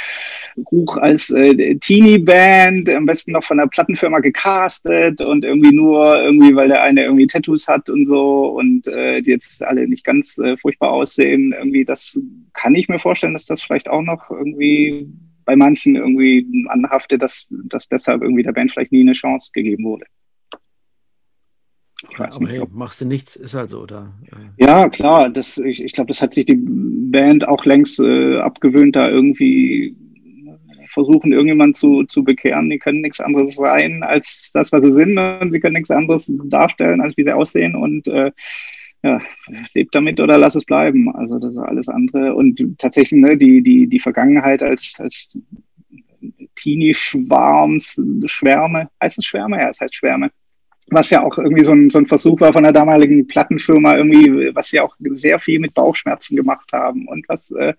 Ruch 0.72 0.98
als 0.98 1.30
äh, 1.32 1.76
Teenie-Band, 1.76 2.90
am 2.90 3.06
besten 3.06 3.32
noch 3.32 3.44
von 3.44 3.58
der 3.58 3.68
Plattenfirma 3.68 4.20
gecastet 4.20 5.22
und 5.22 5.44
irgendwie 5.44 5.76
nur 5.76 6.16
irgendwie, 6.22 6.56
weil 6.56 6.70
der 6.70 6.84
eine 6.84 7.04
irgendwie 7.04 7.28
Tattoos 7.28 7.68
hat 7.68 7.90
und 7.90 8.06
so 8.06 8.58
und 8.58 8.88
äh, 8.88 9.22
die 9.22 9.32
jetzt 9.32 9.62
alle 9.64 9.88
nicht 9.88 10.06
ganz 10.06 10.38
äh, 10.38 10.56
furchtbar 10.56 10.92
aussehen. 10.92 11.54
Irgendwie, 11.58 11.84
das 11.84 12.20
kann 12.54 12.76
ich 12.76 12.88
mir 12.88 13.00
vorstellen, 13.00 13.34
dass 13.34 13.46
das 13.46 13.62
vielleicht 13.62 13.90
auch 13.90 14.02
noch 14.02 14.30
irgendwie 14.30 15.10
bei 15.46 15.56
manchen 15.56 15.96
irgendwie 15.96 16.46
anhaftet, 16.68 17.22
dass, 17.22 17.48
dass 17.50 17.90
deshalb 17.90 18.22
irgendwie 18.22 18.44
der 18.44 18.52
Band 18.54 18.72
vielleicht 18.72 18.92
nie 18.92 19.02
eine 19.02 19.14
Chance 19.14 19.52
gegeben 19.54 19.84
wurde. 19.84 20.06
Weiß 22.20 22.36
aber 22.36 22.46
nicht, 22.46 22.60
hey, 22.60 22.68
machst 22.72 23.02
du 23.02 23.06
nichts, 23.06 23.36
ist 23.36 23.54
halt 23.54 23.70
so, 23.70 23.82
oder? 23.82 24.12
Ja, 24.58 24.90
klar, 24.90 25.30
das, 25.30 25.58
ich, 25.58 25.84
ich 25.84 25.94
glaube, 25.94 26.10
das 26.10 26.22
hat 26.22 26.34
sich 26.34 26.46
die 26.46 26.60
Band 26.60 27.48
auch 27.48 27.66
längst 27.66 28.00
äh, 28.00 28.38
abgewöhnt, 28.40 28.96
da 28.96 29.10
irgendwie 29.10 29.96
versuchen, 30.90 31.32
irgendjemand 31.32 31.76
zu, 31.78 32.04
zu 32.06 32.24
bekehren. 32.24 32.70
Die 32.70 32.80
können 32.80 33.02
nichts 33.02 33.20
anderes 33.20 33.56
sein 33.56 34.04
als 34.04 34.52
das, 34.54 34.72
was 34.72 34.84
sie 34.84 34.92
sind 34.92 35.18
und 35.18 35.52
sie 35.52 35.60
können 35.60 35.76
nichts 35.76 35.92
anderes 35.92 36.32
darstellen, 36.46 37.02
als 37.02 37.16
wie 37.16 37.24
sie 37.24 37.32
aussehen 37.32 37.76
und 37.76 38.08
äh, 38.08 38.32
ja, 39.02 39.22
lebt 39.74 39.96
damit 39.96 40.20
oder 40.20 40.38
lass 40.38 40.56
es 40.56 40.66
bleiben. 40.66 41.14
Also 41.16 41.40
das 41.40 41.52
ist 41.52 41.58
alles 41.58 41.88
andere. 41.88 42.36
Und 42.36 42.62
tatsächlich, 42.80 43.22
ne, 43.22 43.38
die, 43.38 43.62
die, 43.62 43.88
die 43.88 44.00
Vergangenheit 44.00 44.62
als, 44.62 44.96
als 45.00 45.38
Teenie-Schwarms, 46.56 48.02
Schwärme, 48.26 48.90
heißt 49.02 49.20
es 49.20 49.26
Schwärme? 49.26 49.58
Ja, 49.58 49.70
es 49.70 49.80
heißt 49.80 49.96
Schwärme 49.96 50.32
was 50.92 51.10
ja 51.10 51.24
auch 51.24 51.38
irgendwie 51.38 51.64
so 51.64 51.72
ein, 51.72 51.90
so 51.90 52.00
ein 52.00 52.06
Versuch 52.06 52.40
war 52.42 52.54
von 52.54 52.64
der 52.64 52.72
damaligen 52.72 53.28
Plattenfirma, 53.28 53.98
irgendwie, 53.98 54.54
was 54.54 54.70
sie 54.70 54.80
auch 54.80 54.96
sehr 55.00 55.40
viel 55.40 55.60
mit 55.60 55.74
Bauchschmerzen 55.74 56.36
gemacht 56.36 56.72
haben 56.74 57.08
und 57.08 57.28
was 57.28 57.52
äh, 57.52 57.74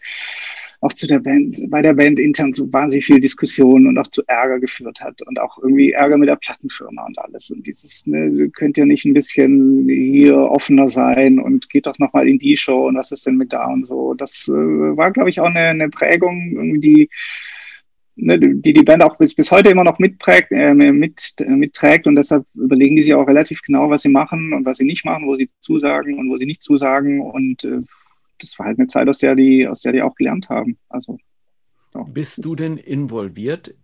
auch 0.83 0.94
zu 0.94 1.07
der 1.07 1.18
Band, 1.18 1.61
bei 1.68 1.83
der 1.83 1.92
Band 1.92 2.18
intern 2.18 2.55
so 2.55 2.73
wahnsinnig 2.73 3.05
viel 3.05 3.20
Diskussion 3.20 3.87
und 3.87 3.99
auch 3.99 4.07
zu 4.07 4.23
Ärger 4.27 4.61
geführt 4.61 5.01
hat 5.01 5.20
und 5.23 5.38
auch 5.38 5.59
irgendwie 5.59 5.92
Ärger 5.92 6.16
mit 6.16 6.29
der 6.29 6.37
Plattenfirma 6.37 7.05
und 7.05 7.18
alles. 7.18 7.51
Und 7.51 7.66
dieses, 7.66 8.07
ne, 8.07 8.49
könnt 8.49 8.79
ihr 8.79 8.87
nicht 8.87 9.05
ein 9.05 9.12
bisschen 9.12 9.87
hier 9.88 10.37
offener 10.38 10.88
sein 10.88 11.38
und 11.38 11.68
geht 11.68 11.87
doch 11.87 11.99
nochmal 11.99 12.27
in 12.29 12.38
die 12.38 12.57
Show 12.57 12.88
und 12.88 12.96
was 12.96 13.12
ist 13.12 13.27
denn 13.27 13.37
mit 13.37 13.53
da 13.53 13.66
und 13.66 13.85
so. 13.85 14.14
Das 14.14 14.49
äh, 14.49 14.53
war, 14.53 15.11
glaube 15.11 15.29
ich, 15.29 15.40
auch 15.40 15.46
eine, 15.46 15.61
eine 15.61 15.90
Prägung, 15.90 16.53
irgendwie, 16.57 16.81
die 16.81 17.11
die 18.16 18.73
die 18.73 18.83
Band 18.83 19.03
auch 19.03 19.16
bis, 19.16 19.35
bis 19.35 19.51
heute 19.51 19.70
immer 19.70 19.85
noch 19.85 19.99
mitprägt, 19.99 20.51
äh, 20.51 20.75
mit, 20.75 21.35
mitträgt 21.46 22.07
und 22.07 22.16
deshalb 22.16 22.44
überlegen 22.55 22.96
die 22.96 23.03
sich 23.03 23.14
auch 23.14 23.27
relativ 23.27 23.62
genau, 23.62 23.88
was 23.88 24.03
sie 24.03 24.09
machen 24.09 24.53
und 24.53 24.64
was 24.64 24.79
sie 24.79 24.85
nicht 24.85 25.05
machen, 25.05 25.27
wo 25.27 25.37
sie 25.37 25.49
zusagen 25.59 26.18
und 26.18 26.31
wo 26.31 26.37
sie 26.37 26.46
nicht 26.46 26.62
zusagen 26.62 27.20
und 27.20 27.64
äh, 27.64 27.83
das 28.38 28.59
war 28.59 28.66
halt 28.66 28.79
eine 28.79 28.88
Zeit, 28.88 29.09
aus 29.09 29.18
der 29.18 29.35
die, 29.35 29.66
aus 29.66 29.83
der 29.83 29.92
die 29.92 30.03
auch 30.03 30.14
gelernt 30.14 30.49
haben. 30.49 30.79
Also, 30.88 31.18
so. 31.92 32.05
Bist 32.05 32.44
du 32.44 32.55
denn 32.55 32.77
involviert? 32.77 33.75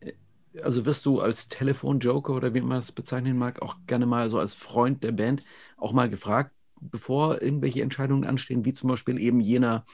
Also 0.63 0.87
wirst 0.87 1.05
du 1.05 1.21
als 1.21 1.49
Telefonjoker 1.49 2.35
oder 2.35 2.55
wie 2.55 2.61
man 2.61 2.79
es 2.79 2.93
bezeichnen 2.93 3.37
mag, 3.37 3.61
auch 3.61 3.77
gerne 3.87 4.07
mal 4.07 4.31
so 4.31 4.39
als 4.39 4.55
Freund 4.55 5.05
der 5.05 5.13
Band 5.13 5.45
auch 5.77 5.93
mal 5.93 6.09
gefragt, 6.09 6.53
bevor 6.81 7.43
irgendwelche 7.43 7.83
Entscheidungen 7.83 8.25
anstehen, 8.25 8.65
wie 8.65 8.73
zum 8.73 8.89
Beispiel 8.89 9.21
eben 9.21 9.41
jener 9.41 9.85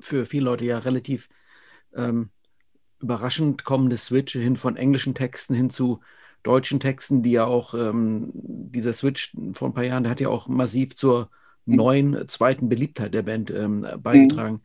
für 0.00 0.26
viele 0.26 0.44
Leute 0.44 0.66
ja 0.66 0.78
relativ 0.78 1.28
ähm, 1.94 2.30
überraschend 3.00 3.64
kommende 3.64 3.96
Switch 3.96 4.32
hin 4.32 4.56
von 4.56 4.76
englischen 4.76 5.14
Texten 5.14 5.54
hin 5.54 5.70
zu 5.70 6.00
deutschen 6.42 6.80
Texten, 6.80 7.22
die 7.22 7.32
ja 7.32 7.44
auch, 7.46 7.74
ähm, 7.74 8.30
dieser 8.34 8.92
Switch 8.92 9.34
vor 9.54 9.68
ein 9.68 9.74
paar 9.74 9.84
Jahren, 9.84 10.04
der 10.04 10.10
hat 10.10 10.20
ja 10.20 10.28
auch 10.28 10.46
massiv 10.48 10.94
zur 10.94 11.30
neuen 11.66 12.28
zweiten 12.28 12.68
Beliebtheit 12.68 13.14
der 13.14 13.22
Band 13.22 13.50
ähm, 13.50 13.86
beigetragen. 14.02 14.62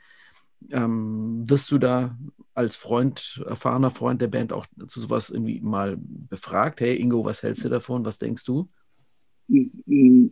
Ähm, 0.71 1.49
wirst 1.49 1.71
du 1.71 1.77
da 1.77 2.17
als 2.53 2.75
Freund, 2.75 3.41
erfahrener 3.47 3.91
Freund 3.91 4.21
der 4.21 4.27
Band 4.27 4.51
auch 4.51 4.65
zu 4.87 4.99
sowas 4.99 5.29
irgendwie 5.29 5.61
mal 5.61 5.97
befragt? 5.97 6.81
Hey 6.81 6.97
Ingo, 6.99 7.23
was 7.23 7.43
hältst 7.43 7.63
du 7.63 7.69
davon? 7.69 8.05
Was 8.05 8.19
denkst 8.19 8.43
du? 8.43 8.69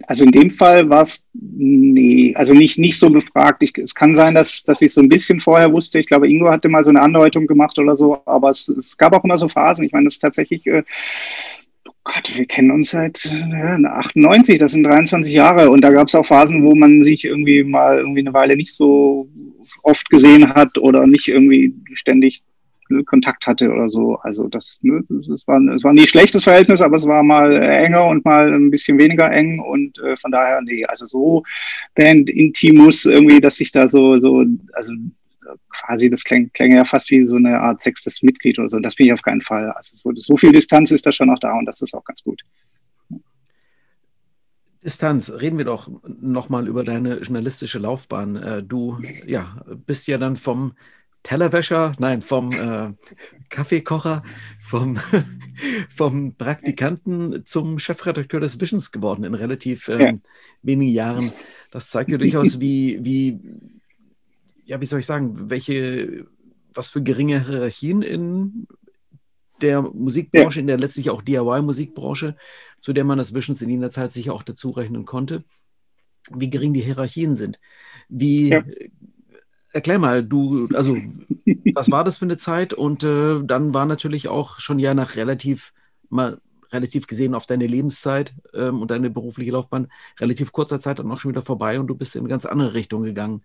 Also 0.06 0.24
in 0.26 0.32
dem 0.32 0.50
Fall 0.52 0.90
war 0.90 1.02
es, 1.02 1.26
nee, 1.34 2.34
also 2.36 2.54
nicht, 2.54 2.78
nicht 2.78 3.00
so 3.00 3.10
befragt. 3.10 3.64
Ich, 3.64 3.76
es 3.78 3.96
kann 3.96 4.14
sein, 4.14 4.36
dass, 4.36 4.64
dass 4.64 4.82
ich 4.82 4.94
so 4.94 5.02
ein 5.02 5.10
bisschen 5.10 5.40
vorher 5.40 5.74
wusste. 5.74 6.00
Ich 6.00 6.08
glaube, 6.08 6.30
Ingo 6.30 6.50
hatte 6.50 6.70
mal 6.70 6.84
so 6.84 6.92
eine 6.92 7.02
Andeutung 7.02 7.48
gemacht 7.48 7.80
oder 7.80 7.96
so, 7.96 8.22
aber 8.26 8.52
es, 8.52 8.68
es 8.68 8.98
gab 8.98 9.14
auch 9.14 9.24
immer 9.24 9.38
so 9.38 9.48
Phasen. 9.48 9.86
Ich 9.86 9.92
meine, 9.92 10.06
das 10.06 10.16
ist 10.16 10.20
tatsächlich, 10.20 10.68
äh, 10.68 10.84
oh 11.88 11.94
Gott, 12.04 12.32
wir 12.38 12.46
kennen 12.46 12.70
uns 12.70 12.92
seit 12.92 13.26
äh, 13.26 13.86
98, 13.86 14.60
das 14.60 14.74
sind 14.74 14.84
23 14.84 15.34
Jahre 15.34 15.72
und 15.72 15.82
da 15.82 15.90
gab 15.90 16.08
es 16.10 16.16
auch 16.16 16.26
Phasen, 16.26 16.64
wo 16.64 16.76
man 16.76 17.02
sich 17.02 17.26
irgendwie 17.26 17.64
mal 17.64 17.98
irgendwie 17.98 18.22
eine 18.22 18.34
Weile 18.34 18.56
nicht 18.56 18.76
so 18.76 19.30
oft 19.82 20.10
gesehen 20.10 20.54
hat 20.54 20.78
oder 20.78 21.08
nicht 21.08 21.28
irgendwie 21.28 21.74
ständig 21.94 22.44
Kontakt 23.06 23.48
hatte 23.48 23.72
oder 23.72 23.90
so. 23.90 24.16
Also 24.18 24.48
das, 24.48 24.78
ne, 24.82 25.04
das 25.10 25.48
war, 25.48 25.62
es 25.74 25.84
war 25.84 25.94
nie 25.94 26.08
schlechtes 26.08 26.44
Verhältnis, 26.44 26.82
aber 26.82 26.98
es 26.98 27.06
war 27.06 27.24
mal 27.24 27.52
enger 27.62 28.08
und 28.08 28.26
mal 28.26 28.54
ein 28.54 28.72
bisschen 28.72 28.98
weniger 29.00 29.32
eng 29.32 29.60
und 29.60 30.00
äh, 30.00 30.18
von 30.18 30.32
daher, 30.32 30.62
nee, 30.62 30.86
also 30.86 31.06
so 31.06 31.44
Band 31.96 32.30
Intimus 32.30 33.06
irgendwie, 33.06 33.40
dass 33.40 33.58
sich 33.58 33.72
da 33.72 33.88
so, 33.88 34.20
so, 34.20 34.44
also 34.74 34.94
quasi, 35.70 36.10
das 36.10 36.24
klingt, 36.24 36.54
klingt 36.54 36.76
ja 36.76 36.86
fast 36.86 37.10
wie 37.12 37.24
so 37.26 37.36
eine 37.36 37.60
Art 37.60 37.82
sechstes 37.82 38.22
Mitglied 38.22 38.60
oder 38.60 38.70
so. 38.70 38.80
Das 38.80 38.96
bin 38.96 39.08
ich 39.08 39.14
auf 39.14 39.22
keinen 39.22 39.42
Fall. 39.42 39.72
Also 39.72 39.96
so, 39.98 40.12
so 40.16 40.38
viel 40.38 40.52
Distanz 40.52 40.92
ist 40.92 41.06
da 41.06 41.12
schon 41.12 41.28
noch 41.28 41.40
da 41.40 41.54
und 41.54 41.66
das 41.66 41.82
ist 41.82 41.94
auch 41.94 42.04
ganz 42.04 42.24
gut. 42.24 42.42
Distanz, 44.84 45.32
reden 45.32 45.58
wir 45.58 45.66
doch 45.66 45.90
nochmal 46.22 46.68
über 46.68 46.84
deine 46.84 47.18
journalistische 47.18 47.80
Laufbahn. 47.80 48.36
Äh, 48.38 48.64
du 48.64 49.00
ja, 49.26 49.62
bist 49.86 50.08
ja 50.08 50.18
dann 50.18 50.38
vom 50.38 50.74
Tellerwäscher, 51.28 51.92
nein, 52.00 52.22
vom 52.22 52.54
äh, 52.54 52.94
Kaffeekocher, 53.50 54.24
vom, 54.62 54.98
vom 55.94 56.36
Praktikanten 56.36 57.46
zum 57.46 57.80
Chefredakteur 57.80 58.40
des 58.40 58.62
Visions 58.62 58.94
geworden 58.94 59.26
in 59.26 59.34
relativ 59.34 59.90
ähm, 59.90 60.00
ja. 60.00 60.14
wenigen 60.62 60.94
Jahren. 60.94 61.34
Das 61.70 61.90
zeigt 61.90 62.12
ja 62.12 62.18
durchaus, 62.18 62.60
wie, 62.62 63.04
wie 63.04 63.42
ja, 64.64 64.80
wie 64.80 64.86
soll 64.86 65.02
ich 65.02 65.06
sagen, 65.06 65.50
welche, 65.50 66.28
was 66.74 66.88
für 66.88 67.04
geringe 67.04 67.46
Hierarchien 67.46 68.04
in 68.04 68.66
der 69.62 69.82
Musikbranche, 69.82 70.60
ja. 70.60 70.62
in 70.62 70.68
der 70.68 70.78
letztlich 70.78 71.10
auch 71.10 71.22
DIY-Musikbranche, 71.22 72.38
zu 72.80 72.94
der 72.94 73.04
man 73.04 73.18
das 73.18 73.34
Visions 73.34 73.62
in 73.62 73.70
jener 73.70 73.92
Zeit 73.92 74.14
sicher 74.14 74.34
auch 74.34 74.44
dazu 74.44 74.70
rechnen 74.70 75.04
konnte, 75.04 75.44
wie 76.32 76.50
gering 76.50 76.74
die 76.74 76.80
Hierarchien 76.80 77.36
sind. 77.36 77.60
Wie, 78.08 78.48
ja. 78.48 78.64
Erklär 79.74 80.00
mal, 80.00 80.24
du, 80.24 80.68
also, 80.74 80.98
was 81.74 81.92
war 81.92 82.04
das 82.04 82.18
für 82.18 82.26
eine 82.26 82.38
Zeit? 82.38 82.74
Und 82.74 83.04
äh, 83.04 83.40
dann 83.44 83.74
war 83.74 83.86
natürlich 83.86 84.28
auch 84.28 84.60
schon 84.60 84.80
ja 84.80 84.94
nach 84.94 85.16
relativ, 85.16 85.74
mal 86.10 86.40
relativ 86.72 87.08
gesehen 87.08 87.34
auf 87.34 87.46
deine 87.46 87.68
Lebenszeit 87.68 88.34
ähm, 88.54 88.82
und 88.82 88.92
deine 88.92 89.10
berufliche 89.10 89.52
Laufbahn 89.52 89.88
relativ 90.20 90.52
kurzer 90.52 90.80
Zeit 90.80 91.00
dann 91.00 91.12
auch 91.12 91.20
schon 91.20 91.32
wieder 91.32 91.42
vorbei 91.42 91.80
und 91.80 91.88
du 91.88 91.96
bist 91.96 92.16
in 92.16 92.22
eine 92.22 92.30
ganz 92.30 92.46
andere 92.46 92.74
Richtung 92.74 93.04
gegangen. 93.04 93.42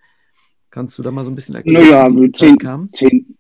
Kannst 0.71 0.99
du 0.99 1.03
da 1.03 1.11
mal 1.11 1.25
so 1.25 1.31
ein 1.31 1.35
bisschen 1.35 1.55
erklären, 1.55 1.85
naja, 1.85 2.17
wie 2.17 2.27
die 2.27 2.33
zehn, 2.33 2.59
kam? 2.59 2.91
Zehn, 2.93 3.37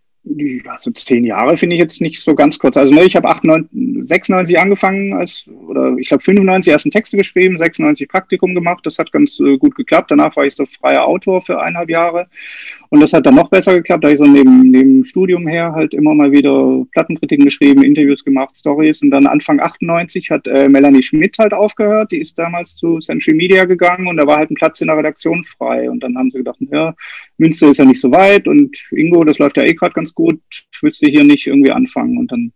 also 0.69 0.91
zehn 0.91 1.25
Jahre 1.25 1.57
finde 1.57 1.77
ich 1.77 1.81
jetzt 1.83 2.01
nicht 2.01 2.23
so 2.23 2.35
ganz 2.35 2.59
kurz. 2.59 2.77
Also 2.77 2.93
ne, 2.93 3.05
ich 3.05 3.17
habe 3.17 3.29
96 3.33 4.59
angefangen 4.59 5.15
als, 5.15 5.49
oder 5.83 5.99
ich 5.99 6.09
glaube 6.09 6.23
95 6.23 6.73
ersten 6.73 6.91
Texte 6.91 7.17
geschrieben, 7.17 7.59
96 7.59 8.09
Praktikum 8.09 8.55
gemacht. 8.55 8.85
Das 8.85 8.99
hat 8.99 9.13
ganz 9.13 9.39
äh, 9.41 9.57
gut 9.59 9.75
geklappt. 9.75 10.11
Danach 10.11 10.37
war 10.37 10.45
ich 10.45 10.55
so 10.55 10.67
freier 10.67 11.07
Autor 11.07 11.43
für 11.43 11.61
eineinhalb 11.61 11.91
Jahre. 11.91 12.27
Und 12.91 13.01
das 13.01 13.13
hat 13.13 13.27
dann 13.27 13.35
noch 13.35 13.49
besser 13.49 13.75
geklappt, 13.75 14.05
da 14.05 14.11
ich 14.11 14.19
so 14.19 14.25
neben, 14.25 14.71
neben 14.71 15.05
Studium 15.05 15.47
her 15.47 15.73
halt 15.73 15.95
immer 15.95 16.15
mal 16.15 16.31
wieder 16.31 16.85
Plattenkritiken 16.93 17.45
geschrieben, 17.45 17.83
Interviews 17.83 18.25
gemacht, 18.25 18.57
Stories. 18.57 19.03
Und 19.03 19.11
dann 19.11 19.27
Anfang 19.27 19.61
98 19.61 20.31
hat 20.31 20.47
äh, 20.47 20.69
Melanie 20.69 21.03
Schmidt 21.03 21.39
halt 21.39 21.55
aufgehört. 21.55 22.13
Die 22.13 22.19
ist 22.19 22.39
damals 22.39 22.77
zu 22.77 22.99
Century 22.99 23.35
Media 23.35 23.65
gegangen 23.65 24.07
und 24.09 24.17
da 24.17 24.27
war 24.27 24.39
halt 24.39 24.51
ein 24.51 24.57
Platz 24.57 24.81
in 24.81 24.89
der 24.89 24.99
Redaktion 24.99 25.45
frei. 25.45 25.91
Und 25.91 26.03
dann 26.03 26.17
haben 26.17 26.31
sie 26.31 26.39
gedacht, 26.39 26.59
ja, 26.71 26.95
Münster 27.39 27.71
ist 27.71 27.79
ja 27.79 27.85
nicht 27.85 28.01
so 28.01 28.13
weit 28.13 28.47
und 28.47 28.77
Ingo, 28.91 29.25
das 29.25 29.39
läuft 29.39 29.57
ja 29.57 29.65
eh 29.65 29.75
gerade 29.75 29.95
ganz 29.95 30.15
gut. 30.15 30.41
Willst 30.81 31.03
du 31.03 31.07
hier 31.07 31.25
nicht 31.25 31.47
irgendwie 31.47 31.73
anfangen? 31.73 32.19
Und 32.19 32.31
dann 32.31 32.53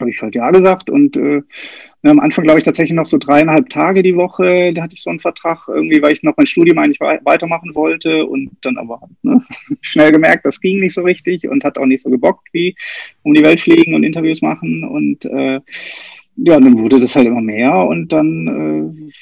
habe 0.00 0.10
ich 0.10 0.20
halt 0.22 0.34
ja 0.34 0.50
gesagt 0.50 0.90
und 0.90 1.16
äh, 1.16 1.42
am 2.02 2.20
Anfang 2.20 2.44
glaube 2.44 2.58
ich 2.58 2.64
tatsächlich 2.64 2.94
noch 2.94 3.06
so 3.06 3.18
dreieinhalb 3.18 3.68
Tage 3.70 4.02
die 4.02 4.16
Woche, 4.16 4.72
da 4.72 4.82
hatte 4.82 4.94
ich 4.94 5.02
so 5.02 5.10
einen 5.10 5.18
Vertrag 5.18 5.66
irgendwie, 5.68 6.00
weil 6.00 6.12
ich 6.12 6.22
noch 6.22 6.36
mein 6.36 6.46
Studium 6.46 6.78
eigentlich 6.78 7.00
weitermachen 7.00 7.74
wollte 7.74 8.24
und 8.24 8.50
dann 8.62 8.78
aber 8.78 9.00
ne, 9.22 9.42
schnell 9.80 10.12
gemerkt, 10.12 10.44
das 10.44 10.60
ging 10.60 10.80
nicht 10.80 10.94
so 10.94 11.02
richtig 11.02 11.48
und 11.48 11.64
hat 11.64 11.78
auch 11.78 11.86
nicht 11.86 12.02
so 12.02 12.10
gebockt 12.10 12.48
wie 12.52 12.76
um 13.22 13.34
die 13.34 13.44
Welt 13.44 13.60
fliegen 13.60 13.94
und 13.94 14.04
Interviews 14.04 14.42
machen 14.42 14.84
und 14.84 15.24
äh, 15.24 15.60
ja, 16.36 16.60
dann 16.60 16.78
wurde 16.78 17.00
das 17.00 17.16
halt 17.16 17.26
immer 17.26 17.40
mehr 17.40 17.74
und 17.74 18.12
dann 18.12 19.08
äh, 19.08 19.12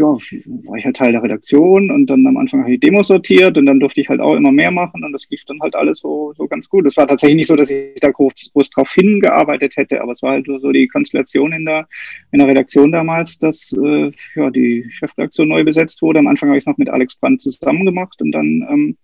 ja, 0.00 0.06
war 0.06 0.76
ich 0.78 0.84
halt 0.84 0.96
Teil 0.96 1.12
der 1.12 1.22
Redaktion 1.22 1.90
und 1.90 2.06
dann 2.06 2.26
am 2.26 2.36
Anfang 2.36 2.62
habe 2.62 2.74
ich 2.74 2.80
Demos 2.80 3.08
sortiert 3.08 3.58
und 3.58 3.66
dann 3.66 3.80
durfte 3.80 4.00
ich 4.00 4.08
halt 4.08 4.20
auch 4.20 4.34
immer 4.34 4.50
mehr 4.50 4.70
machen 4.70 5.04
und 5.04 5.12
das 5.12 5.28
lief 5.30 5.44
dann 5.44 5.60
halt 5.60 5.74
alles 5.74 5.98
so, 5.98 6.32
so 6.36 6.48
ganz 6.48 6.68
gut. 6.68 6.86
Es 6.86 6.96
war 6.96 7.06
tatsächlich 7.06 7.36
nicht 7.36 7.46
so, 7.48 7.56
dass 7.56 7.70
ich 7.70 8.00
da 8.00 8.10
groß, 8.10 8.50
groß 8.52 8.70
drauf 8.70 8.92
hingearbeitet 8.92 9.76
hätte, 9.76 10.00
aber 10.00 10.12
es 10.12 10.22
war 10.22 10.32
halt 10.32 10.46
so 10.46 10.72
die 10.72 10.88
Konstellation 10.88 11.52
in 11.52 11.66
der, 11.66 11.86
in 12.32 12.38
der 12.38 12.48
Redaktion 12.48 12.92
damals, 12.92 13.38
dass 13.38 13.72
äh, 13.72 14.10
ja, 14.34 14.50
die 14.50 14.86
Chefredaktion 14.88 15.48
neu 15.48 15.64
besetzt 15.64 16.00
wurde. 16.00 16.20
Am 16.20 16.26
Anfang 16.26 16.48
habe 16.48 16.56
ich 16.56 16.62
es 16.62 16.66
noch 16.66 16.78
mit 16.78 16.88
Alex 16.88 17.16
Brandt 17.16 17.42
zusammen 17.42 17.84
gemacht 17.84 18.20
und 18.22 18.32
dann 18.32 18.66
ähm, 18.70 18.96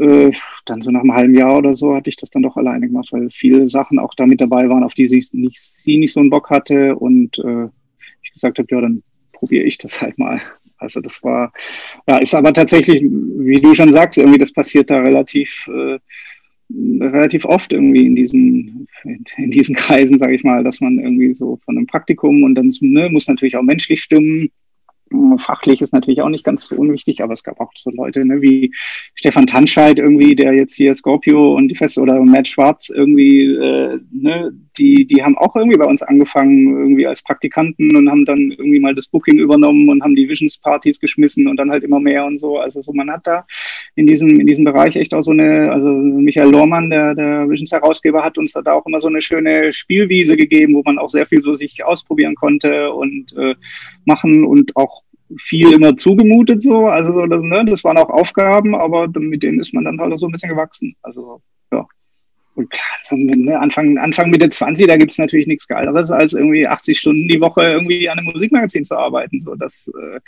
äh, 0.00 0.32
dann 0.64 0.80
so 0.80 0.90
nach 0.90 1.02
einem 1.02 1.14
halben 1.14 1.34
Jahr 1.34 1.58
oder 1.58 1.74
so 1.74 1.94
hatte 1.94 2.10
ich 2.10 2.16
das 2.16 2.30
dann 2.30 2.42
doch 2.42 2.56
alleine 2.56 2.86
gemacht, 2.86 3.08
weil 3.12 3.30
viele 3.30 3.68
Sachen 3.68 3.98
auch 3.98 4.14
da 4.14 4.26
mit 4.26 4.40
dabei 4.40 4.68
waren, 4.68 4.82
auf 4.82 4.94
die 4.94 5.06
sie 5.06 5.24
nicht, 5.32 5.60
sie 5.60 5.98
nicht 5.98 6.12
so 6.12 6.20
einen 6.20 6.30
Bock 6.30 6.50
hatte 6.50 6.96
und 6.96 7.38
äh, 7.38 7.68
ich 8.22 8.32
gesagt 8.32 8.58
habe, 8.58 8.68
ja, 8.70 8.80
dann 8.80 9.02
probiere 9.36 9.64
ich 9.64 9.78
das 9.78 10.00
halt 10.00 10.18
mal. 10.18 10.40
Also 10.78 11.00
das 11.00 11.22
war, 11.22 11.52
ja, 12.06 12.18
ist 12.18 12.34
aber 12.34 12.52
tatsächlich, 12.52 13.02
wie 13.02 13.60
du 13.60 13.74
schon 13.74 13.92
sagst, 13.92 14.18
irgendwie 14.18 14.38
das 14.38 14.52
passiert 14.52 14.90
da 14.90 14.98
relativ, 14.98 15.68
äh, 15.68 15.98
relativ 17.00 17.44
oft 17.44 17.72
irgendwie 17.72 18.06
in 18.06 18.16
diesen, 18.16 18.88
in 19.36 19.50
diesen 19.50 19.74
Kreisen, 19.74 20.18
sage 20.18 20.34
ich 20.34 20.44
mal, 20.44 20.64
dass 20.64 20.80
man 20.80 20.98
irgendwie 20.98 21.32
so 21.32 21.58
von 21.64 21.76
einem 21.76 21.86
Praktikum 21.86 22.42
und 22.42 22.54
dann 22.56 22.72
ne, 22.80 23.08
muss 23.08 23.28
natürlich 23.28 23.56
auch 23.56 23.62
menschlich 23.62 24.02
stimmen 24.02 24.50
Fachlich 25.38 25.82
ist 25.82 25.92
natürlich 25.92 26.20
auch 26.20 26.28
nicht 26.28 26.42
ganz 26.42 26.66
so 26.66 26.74
unwichtig, 26.74 27.22
aber 27.22 27.32
es 27.32 27.44
gab 27.44 27.60
auch 27.60 27.70
so 27.76 27.90
Leute 27.90 28.24
ne, 28.24 28.42
wie 28.42 28.74
Stefan 29.14 29.46
Tanscheid 29.46 30.00
irgendwie, 30.00 30.34
der 30.34 30.52
jetzt 30.54 30.74
hier 30.74 30.92
Scorpio 30.94 31.54
und 31.54 31.68
die 31.68 31.76
Feste 31.76 32.00
oder 32.00 32.20
Matt 32.24 32.48
Schwarz 32.48 32.88
irgendwie, 32.88 33.54
äh, 33.54 34.00
ne, 34.10 34.52
die, 34.78 35.06
die 35.06 35.22
haben 35.22 35.36
auch 35.38 35.54
irgendwie 35.56 35.76
bei 35.76 35.86
uns 35.86 36.02
angefangen, 36.02 36.76
irgendwie 36.76 37.06
als 37.06 37.22
Praktikanten 37.22 37.96
und 37.96 38.10
haben 38.10 38.24
dann 38.24 38.52
irgendwie 38.52 38.80
mal 38.80 38.94
das 38.94 39.06
Booking 39.06 39.38
übernommen 39.38 39.88
und 39.88 40.02
haben 40.02 40.14
die 40.14 40.28
Visions-Partys 40.28 41.00
geschmissen 41.00 41.46
und 41.48 41.56
dann 41.56 41.70
halt 41.70 41.84
immer 41.84 42.00
mehr 42.00 42.24
und 42.24 42.38
so. 42.38 42.58
Also 42.58 42.82
so 42.82 42.92
man 42.92 43.10
hat 43.10 43.26
da 43.26 43.46
in 43.94 44.06
diesem, 44.06 44.40
in 44.40 44.46
diesem 44.46 44.64
Bereich 44.64 44.96
echt 44.96 45.14
auch 45.14 45.22
so 45.22 45.30
eine, 45.30 45.72
also 45.72 45.88
Michael 45.88 46.50
Lohrmann, 46.50 46.90
der, 46.90 47.14
der 47.14 47.48
Visions-Herausgeber, 47.48 48.22
hat 48.22 48.38
uns 48.38 48.52
da 48.52 48.72
auch 48.72 48.86
immer 48.86 49.00
so 49.00 49.08
eine 49.08 49.20
schöne 49.20 49.72
Spielwiese 49.72 50.36
gegeben, 50.36 50.74
wo 50.74 50.82
man 50.84 50.98
auch 50.98 51.10
sehr 51.10 51.26
viel 51.26 51.42
so 51.42 51.54
sich 51.54 51.84
ausprobieren 51.84 52.34
konnte 52.34 52.92
und 52.92 53.32
äh, 53.36 53.54
machen 54.04 54.44
und 54.44 54.74
auch 54.76 55.02
viel 55.36 55.72
immer 55.72 55.96
zugemutet 55.96 56.62
so. 56.62 56.86
Also 56.86 57.12
so 57.12 57.26
das, 57.26 57.42
ne, 57.42 57.64
das 57.64 57.82
waren 57.84 57.96
auch 57.96 58.10
Aufgaben, 58.10 58.74
aber 58.74 59.08
mit 59.18 59.42
denen 59.42 59.60
ist 59.60 59.74
man 59.74 59.84
dann 59.84 60.00
halt 60.00 60.12
auch 60.12 60.18
so 60.18 60.26
ein 60.26 60.32
bisschen 60.32 60.50
gewachsen. 60.50 60.96
Also 61.02 61.40
ja. 61.72 61.86
Und 62.56 62.70
klar, 62.70 62.98
so, 63.02 63.16
ne, 63.16 63.60
Anfang, 63.60 63.98
Anfang 63.98 64.30
Mitte 64.30 64.48
20, 64.48 64.86
da 64.86 64.96
gibt 64.96 65.12
es 65.12 65.18
natürlich 65.18 65.46
nichts 65.46 65.68
Geileres, 65.68 66.10
als 66.10 66.32
irgendwie 66.32 66.66
80 66.66 66.98
Stunden 66.98 67.28
die 67.28 67.40
Woche 67.40 67.60
irgendwie 67.60 68.08
an 68.08 68.18
einem 68.18 68.32
Musikmagazin 68.32 68.82
zu 68.82 68.96
arbeiten. 68.96 69.42
So, 69.42 69.54
das 69.54 69.88
äh, 69.88 70.20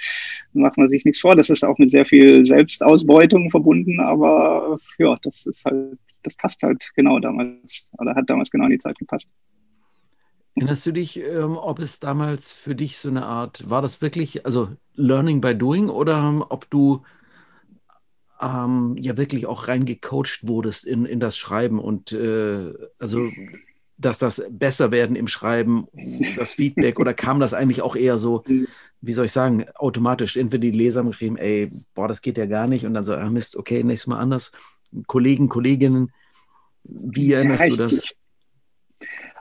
macht 0.52 0.76
man 0.76 0.88
sich 0.88 1.06
nichts 1.06 1.20
vor. 1.20 1.34
Das 1.34 1.48
ist 1.48 1.64
auch 1.64 1.78
mit 1.78 1.90
sehr 1.90 2.04
viel 2.04 2.44
Selbstausbeutung 2.44 3.50
verbunden, 3.50 3.98
aber 3.98 4.78
ja, 4.98 5.16
das 5.22 5.46
ist 5.46 5.64
halt, 5.64 5.98
das 6.22 6.36
passt 6.36 6.62
halt 6.62 6.90
genau 6.94 7.18
damals, 7.18 7.90
oder 7.98 8.14
hat 8.14 8.28
damals 8.28 8.50
genau 8.50 8.64
in 8.66 8.72
die 8.72 8.78
Zeit 8.78 8.98
gepasst. 8.98 9.30
Erinnerst 10.54 10.84
du 10.84 10.92
dich, 10.92 11.18
ähm, 11.20 11.56
ob 11.56 11.78
es 11.78 11.98
damals 11.98 12.52
für 12.52 12.74
dich 12.74 12.98
so 12.98 13.08
eine 13.08 13.24
Art, 13.24 13.70
war 13.70 13.80
das 13.80 14.02
wirklich, 14.02 14.44
also 14.44 14.68
Learning 14.96 15.40
by 15.40 15.54
Doing 15.54 15.88
oder 15.88 16.18
ähm, 16.18 16.44
ob 16.46 16.68
du 16.68 17.02
ähm, 18.40 18.96
ja 18.98 19.16
wirklich 19.16 19.46
auch 19.46 19.68
reingecoacht 19.68 20.46
wurdest 20.46 20.84
in, 20.84 21.04
in 21.04 21.20
das 21.20 21.36
Schreiben 21.36 21.78
und 21.78 22.12
äh, 22.12 22.72
also 22.98 23.30
dass 23.98 24.18
das 24.18 24.42
besser 24.48 24.92
werden 24.92 25.16
im 25.16 25.26
Schreiben, 25.26 25.88
das 26.36 26.54
Feedback 26.54 27.00
oder 27.00 27.14
kam 27.14 27.40
das 27.40 27.52
eigentlich 27.52 27.82
auch 27.82 27.96
eher 27.96 28.16
so, 28.16 28.44
wie 29.00 29.12
soll 29.12 29.26
ich 29.26 29.32
sagen, 29.32 29.66
automatisch? 29.74 30.36
Entweder 30.36 30.62
die 30.62 30.70
Leser 30.70 31.00
haben 31.00 31.08
geschrieben, 31.08 31.36
ey, 31.36 31.72
boah, 31.94 32.06
das 32.06 32.22
geht 32.22 32.38
ja 32.38 32.46
gar 32.46 32.68
nicht 32.68 32.86
und 32.86 32.94
dann 32.94 33.04
so, 33.04 33.14
ah 33.14 33.28
Mist, 33.28 33.56
okay, 33.56 33.82
nächstes 33.82 34.06
Mal 34.06 34.20
anders. 34.20 34.52
Kollegen, 35.08 35.48
Kolleginnen, 35.48 36.12
wie 36.84 37.32
erinnerst 37.32 37.64
ja, 37.64 37.66
ich, 37.66 37.76
du 37.76 37.82
das? 37.82 37.92
Ich, 37.92 38.16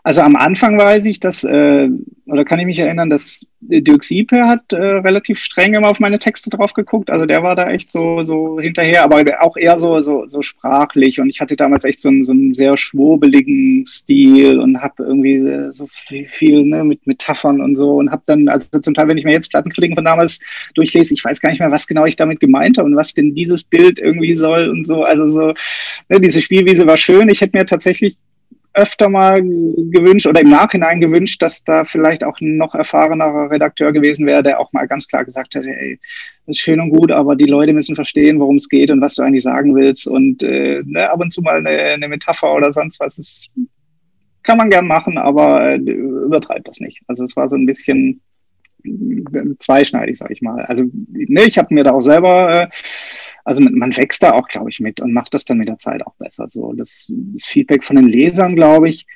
also 0.08 0.22
am 0.22 0.38
Anfang 0.38 0.80
weiß 0.80 1.04
ich, 1.04 1.20
dass, 1.20 1.44
äh, 1.44 1.90
oder 2.28 2.46
kann 2.46 2.60
ich 2.60 2.66
mich 2.66 2.80
erinnern, 2.80 3.10
dass 3.10 3.46
Dirk 3.60 4.06
Siepe 4.06 4.48
hat 4.48 4.72
äh, 4.72 4.78
relativ 4.78 5.38
streng 5.38 5.74
immer 5.74 5.90
auf 5.90 6.00
meine 6.00 6.18
Texte 6.18 6.50
drauf 6.50 6.72
geguckt. 6.72 7.10
Also 7.10 7.26
der 7.26 7.44
war 7.44 7.58
da 7.58 7.70
echt 7.70 7.92
so, 7.92 8.24
so 8.24 8.58
hinterher, 8.58 9.04
aber 9.04 9.26
auch 9.42 9.58
eher 9.58 9.78
so, 9.78 10.00
so, 10.02 10.26
so 10.28 10.42
sprachlich. 10.42 11.20
Und 11.20 11.28
ich 11.28 11.42
hatte 11.42 11.58
damals 11.58 11.84
echt 11.84 12.00
so 12.00 12.08
einen, 12.08 12.24
so 12.24 12.32
einen 12.32 12.54
sehr 12.54 12.78
schwurbeligen 12.78 13.86
Stil 13.86 14.62
und 14.62 14.82
habe 14.82 15.04
irgendwie 15.04 15.74
so 15.74 15.90
viel, 16.08 16.26
viel 16.26 16.64
ne, 16.64 16.86
mit 16.86 17.06
Metaphern 17.06 17.60
und 17.60 17.76
so. 17.76 17.98
Und 17.98 18.10
habe 18.10 18.24
dann, 18.28 18.48
also 18.48 18.80
zum 18.80 18.94
Teil, 18.94 19.10
wenn 19.10 19.18
ich 19.18 19.26
mir 19.26 19.34
jetzt 19.34 19.50
Plattenkritiken 19.50 19.98
von 19.98 20.06
damals 20.06 20.40
durchlese, 20.76 21.14
ich 21.16 21.26
weiß 21.26 21.42
gar 21.42 21.50
nicht 21.50 21.60
mehr, 21.60 21.72
was 21.72 21.86
genau 21.86 22.06
ich 22.06 22.16
damit 22.16 22.40
gemeint 22.40 22.78
habe 22.78 22.88
und 22.88 22.96
was 22.96 23.14
denn 23.14 23.36
dieses 23.36 23.62
Bild 23.62 24.00
irgendwie 24.00 24.38
soll 24.38 24.70
und 24.70 24.88
so. 24.88 25.04
Also 25.04 25.28
so, 25.28 25.54
ne, 26.08 26.22
diese 26.22 26.42
Spielwiese 26.42 26.88
war 26.88 26.98
schön. 26.98 27.28
Ich 27.28 27.42
hätte 27.42 27.58
mir 27.58 27.66
tatsächlich 27.66 28.16
öfter 28.78 29.10
mal 29.10 29.42
gewünscht 29.42 30.28
oder 30.28 30.42
im 30.42 30.50
Nachhinein 30.50 31.02
gewünscht, 31.02 31.42
dass 31.42 31.64
da 31.64 31.84
vielleicht 31.84 32.24
auch 32.24 32.40
ein 32.40 32.58
noch 32.58 32.76
erfahrenerer 32.76 33.50
Redakteur 33.50 33.92
gewesen 33.92 34.26
wäre, 34.26 34.44
der 34.44 34.60
auch 34.60 34.72
mal 34.72 34.88
ganz 34.88 35.08
klar 35.08 35.26
gesagt 35.26 35.56
hätte, 35.56 35.70
ey, 35.70 36.00
das 36.46 36.58
ist 36.58 36.62
schön 36.62 36.80
und 36.80 36.92
gut, 36.92 37.12
aber 37.12 37.36
die 37.36 37.46
Leute 37.46 37.74
müssen 37.74 37.96
verstehen, 37.96 38.40
worum 38.40 38.58
es 38.58 38.70
geht 38.70 38.92
und 38.92 39.02
was 39.02 39.16
du 39.16 39.24
eigentlich 39.24 39.44
sagen 39.44 39.76
willst. 39.76 40.08
Und 40.08 40.44
äh, 40.44 40.82
ne, 40.86 41.10
ab 41.10 41.20
und 41.20 41.34
zu 41.34 41.42
mal 41.42 41.58
eine, 41.58 41.70
eine 41.70 42.08
Metapher 42.08 42.54
oder 42.54 42.72
sonst 42.72 43.00
was, 43.00 43.16
das 43.16 43.48
kann 44.44 44.58
man 44.58 44.70
gern 44.70 44.88
machen, 44.88 45.18
aber 45.18 45.72
äh, 45.72 45.78
übertreibt 45.78 46.68
das 46.68 46.80
nicht. 46.80 47.02
Also 47.08 47.26
es 47.26 47.36
war 47.36 47.50
so 47.50 47.56
ein 47.56 47.66
bisschen 47.66 48.22
äh, 48.84 49.56
zweischneidig, 49.60 50.18
sag 50.18 50.32
ich 50.32 50.42
mal. 50.42 50.64
Also 50.66 50.84
ne, 51.12 51.44
ich 51.44 51.58
habe 51.58 51.74
mir 51.74 51.84
da 51.84 51.92
auch 51.92 52.02
selber 52.02 52.64
äh, 52.64 52.68
also 53.48 53.62
man 53.64 53.96
wächst 53.96 54.22
da 54.24 54.32
auch, 54.32 54.50
glaube 54.50 54.70
ich, 54.70 54.82
mit 54.82 55.00
und 55.00 55.14
macht 55.14 55.34
das 55.34 55.46
dann 55.46 55.58
mit 55.58 55.70
der 55.70 55.78
Zeit 55.78 56.06
auch 56.06 56.16
besser. 56.16 56.50
So 56.50 56.74
das, 56.74 57.06
das 57.08 57.46
Feedback 57.46 57.86
von 57.86 57.96
den 57.96 58.10
Lesern, 58.10 58.58
glaube 58.58 58.90
ich, 58.90 59.08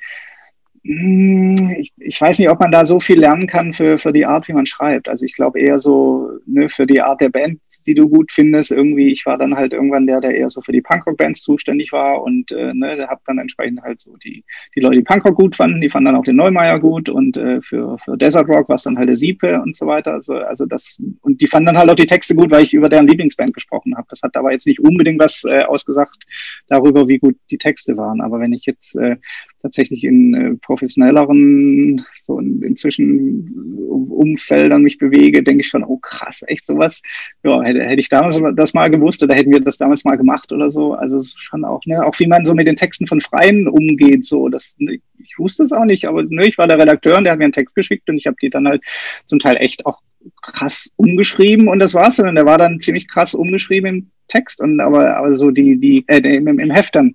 ich, 0.84 1.92
ich, 1.96 2.20
weiß 2.20 2.38
nicht, 2.38 2.50
ob 2.50 2.58
man 2.58 2.72
da 2.72 2.84
so 2.84 2.98
viel 2.98 3.20
lernen 3.20 3.46
kann 3.46 3.72
für, 3.72 3.98
für 3.98 4.12
die 4.12 4.26
Art, 4.26 4.48
wie 4.48 4.52
man 4.52 4.66
schreibt. 4.66 5.08
Also 5.08 5.24
ich 5.24 5.34
glaube 5.34 5.60
eher 5.60 5.78
so 5.78 6.30
ne, 6.46 6.68
für 6.68 6.86
die 6.86 7.00
Art 7.00 7.20
der 7.20 7.28
Band 7.28 7.60
die 7.86 7.94
du 7.94 8.08
gut 8.08 8.30
findest. 8.30 8.70
Irgendwie, 8.70 9.10
ich 9.10 9.26
war 9.26 9.38
dann 9.38 9.56
halt 9.56 9.72
irgendwann 9.72 10.06
der, 10.06 10.20
der 10.20 10.34
eher 10.34 10.50
so 10.50 10.60
für 10.60 10.72
die 10.72 10.80
Punkrock-Bands 10.80 11.42
zuständig 11.42 11.92
war 11.92 12.22
und 12.22 12.50
äh, 12.52 12.72
ne, 12.74 13.06
hab 13.08 13.24
dann 13.24 13.38
entsprechend 13.38 13.82
halt 13.82 14.00
so 14.00 14.16
die, 14.16 14.44
die 14.74 14.80
Leute, 14.80 14.96
die 14.96 15.02
Punkrock 15.02 15.36
gut 15.36 15.56
fanden, 15.56 15.80
die 15.80 15.90
fanden 15.90 16.06
dann 16.06 16.16
auch 16.16 16.24
den 16.24 16.36
Neumeier 16.36 16.78
gut 16.78 17.08
und 17.08 17.36
äh, 17.36 17.60
für, 17.60 17.98
für 17.98 18.16
Desert 18.16 18.48
Rock 18.48 18.68
war 18.68 18.76
es 18.76 18.82
dann 18.82 18.98
halt 18.98 19.08
der 19.08 19.16
Siepe 19.16 19.60
und 19.60 19.76
so 19.76 19.86
weiter. 19.86 20.12
Also, 20.12 20.34
also 20.34 20.66
das, 20.66 20.96
und 21.22 21.40
die 21.40 21.46
fanden 21.46 21.66
dann 21.66 21.78
halt 21.78 21.90
auch 21.90 21.96
die 21.96 22.06
Texte 22.06 22.34
gut, 22.34 22.50
weil 22.50 22.64
ich 22.64 22.74
über 22.74 22.88
deren 22.88 23.08
Lieblingsband 23.08 23.54
gesprochen 23.54 23.96
habe. 23.96 24.06
Das 24.10 24.22
hat 24.22 24.36
aber 24.36 24.52
jetzt 24.52 24.66
nicht 24.66 24.80
unbedingt 24.80 25.20
was 25.20 25.44
äh, 25.44 25.62
ausgesagt 25.62 26.24
darüber, 26.68 27.08
wie 27.08 27.18
gut 27.18 27.36
die 27.50 27.58
Texte 27.58 27.96
waren. 27.96 28.20
Aber 28.20 28.40
wenn 28.40 28.52
ich 28.52 28.66
jetzt 28.66 28.96
äh, 28.96 29.16
tatsächlich 29.62 30.04
in 30.04 30.34
äh, 30.34 30.56
professionelleren, 30.72 32.02
so 32.24 32.38
in, 32.38 32.62
inzwischen 32.62 33.76
Umfeldern 33.88 34.82
mich 34.82 34.96
bewege, 34.96 35.42
denke 35.42 35.60
ich 35.60 35.68
schon, 35.68 35.84
oh 35.84 35.98
krass, 35.98 36.42
echt 36.46 36.64
sowas. 36.64 37.02
Ja, 37.42 37.62
hätte, 37.62 37.82
hätte 37.82 38.00
ich 38.00 38.08
damals 38.08 38.40
das 38.56 38.72
mal 38.72 38.88
gewusst 38.88 39.22
oder 39.22 39.34
hätten 39.34 39.52
wir 39.52 39.60
das 39.60 39.76
damals 39.76 40.04
mal 40.04 40.16
gemacht 40.16 40.50
oder 40.50 40.70
so. 40.70 40.94
Also 40.94 41.22
schon 41.36 41.64
auch, 41.64 41.84
ne, 41.84 42.04
auch 42.04 42.18
wie 42.18 42.26
man 42.26 42.46
so 42.46 42.54
mit 42.54 42.66
den 42.66 42.76
Texten 42.76 43.06
von 43.06 43.20
Freien 43.20 43.68
umgeht, 43.68 44.24
so, 44.24 44.48
das, 44.48 44.76
ne, 44.78 44.98
ich 45.18 45.38
wusste 45.38 45.64
es 45.64 45.72
auch 45.72 45.84
nicht, 45.84 46.06
aber 46.06 46.22
ne, 46.22 46.46
ich 46.46 46.56
war 46.56 46.66
der 46.66 46.78
Redakteur 46.78 47.18
und 47.18 47.24
der 47.24 47.32
hat 47.32 47.38
mir 47.38 47.44
einen 47.44 47.52
Text 47.52 47.74
geschickt 47.74 48.08
und 48.08 48.16
ich 48.16 48.26
habe 48.26 48.36
die 48.40 48.48
dann 48.48 48.66
halt 48.66 48.82
zum 49.26 49.38
Teil 49.38 49.56
echt 49.56 49.84
auch 49.84 50.00
krass 50.40 50.90
umgeschrieben 50.96 51.68
und 51.68 51.80
das 51.80 51.92
war's 51.92 52.16
dann. 52.16 52.34
Der 52.34 52.46
war 52.46 52.58
dann 52.58 52.80
ziemlich 52.80 53.08
krass 53.08 53.34
umgeschrieben 53.34 53.88
im 53.88 54.10
Text 54.28 54.60
und 54.60 54.80
aber, 54.80 55.16
aber 55.16 55.34
so 55.34 55.50
die, 55.50 55.78
die, 55.78 56.04
äh, 56.06 56.18
im, 56.18 56.58
im 56.58 56.70
Heft 56.70 56.94
dann. 56.94 57.14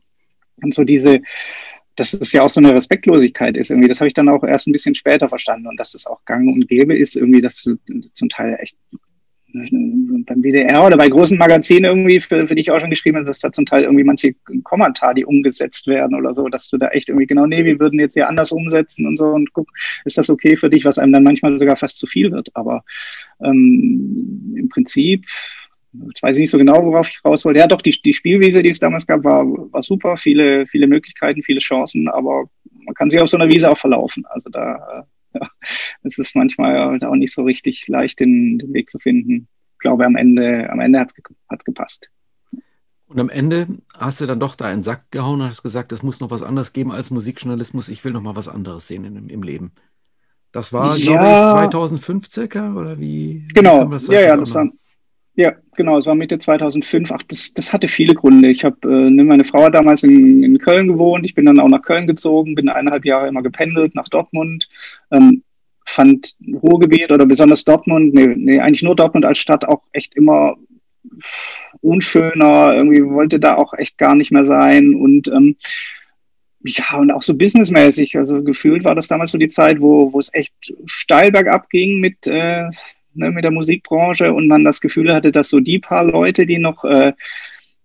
Und 0.62 0.74
so 0.74 0.84
diese, 0.84 1.22
dass 1.98 2.14
es 2.14 2.32
ja 2.32 2.44
auch 2.44 2.50
so 2.50 2.60
eine 2.60 2.74
Respektlosigkeit 2.74 3.58
ist. 3.58 3.72
Irgendwie, 3.72 3.90
das 3.90 4.00
habe 4.00 4.08
ich 4.08 4.14
dann 4.14 4.30
auch 4.30 4.44
erst 4.44 4.68
ein 4.68 4.72
bisschen 4.72 4.96
später 4.96 5.28
verstanden 5.28 5.68
und 5.68 5.80
dass 5.80 5.94
es 5.94 6.08
auch 6.08 6.24
gang 6.26 6.48
und 6.48 6.68
gäbe 6.68 6.98
ist, 6.98 7.16
irgendwie, 7.16 7.42
dass 7.42 7.62
du 7.64 7.78
zum 8.14 8.30
Teil 8.30 8.58
echt 8.60 8.78
beim 10.26 10.42
WDR 10.42 10.86
oder 10.86 10.98
bei 10.98 11.08
großen 11.08 11.38
Magazinen 11.38 11.86
irgendwie, 11.86 12.20
für, 12.20 12.48
für 12.48 12.54
die 12.54 12.62
ich 12.62 12.72
auch 12.72 12.80
schon 12.80 12.90
geschrieben 12.90 13.18
habe, 13.18 13.26
dass 13.26 13.40
da 13.40 13.52
zum 13.52 13.66
Teil 13.66 13.84
irgendwie 13.84 14.04
manche 14.04 14.34
Kommentare, 14.64 15.16
die 15.16 15.26
umgesetzt 15.26 15.88
werden 15.88 16.16
oder 16.16 16.34
so, 16.34 16.50
dass 16.50 16.68
du 16.70 16.78
da 16.78 16.90
echt 16.90 17.10
irgendwie 17.10 17.28
genau, 17.28 17.46
nee, 17.46 17.64
wir 17.64 17.80
würden 17.80 18.00
jetzt 18.00 18.14
hier 18.14 18.28
anders 18.28 18.52
umsetzen 18.52 19.08
und 19.08 19.18
so 19.18 19.26
und 19.26 19.54
guck, 19.54 19.70
ist 20.06 20.18
das 20.18 20.30
okay 20.30 20.58
für 20.58 20.70
dich, 20.70 20.86
was 20.86 21.00
einem 21.00 21.14
dann 21.14 21.24
manchmal 21.24 21.58
sogar 21.58 21.78
fast 21.78 21.98
zu 21.98 22.08
viel 22.08 22.32
wird. 22.32 22.50
Aber 22.56 22.84
ähm, 23.42 24.54
im 24.56 24.70
Prinzip 24.70 25.26
ich 26.14 26.24
weiß 26.24 26.38
nicht 26.38 26.50
so 26.50 26.58
genau, 26.58 26.84
worauf 26.84 27.10
ich 27.10 27.20
raus 27.24 27.46
wollte. 27.46 27.60
Ja, 27.60 27.68
doch, 27.68 27.82
die, 27.82 27.92
die 27.92 28.14
Spielwiese, 28.14 28.64
die 28.64 28.70
es 28.70 28.80
damals 28.80 29.06
gab, 29.06 29.24
war, 29.24 29.46
war 29.46 29.82
super. 29.82 30.18
Viele, 30.18 30.68
viele 30.68 30.88
Möglichkeiten, 30.88 31.44
viele 31.44 31.60
Chancen, 31.60 32.08
aber 32.08 32.46
man 32.72 32.96
kann 32.96 33.10
sich 33.10 33.20
auf 33.20 33.30
so 33.30 33.38
einer 33.38 33.52
Wiese 33.52 33.70
auch 33.70 33.78
verlaufen. 33.78 34.26
Also 34.28 34.50
da 34.50 34.76
äh, 34.76 35.04
ja, 35.40 35.50
es 36.04 36.18
ist 36.18 36.36
manchmal 36.36 36.80
halt 36.80 37.04
auch 37.04 37.16
nicht 37.16 37.34
so 37.34 37.44
richtig 37.44 37.88
leicht, 37.88 38.20
den, 38.20 38.60
den 38.60 38.74
Weg 38.74 38.90
zu 38.90 39.00
finden. 39.00 39.48
Ich 39.74 39.80
glaube, 39.80 40.06
am 40.06 40.16
Ende, 40.16 40.70
am 40.70 40.80
Ende 40.80 41.00
hat 41.00 41.14
es 41.14 41.64
gepasst. 41.66 42.10
Und 43.08 43.20
am 43.20 43.30
Ende 43.30 43.68
hast 43.94 44.20
du 44.20 44.26
dann 44.26 44.40
doch 44.40 44.56
da 44.56 44.66
einen 44.66 44.82
Sack 44.82 45.12
gehauen 45.12 45.42
und 45.42 45.48
hast 45.48 45.64
gesagt, 45.64 45.92
es 45.92 46.04
muss 46.04 46.20
noch 46.20 46.30
was 46.30 46.44
anderes 46.44 46.74
geben 46.74 46.92
als 46.92 47.10
Musikjournalismus. 47.10 47.88
Ich 47.88 48.04
will 48.04 48.12
noch 48.12 48.22
mal 48.22 48.36
was 48.36 48.50
anderes 48.50 48.88
sehen 48.88 49.06
in, 49.06 49.30
im 49.30 49.44
Leben. 49.44 49.72
Das 50.52 50.74
war, 50.74 50.98
ja. 50.98 51.12
glaube 51.12 51.28
ich, 51.28 51.70
2005 51.70 52.30
circa, 52.30 52.74
oder 52.74 53.00
wie? 53.00 53.48
Genau, 53.54 53.90
wie 53.90 54.14
ja, 54.14 54.22
ja, 54.22 54.38
das 54.38 54.54
war, 54.56 54.70
ja, 55.38 55.54
genau, 55.76 56.00
es 56.00 56.08
war 56.08 56.16
Mitte 56.16 56.40
2005. 56.40 57.12
Ach, 57.12 57.22
das, 57.28 57.54
das 57.54 57.72
hatte 57.72 57.88
viele 57.88 58.16
Gründe. 58.16 58.50
Ich 58.50 58.66
habe, 58.66 58.78
äh, 58.84 59.10
ne, 59.12 59.24
meine 59.24 59.44
Frau 59.44 59.66
hat 59.66 59.76
damals 59.76 60.02
in, 60.02 60.44
in 60.44 60.58
Köln 60.58 60.88
gewohnt. 60.88 61.26
Ich 61.26 61.36
bin 61.36 61.46
dann 61.46 61.60
auch 61.60 61.68
nach 61.68 61.84
Köln 61.84 62.08
gezogen, 62.08 62.56
bin 62.56 62.70
eineinhalb 62.70 63.06
Jahre 63.06 63.28
immer 63.28 63.44
gependelt 63.44 63.94
nach 63.94 64.08
Dortmund. 64.10 64.68
Ähm, 65.12 65.44
fand 65.86 66.36
Ruhrgebiet 66.64 67.12
oder 67.12 67.28
besonders 67.28 67.64
Dortmund, 67.64 68.16
nee, 68.16 68.34
nee, 68.36 68.60
eigentlich 68.60 68.82
nur 68.82 68.96
Dortmund 68.96 69.26
als 69.26 69.38
Stadt 69.38 69.64
auch 69.64 69.84
echt 69.92 70.16
immer 70.16 70.56
unschöner. 71.82 72.74
Irgendwie 72.74 73.06
wollte 73.06 73.40
da 73.40 73.56
auch 73.56 73.74
echt 73.76 74.00
gar 74.00 74.16
nicht 74.16 74.32
mehr 74.32 74.46
sein 74.46 74.96
und 74.96 75.28
ähm, 75.28 75.56
ja, 76.62 76.98
und 76.98 77.12
auch 77.12 77.22
so 77.22 77.36
businessmäßig. 77.36 78.18
Also 78.18 78.44
gefühlt 78.44 78.84
war 78.84 78.96
das 78.96 79.08
damals 79.08 79.32
so 79.32 79.38
die 79.38 79.48
Zeit, 79.48 79.82
wo, 79.82 80.12
wo 80.12 80.20
es 80.20 80.34
echt 80.34 80.74
steil 80.86 81.32
bergab 81.32 81.70
ging 81.70 82.00
mit, 82.00 82.26
äh, 82.26 82.70
ne, 83.18 83.32
mit 83.32 83.44
der 83.44 83.52
Musikbranche 83.52 84.34
und 84.34 84.48
man 84.48 84.64
das 84.64 84.82
Gefühl 84.82 85.14
hatte, 85.14 85.32
dass 85.32 85.50
so 85.50 85.60
die 85.60 85.80
paar 85.80 86.06
Leute, 86.06 86.46
die 86.46 86.58
noch 86.58 86.84
äh, 86.84 87.14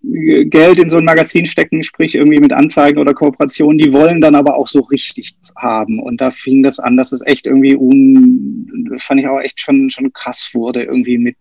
Geld 0.05 0.78
in 0.78 0.89
so 0.89 0.97
ein 0.97 1.05
Magazin 1.05 1.47
stecken, 1.47 1.85
sprich 1.85 2.16
irgendwie 2.16 2.41
mit 2.41 2.53
Anzeigen 2.53 2.99
oder 2.99 3.14
Kooperationen, 3.14 3.78
die 3.78 3.93
wollen 3.93 4.20
dann 4.20 4.35
aber 4.35 4.57
auch 4.57 4.66
so 4.66 4.80
richtig 4.80 5.37
haben. 5.57 6.01
Und 6.01 6.20
da 6.20 6.33
fing 6.33 6.64
das 6.64 6.80
an, 6.80 6.97
dass 6.97 7.12
es 7.12 7.20
echt 7.24 7.47
irgendwie 7.47 7.76
un, 7.76 8.97
fand 8.99 9.20
ich 9.20 9.28
auch 9.28 9.39
echt 9.39 9.61
schon, 9.61 9.91
schon 9.91 10.12
krass 10.12 10.51
wurde, 10.55 10.83
irgendwie 10.83 11.18
mit, 11.18 11.37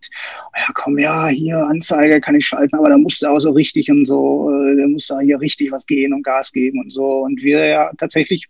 oh 0.46 0.56
ja 0.56 0.72
komm, 0.74 0.98
ja, 0.98 1.26
hier 1.26 1.58
Anzeige 1.66 2.20
kann 2.20 2.36
ich 2.36 2.46
schalten, 2.46 2.76
aber 2.76 2.88
da 2.88 2.98
musst 2.98 3.22
du 3.22 3.26
auch 3.26 3.40
so 3.40 3.50
richtig 3.50 3.90
und 3.90 4.04
so, 4.04 4.48
äh, 4.52 4.76
da 4.76 4.86
musst 4.86 5.10
du 5.10 5.18
hier 5.18 5.40
richtig 5.40 5.72
was 5.72 5.84
gehen 5.84 6.12
und 6.12 6.22
Gas 6.22 6.52
geben 6.52 6.78
und 6.78 6.92
so. 6.92 7.22
Und 7.22 7.42
wir 7.42 7.66
ja 7.66 7.90
tatsächlich 7.98 8.46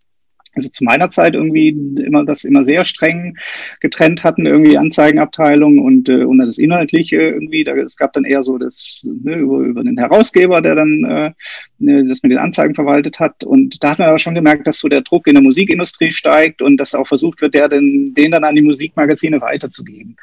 also 0.55 0.69
zu 0.69 0.85
meiner 0.85 1.09
Zeit 1.09 1.35
irgendwie 1.35 1.69
immer 1.69 2.25
das 2.25 2.45
immer 2.45 2.65
sehr 2.65 2.85
streng 2.85 3.37
getrennt 3.81 4.23
hatten, 4.23 4.47
irgendwie 4.47 4.77
Anzeigenabteilung 4.77 5.79
und, 5.79 6.09
äh, 6.09 6.25
und 6.25 6.39
das 6.39 6.59
Inhaltliche 6.59 7.17
irgendwie. 7.17 7.65
Da, 7.65 7.75
es 7.75 7.97
gab 7.97 8.13
dann 8.13 8.25
eher 8.25 8.43
so 8.43 8.59
das 8.59 9.05
ne, 9.05 9.37
über, 9.37 9.59
über 9.59 9.83
den 9.83 9.99
Herausgeber, 9.99 10.61
der 10.61 10.75
dann 10.75 11.05
äh, 11.05 11.33
ne, 11.79 12.07
das 12.07 12.23
mit 12.23 12.33
den 12.33 12.39
Anzeigen 12.39 12.75
verwaltet 12.75 13.19
hat. 13.19 13.45
Und 13.45 13.83
da 13.83 13.91
hat 13.91 13.99
man 13.99 14.09
aber 14.09 14.19
schon 14.19 14.35
gemerkt, 14.35 14.67
dass 14.67 14.79
so 14.79 14.89
der 14.89 15.03
Druck 15.03 15.27
in 15.27 15.35
der 15.35 15.43
Musikindustrie 15.43 16.13
steigt 16.13 16.61
und 16.61 16.77
dass 16.77 16.95
auch 16.95 17.09
versucht 17.09 17.41
wird, 17.41 17.55
der 17.55 17.69
den, 17.69 18.13
den 18.15 18.33
dann 18.33 18.45
an 18.45 18.55
die 18.55 18.63
Musikmagazine 18.63 19.41
weiterzugeben. 19.41 20.17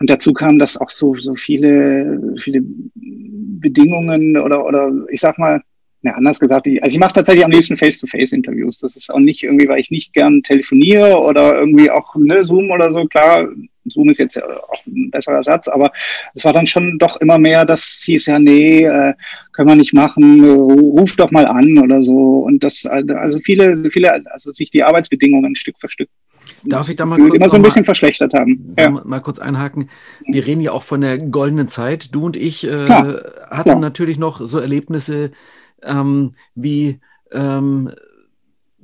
Und 0.00 0.10
dazu 0.10 0.32
kam, 0.32 0.58
dass 0.58 0.76
auch 0.76 0.90
so, 0.90 1.14
so 1.14 1.34
viele, 1.34 2.34
viele 2.38 2.60
Bedingungen 2.94 4.36
oder, 4.36 4.64
oder 4.66 4.92
ich 5.08 5.20
sag 5.20 5.38
mal, 5.38 5.62
ja, 6.04 6.12
anders 6.12 6.38
gesagt, 6.38 6.66
ich, 6.66 6.82
also 6.82 6.94
ich 6.94 7.00
mache 7.00 7.14
tatsächlich 7.14 7.46
am 7.46 7.50
liebsten 7.50 7.78
Face-to-Face-Interviews. 7.78 8.78
Das 8.78 8.94
ist 8.94 9.12
auch 9.12 9.18
nicht 9.18 9.42
irgendwie, 9.42 9.66
weil 9.66 9.80
ich 9.80 9.90
nicht 9.90 10.12
gern 10.12 10.42
telefoniere 10.42 11.16
oder 11.16 11.54
irgendwie 11.58 11.90
auch 11.90 12.14
ne, 12.16 12.44
Zoom 12.44 12.70
oder 12.70 12.92
so. 12.92 13.06
Klar, 13.06 13.48
Zoom 13.86 14.10
ist 14.10 14.18
jetzt 14.18 14.42
auch 14.42 14.86
ein 14.86 15.10
besserer 15.10 15.42
Satz, 15.42 15.66
aber 15.66 15.90
es 16.34 16.44
war 16.44 16.52
dann 16.52 16.66
schon 16.66 16.98
doch 16.98 17.16
immer 17.22 17.38
mehr, 17.38 17.64
das 17.64 18.02
hieß 18.04 18.26
ja, 18.26 18.38
nee, 18.38 18.84
äh, 18.84 19.14
können 19.52 19.68
wir 19.68 19.76
nicht 19.76 19.94
machen, 19.94 20.44
ruf 20.44 21.16
doch 21.16 21.30
mal 21.30 21.46
an 21.46 21.78
oder 21.78 22.02
so. 22.02 22.40
Und 22.40 22.62
das, 22.62 22.84
also 22.84 23.40
viele, 23.40 23.90
viele, 23.90 24.22
also 24.30 24.52
sich 24.52 24.70
die 24.70 24.84
Arbeitsbedingungen 24.84 25.54
Stück 25.54 25.76
für 25.80 25.88
Stück 25.88 26.10
Darf 26.64 26.88
ich 26.88 26.96
da 26.96 27.04
mal 27.06 27.18
kurz 27.18 27.34
immer 27.34 27.48
so 27.48 27.56
ein 27.56 27.62
bisschen 27.62 27.82
mal, 27.82 27.86
verschlechtert 27.86 28.34
haben. 28.34 28.74
Ja. 28.78 28.90
Mal 28.90 29.20
kurz 29.20 29.38
einhaken. 29.38 29.90
Wir 30.26 30.46
reden 30.46 30.60
ja 30.60 30.72
auch 30.72 30.82
von 30.82 31.00
der 31.00 31.18
goldenen 31.18 31.68
Zeit. 31.68 32.14
Du 32.14 32.24
und 32.24 32.36
ich 32.36 32.64
äh, 32.64 32.84
klar, 32.84 33.24
hatten 33.50 33.62
klar. 33.62 33.80
natürlich 33.80 34.18
noch 34.18 34.40
so 34.46 34.58
Erlebnisse, 34.58 35.30
ähm, 35.84 36.34
wie, 36.54 37.00
ähm, 37.32 37.92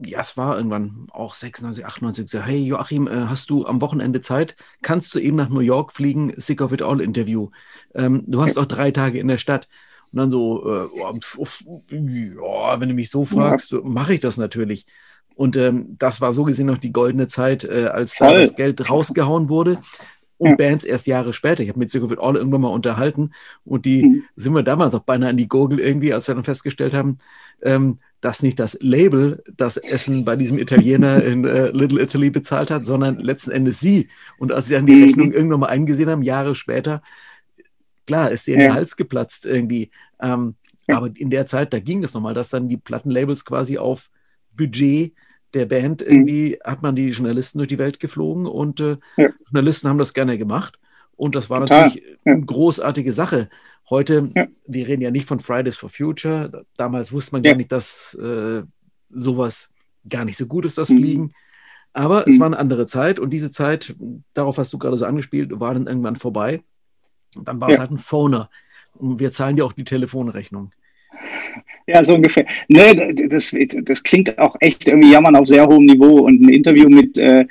ja, 0.04 0.20
es 0.20 0.36
war 0.36 0.56
irgendwann 0.56 1.08
auch 1.10 1.34
96, 1.34 1.84
98, 1.84 2.30
so, 2.30 2.40
hey 2.40 2.64
Joachim, 2.64 3.06
äh, 3.06 3.26
hast 3.26 3.50
du 3.50 3.66
am 3.66 3.80
Wochenende 3.80 4.20
Zeit? 4.22 4.56
Kannst 4.82 5.14
du 5.14 5.18
eben 5.18 5.36
nach 5.36 5.48
New 5.48 5.60
York 5.60 5.92
fliegen? 5.92 6.32
Sick 6.36 6.60
of 6.62 6.72
it 6.72 6.82
all 6.82 7.00
Interview. 7.00 7.50
Ähm, 7.94 8.24
du 8.26 8.42
hast 8.42 8.58
auch 8.58 8.66
drei 8.66 8.90
Tage 8.90 9.18
in 9.18 9.28
der 9.28 9.38
Stadt. 9.38 9.68
Und 10.12 10.18
dann 10.18 10.30
so, 10.30 10.66
äh, 10.66 10.88
ja, 10.98 12.80
wenn 12.80 12.88
du 12.88 12.94
mich 12.94 13.10
so 13.10 13.24
fragst, 13.24 13.72
ja. 13.72 13.80
mache 13.82 14.14
ich 14.14 14.20
das 14.20 14.38
natürlich. 14.38 14.86
Und 15.36 15.56
ähm, 15.56 15.96
das 15.98 16.20
war 16.20 16.32
so 16.32 16.44
gesehen 16.44 16.66
noch 16.66 16.78
die 16.78 16.92
goldene 16.92 17.28
Zeit, 17.28 17.64
äh, 17.64 17.86
als 17.86 18.14
Voll. 18.14 18.34
da 18.34 18.40
das 18.40 18.56
Geld 18.56 18.90
rausgehauen 18.90 19.48
wurde 19.48 19.78
und 20.40 20.52
ja. 20.52 20.56
Bands 20.56 20.86
erst 20.86 21.06
Jahre 21.06 21.34
später. 21.34 21.62
Ich 21.62 21.68
habe 21.68 21.78
mit 21.78 21.90
Siegfried 21.90 22.18
All 22.18 22.34
irgendwann 22.34 22.62
mal 22.62 22.68
unterhalten 22.68 23.32
und 23.62 23.84
die 23.84 24.06
mhm. 24.06 24.22
sind 24.36 24.54
wir 24.54 24.62
damals 24.62 24.94
auch 24.94 25.02
beinahe 25.02 25.28
an 25.28 25.36
die 25.36 25.48
Gurgel 25.48 25.78
irgendwie, 25.78 26.14
als 26.14 26.28
wir 26.28 26.34
dann 26.34 26.44
festgestellt 26.44 26.94
haben, 26.94 27.18
ähm, 27.60 27.98
dass 28.22 28.42
nicht 28.42 28.58
das 28.58 28.78
Label 28.80 29.44
das 29.54 29.76
Essen 29.76 30.24
bei 30.24 30.36
diesem 30.36 30.58
Italiener 30.58 31.22
in 31.22 31.44
äh, 31.44 31.68
Little 31.72 32.00
Italy 32.00 32.30
bezahlt 32.30 32.70
hat, 32.70 32.86
sondern 32.86 33.18
letzten 33.18 33.50
Endes 33.50 33.80
sie. 33.80 34.08
Und 34.38 34.50
als 34.50 34.66
sie 34.66 34.74
dann 34.74 34.86
die 34.86 34.94
mhm. 34.94 35.04
Rechnung 35.04 35.32
irgendwann 35.32 35.60
mal 35.60 35.66
eingesehen 35.66 36.08
haben, 36.08 36.22
Jahre 36.22 36.54
später, 36.54 37.02
klar, 38.06 38.30
ist 38.30 38.48
ihr 38.48 38.54
ja. 38.54 38.60
der 38.60 38.74
Hals 38.74 38.96
geplatzt 38.96 39.44
irgendwie. 39.44 39.90
Ähm, 40.22 40.54
ja. 40.88 40.96
Aber 40.96 41.10
in 41.14 41.28
der 41.28 41.44
Zeit, 41.44 41.74
da 41.74 41.80
ging 41.80 42.02
es 42.02 42.14
nochmal, 42.14 42.32
dass 42.32 42.48
dann 42.48 42.70
die 42.70 42.78
Plattenlabels 42.78 43.44
quasi 43.44 43.76
auf 43.76 44.08
Budget 44.56 45.12
der 45.54 45.66
Band 45.66 46.02
mhm. 46.02 46.12
irgendwie 46.12 46.58
hat 46.64 46.82
man 46.82 46.96
die 46.96 47.10
Journalisten 47.10 47.58
durch 47.58 47.68
die 47.68 47.78
Welt 47.78 48.00
geflogen 48.00 48.46
und 48.46 48.80
äh, 48.80 48.96
ja. 49.16 49.30
Journalisten 49.46 49.88
haben 49.88 49.98
das 49.98 50.14
gerne 50.14 50.38
gemacht. 50.38 50.78
Und 51.16 51.34
das 51.34 51.50
war 51.50 51.60
Total. 51.60 51.86
natürlich 51.86 52.06
ja. 52.24 52.32
eine 52.32 52.46
großartige 52.46 53.12
Sache. 53.12 53.50
Heute, 53.90 54.30
ja. 54.34 54.46
wir 54.66 54.88
reden 54.88 55.02
ja 55.02 55.10
nicht 55.10 55.28
von 55.28 55.40
Fridays 55.40 55.76
for 55.76 55.90
Future. 55.90 56.64
Damals 56.76 57.12
wusste 57.12 57.32
man 57.32 57.42
gar 57.42 57.56
nicht, 57.56 57.72
dass 57.72 58.14
äh, 58.14 58.62
sowas 59.10 59.72
gar 60.08 60.24
nicht 60.24 60.36
so 60.36 60.46
gut 60.46 60.64
ist, 60.64 60.78
das 60.78 60.88
mhm. 60.88 60.98
Fliegen. 60.98 61.32
Aber 61.92 62.20
mhm. 62.20 62.32
es 62.32 62.40
war 62.40 62.46
eine 62.46 62.58
andere 62.58 62.86
Zeit 62.86 63.18
und 63.18 63.30
diese 63.30 63.50
Zeit, 63.50 63.94
darauf 64.32 64.58
hast 64.58 64.72
du 64.72 64.78
gerade 64.78 64.96
so 64.96 65.04
angespielt, 65.04 65.58
war 65.58 65.74
dann 65.74 65.86
irgendwann 65.86 66.16
vorbei. 66.16 66.62
Und 67.36 67.48
dann 67.48 67.60
war 67.60 67.68
es 67.68 67.78
halt 67.78 67.90
ein 67.90 67.98
Phoner. 67.98 68.50
Und 68.94 69.20
wir 69.20 69.30
zahlen 69.32 69.56
ja 69.56 69.64
auch 69.64 69.72
die 69.72 69.84
Telefonrechnung. 69.84 70.72
Ja, 71.90 72.04
so 72.04 72.14
ungefähr. 72.14 72.46
Ne, 72.68 73.14
das, 73.28 73.52
das 73.82 74.02
klingt 74.04 74.38
auch 74.38 74.54
echt 74.60 74.86
irgendwie 74.86 75.10
jammern 75.10 75.34
auf 75.34 75.48
sehr 75.48 75.66
hohem 75.66 75.86
Niveau 75.86 76.20
und 76.20 76.40
ein 76.40 76.48
Interview 76.48 76.88
mit, 76.88 77.18
äh, 77.18 77.46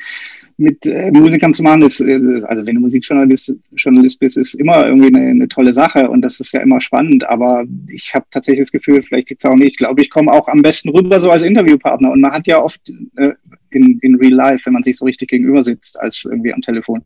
mit 0.55 0.85
äh, 0.85 1.11
Musikern 1.11 1.53
zu 1.53 1.61
machen, 1.61 1.81
ist, 1.81 1.99
äh, 1.99 2.41
also 2.43 2.65
wenn 2.65 2.75
du 2.75 2.81
Musikjournalist 2.81 3.53
Journalist 3.75 4.17
bist, 4.19 4.37
ist 4.37 4.53
immer 4.53 4.85
irgendwie 4.85 5.07
eine, 5.07 5.31
eine, 5.31 5.47
tolle 5.49 5.73
Sache 5.73 6.09
und 6.09 6.21
das 6.21 6.39
ist 6.39 6.53
ja 6.53 6.61
immer 6.61 6.79
spannend. 6.79 7.27
Aber 7.27 7.65
ich 7.89 8.13
habe 8.13 8.25
tatsächlich 8.31 8.61
das 8.61 8.71
Gefühl, 8.71 9.01
vielleicht 9.01 9.29
liegt 9.29 9.43
es 9.43 9.49
auch 9.49 9.55
nicht, 9.55 9.71
ich 9.71 9.77
glaube, 9.77 10.01
ich 10.01 10.09
komme 10.09 10.31
auch 10.31 10.47
am 10.47 10.61
besten 10.61 10.87
rüber 10.89 11.19
so 11.19 11.31
als 11.31 11.43
Interviewpartner. 11.43 12.09
Und 12.09 12.21
man 12.21 12.31
hat 12.31 12.47
ja 12.47 12.63
oft 12.63 12.89
äh, 13.17 13.33
in, 13.71 13.99
in 14.01 14.15
Real 14.15 14.33
Life, 14.33 14.65
wenn 14.65 14.73
man 14.73 14.83
sich 14.83 14.95
so 14.95 15.03
richtig 15.03 15.29
gegenüber 15.29 15.65
sitzt, 15.65 15.99
als 15.99 16.23
irgendwie 16.23 16.53
am 16.53 16.61
Telefon. 16.61 17.03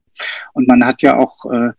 Und 0.53 0.67
man 0.67 0.85
hat 0.85 1.01
ja 1.01 1.17
auch 1.17 1.51
äh, 1.51 1.71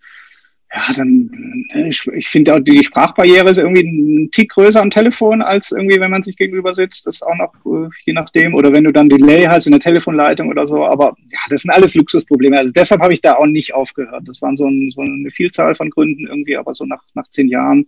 ja, 0.74 0.92
dann, 0.96 1.30
äh, 1.72 1.88
ich, 1.88 2.04
ich 2.08 2.28
finde 2.28 2.54
auch 2.54 2.58
die 2.58 2.82
Sprachbarriere 2.82 3.50
ist 3.50 3.58
irgendwie 3.58 3.82
ein 3.82 4.30
Tick 4.32 4.50
größer 4.50 4.80
am 4.80 4.90
Telefon 4.90 5.40
als 5.40 5.70
irgendwie, 5.70 6.00
wenn 6.00 6.10
man 6.10 6.22
sich 6.22 6.36
gegenüber 6.36 6.74
sitzt. 6.74 7.06
Das 7.06 7.16
ist 7.16 7.22
auch 7.22 7.36
noch, 7.36 7.54
äh, 7.64 7.88
je 8.04 8.12
nachdem. 8.12 8.54
Oder 8.54 8.72
wenn 8.72 8.82
du 8.82 8.92
dann 8.92 9.08
Delay 9.08 9.44
hast 9.44 9.66
in 9.66 9.72
der 9.72 9.80
Telefonleitung 9.80 10.48
oder 10.48 10.66
so. 10.66 10.84
Aber 10.84 11.14
ja, 11.30 11.38
das 11.48 11.62
sind 11.62 11.70
alles 11.70 11.94
Luxusprobleme. 11.94 12.58
Also 12.58 12.72
deshalb 12.72 13.00
habe 13.02 13.12
ich 13.12 13.20
da 13.20 13.34
auch 13.34 13.46
nicht 13.46 13.72
aufgehört. 13.72 14.24
Das 14.26 14.42
waren 14.42 14.56
so, 14.56 14.66
ein, 14.66 14.90
so 14.90 15.02
eine 15.02 15.30
Vielzahl 15.30 15.76
von 15.76 15.90
Gründen 15.90 16.26
irgendwie. 16.26 16.56
Aber 16.56 16.74
so 16.74 16.84
nach, 16.84 17.02
nach 17.14 17.28
zehn 17.28 17.48
Jahren 17.48 17.86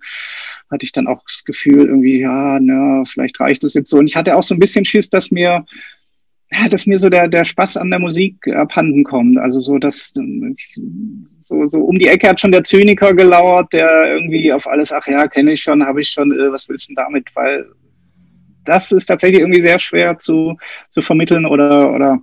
hatte 0.70 0.84
ich 0.84 0.92
dann 0.92 1.08
auch 1.08 1.22
das 1.24 1.44
Gefühl 1.44 1.86
irgendwie, 1.86 2.20
ja, 2.20 2.60
na, 2.60 3.04
vielleicht 3.04 3.40
reicht 3.40 3.64
das 3.64 3.74
jetzt 3.74 3.90
so. 3.90 3.98
Und 3.98 4.06
ich 4.06 4.14
hatte 4.14 4.36
auch 4.36 4.44
so 4.44 4.54
ein 4.54 4.60
bisschen 4.60 4.84
Schiss, 4.84 5.10
dass 5.10 5.32
mir 5.32 5.64
dass 6.70 6.86
mir 6.86 6.98
so 6.98 7.08
der, 7.08 7.28
der 7.28 7.44
Spaß 7.44 7.76
an 7.76 7.90
der 7.90 7.98
Musik 7.98 8.46
abhanden 8.48 9.04
kommt. 9.04 9.38
Also 9.38 9.60
so, 9.60 9.78
dass 9.78 10.14
so, 11.40 11.68
so 11.68 11.78
um 11.80 11.98
die 11.98 12.08
Ecke 12.08 12.28
hat 12.28 12.40
schon 12.40 12.52
der 12.52 12.64
Zyniker 12.64 13.14
gelauert, 13.14 13.72
der 13.72 14.14
irgendwie 14.14 14.52
auf 14.52 14.66
alles, 14.66 14.92
ach 14.92 15.06
ja, 15.06 15.26
kenne 15.26 15.52
ich 15.52 15.62
schon, 15.62 15.84
habe 15.84 16.00
ich 16.00 16.08
schon, 16.08 16.32
äh, 16.32 16.52
was 16.52 16.68
willst 16.68 16.88
du 16.88 16.94
denn 16.94 17.04
damit? 17.04 17.26
Weil 17.34 17.66
das 18.64 18.92
ist 18.92 19.06
tatsächlich 19.06 19.40
irgendwie 19.40 19.62
sehr 19.62 19.78
schwer 19.78 20.18
zu, 20.18 20.56
zu 20.90 21.00
vermitteln 21.00 21.46
oder, 21.46 21.92
oder 21.92 22.20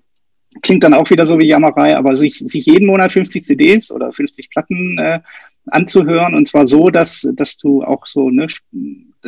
klingt 0.61 0.83
dann 0.83 0.93
auch 0.93 1.09
wieder 1.09 1.25
so 1.25 1.39
wie 1.39 1.47
Jammerei, 1.47 1.95
aber 1.97 2.15
sich, 2.15 2.39
sich 2.39 2.65
jeden 2.65 2.85
Monat 2.85 3.11
50 3.11 3.43
CDs 3.43 3.91
oder 3.91 4.11
50 4.11 4.49
Platten 4.49 4.97
äh, 4.99 5.19
anzuhören 5.67 6.35
und 6.35 6.45
zwar 6.45 6.65
so, 6.65 6.89
dass, 6.89 7.27
dass 7.33 7.57
du 7.57 7.83
auch 7.83 8.05
so 8.05 8.29
ne, 8.29 8.47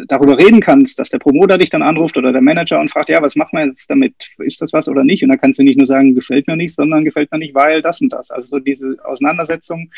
darüber 0.07 0.37
reden 0.37 0.59
kannst, 0.59 0.99
dass 0.99 1.09
der 1.09 1.19
Promoter 1.19 1.57
dich 1.57 1.69
dann 1.69 1.81
anruft 1.81 2.17
oder 2.17 2.31
der 2.31 2.41
Manager 2.41 2.79
und 2.79 2.91
fragt, 2.91 3.09
ja, 3.09 3.21
was 3.21 3.35
machen 3.35 3.57
wir 3.57 3.65
jetzt 3.65 3.89
damit? 3.89 4.13
Ist 4.39 4.61
das 4.61 4.73
was 4.73 4.87
oder 4.89 5.03
nicht? 5.03 5.23
Und 5.23 5.29
dann 5.29 5.39
kannst 5.39 5.59
du 5.59 5.63
nicht 5.63 5.77
nur 5.77 5.87
sagen, 5.87 6.15
gefällt 6.15 6.47
mir 6.47 6.55
nicht, 6.55 6.75
sondern 6.75 7.05
gefällt 7.05 7.31
mir 7.31 7.39
nicht, 7.39 7.55
weil 7.55 7.81
das 7.81 8.01
und 8.01 8.11
das. 8.11 8.31
Also 8.31 8.47
so 8.47 8.59
diese 8.59 8.97
Auseinandersetzung 9.03 9.89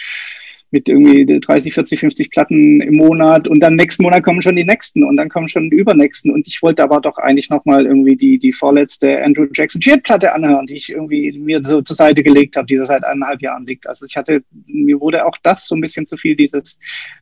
mit 0.72 0.90
irgendwie 0.90 1.40
30, 1.40 1.74
40, 1.74 2.00
50 2.00 2.30
Platten 2.30 2.82
im 2.82 2.96
Monat 2.96 3.48
und 3.48 3.62
dann 3.62 3.76
nächsten 3.76 4.04
Monat 4.04 4.24
kommen 4.24 4.42
schon 4.42 4.56
die 4.56 4.66
nächsten 4.66 5.04
und 5.04 5.16
dann 5.16 5.30
kommen 5.30 5.48
schon 5.48 5.70
die 5.70 5.78
übernächsten 5.78 6.32
und 6.32 6.46
ich 6.48 6.62
wollte 6.62 6.84
aber 6.84 7.00
doch 7.00 7.18
eigentlich 7.18 7.50
nochmal 7.50 7.86
irgendwie 7.86 8.18
die, 8.18 8.38
die 8.38 8.52
vorletzte 8.52 9.24
Andrew 9.24 9.46
Jackson 9.54 9.80
Jet 9.82 10.04
Platte 10.04 10.34
anhören, 10.34 10.66
die 10.66 10.76
ich 10.76 10.92
irgendwie 10.92 11.38
mir 11.40 11.62
so 11.64 11.82
zur 11.82 11.96
Seite 11.96 12.22
gelegt 12.22 12.58
habe, 12.58 12.68
die 12.68 12.78
seit 12.84 13.04
eineinhalb 13.04 13.42
Jahren 13.42 13.66
liegt. 13.66 13.88
Also 13.88 14.06
ich 14.06 14.18
hatte, 14.18 14.44
mir 14.66 15.00
wurde 15.00 15.26
auch 15.26 15.38
das 15.44 15.68
so 15.68 15.76
ein 15.76 15.82
bisschen 15.82 16.06
zu 16.06 16.18
viel, 16.18 16.36
dieses, 16.36 16.80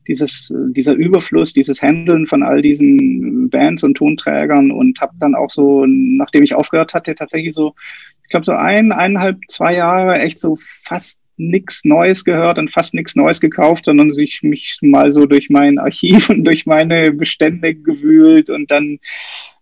dieses, 0.08 0.52
dieser 0.70 0.93
Überfluss, 0.93 1.54
dieses 1.54 1.82
Handeln 1.82 2.26
von 2.26 2.41
all 2.41 2.62
diesen 2.62 3.50
Bands 3.50 3.84
und 3.84 3.96
Tonträgern 3.96 4.72
und 4.72 5.00
habe 5.02 5.14
dann 5.20 5.36
auch 5.36 5.52
so, 5.52 5.86
nachdem 5.86 6.43
ich 6.43 6.56
aufgehört 6.56 6.93
hatte, 6.93 7.14
tatsächlich 7.14 7.54
so, 7.54 7.76
ich 8.24 8.30
glaube 8.30 8.46
so 8.46 8.54
ein, 8.54 8.91
eineinhalb, 8.91 9.38
zwei 9.48 9.76
Jahre 9.76 10.20
echt 10.20 10.39
so 10.39 10.58
fast 10.60 11.20
nichts 11.38 11.86
Neues 11.86 12.24
gehört 12.24 12.58
und 12.58 12.72
fast 12.72 12.94
nichts 12.94 13.16
Neues 13.16 13.40
gekauft, 13.42 13.86
sondern 13.86 14.14
sich 14.14 14.42
mich 14.44 14.78
mal 14.82 15.12
so 15.12 15.26
durch 15.26 15.50
mein 15.50 15.78
Archiv 15.80 16.30
und 16.30 16.44
durch 16.44 16.66
meine 16.66 17.12
Bestände 17.12 17.76
gewühlt 17.76 18.50
und 18.50 18.72
dann 18.72 19.00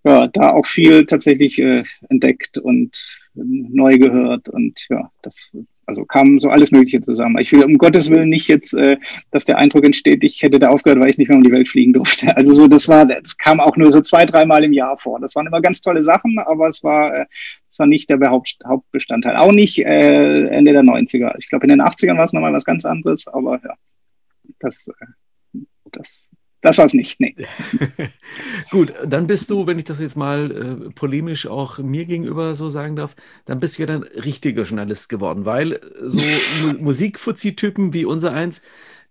ja, 0.03 0.28
da 0.28 0.51
auch 0.51 0.65
viel 0.65 1.05
tatsächlich 1.05 1.59
äh, 1.59 1.84
entdeckt 2.09 2.57
und 2.57 3.01
äh, 3.36 3.41
neu 3.43 3.97
gehört 3.97 4.49
und 4.49 4.86
ja, 4.89 5.09
das 5.21 5.49
also 5.86 6.05
kam 6.05 6.39
so 6.39 6.49
alles 6.49 6.71
Mögliche 6.71 7.01
zusammen. 7.01 7.38
Ich 7.39 7.51
will 7.51 7.63
um 7.63 7.77
Gottes 7.77 8.09
Willen 8.09 8.29
nicht 8.29 8.47
jetzt, 8.47 8.73
äh, 8.73 8.97
dass 9.31 9.45
der 9.45 9.57
Eindruck 9.57 9.86
entsteht, 9.86 10.23
ich 10.23 10.41
hätte 10.41 10.59
da 10.59 10.69
aufgehört, 10.69 10.99
weil 10.99 11.09
ich 11.09 11.17
nicht 11.17 11.27
mehr 11.27 11.38
um 11.38 11.43
die 11.43 11.51
Welt 11.51 11.67
fliegen 11.67 11.93
durfte. 11.93 12.36
Also 12.36 12.53
so, 12.53 12.67
das 12.67 12.88
war, 12.88 13.05
das 13.05 13.38
kam 13.38 13.59
auch 13.59 13.77
nur 13.77 13.91
so 13.91 14.01
zwei, 14.01 14.25
dreimal 14.25 14.63
im 14.63 14.73
Jahr 14.73 14.97
vor. 14.97 15.19
Das 15.19 15.36
waren 15.36 15.47
immer 15.47 15.61
ganz 15.61 15.81
tolle 15.81 16.03
Sachen, 16.03 16.39
aber 16.39 16.67
es 16.67 16.84
war, 16.84 17.13
äh, 17.13 17.25
es 17.67 17.79
war 17.79 17.88
nicht 17.88 18.09
der 18.09 18.19
Haupt, 18.29 18.57
Hauptbestandteil. 18.65 19.36
Auch 19.36 19.51
nicht 19.51 19.79
äh, 19.79 20.47
Ende 20.47 20.73
der 20.73 20.84
90er. 20.84 21.36
Ich 21.38 21.49
glaube, 21.49 21.65
in 21.65 21.69
den 21.69 21.81
80ern 21.81 22.17
war 22.17 22.25
es 22.25 22.34
nochmal 22.34 22.53
was 22.53 22.65
ganz 22.65 22.86
anderes, 22.86 23.27
aber 23.27 23.59
ja, 23.63 23.73
das, 24.59 24.88
äh, 24.88 25.59
das 25.91 26.27
das 26.64 26.78
war 26.78 26.86
es 26.86 26.93
nicht, 26.93 27.20
nee. 27.20 27.36
Gut, 28.72 28.93
dann 29.05 29.28
bist 29.28 29.49
du, 29.49 29.68
wenn 29.68 29.78
ich 29.78 29.84
das 29.84 29.99
jetzt 29.99 30.16
mal 30.16 30.51
äh, 30.51 30.89
polemisch 30.91 31.45
auch 31.45 31.78
mir 31.78 32.05
gegenüber 32.05 32.55
so 32.55 32.70
sagen 32.70 32.95
darf, 32.95 33.16
dann 33.45 33.59
bist 33.59 33.78
du 33.78 33.82
ja 33.84 33.88
dann 33.88 34.03
richtiger 34.03 34.64
Journalist 34.64 35.09
geworden, 35.09 35.45
weil 35.45 35.82
so 36.01 36.20
Mu 36.64 36.84
Musikfuzzi-Typen 36.86 37.93
wie 37.93 38.05
unser 38.05 38.34
eins, 38.34 38.61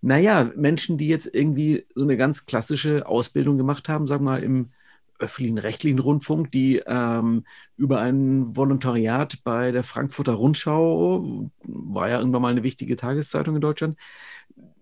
naja, 0.00 0.50
Menschen, 0.56 0.96
die 0.96 1.08
jetzt 1.08 1.32
irgendwie 1.32 1.86
so 1.94 2.02
eine 2.02 2.16
ganz 2.16 2.46
klassische 2.46 3.06
Ausbildung 3.06 3.58
gemacht 3.58 3.88
haben, 3.88 4.06
sagen 4.06 4.24
wir 4.24 4.30
mal 4.30 4.42
im 4.42 4.70
öffentlichen 5.18 5.58
rechtlichen 5.58 5.98
Rundfunk, 5.98 6.50
die 6.50 6.82
ähm, 6.86 7.44
über 7.76 8.00
ein 8.00 8.56
Volontariat 8.56 9.38
bei 9.44 9.72
der 9.72 9.84
Frankfurter 9.84 10.32
Rundschau, 10.32 11.50
war 11.64 12.08
ja 12.08 12.18
irgendwann 12.18 12.42
mal 12.42 12.50
eine 12.50 12.62
wichtige 12.62 12.96
Tageszeitung 12.96 13.56
in 13.56 13.60
Deutschland, 13.60 13.98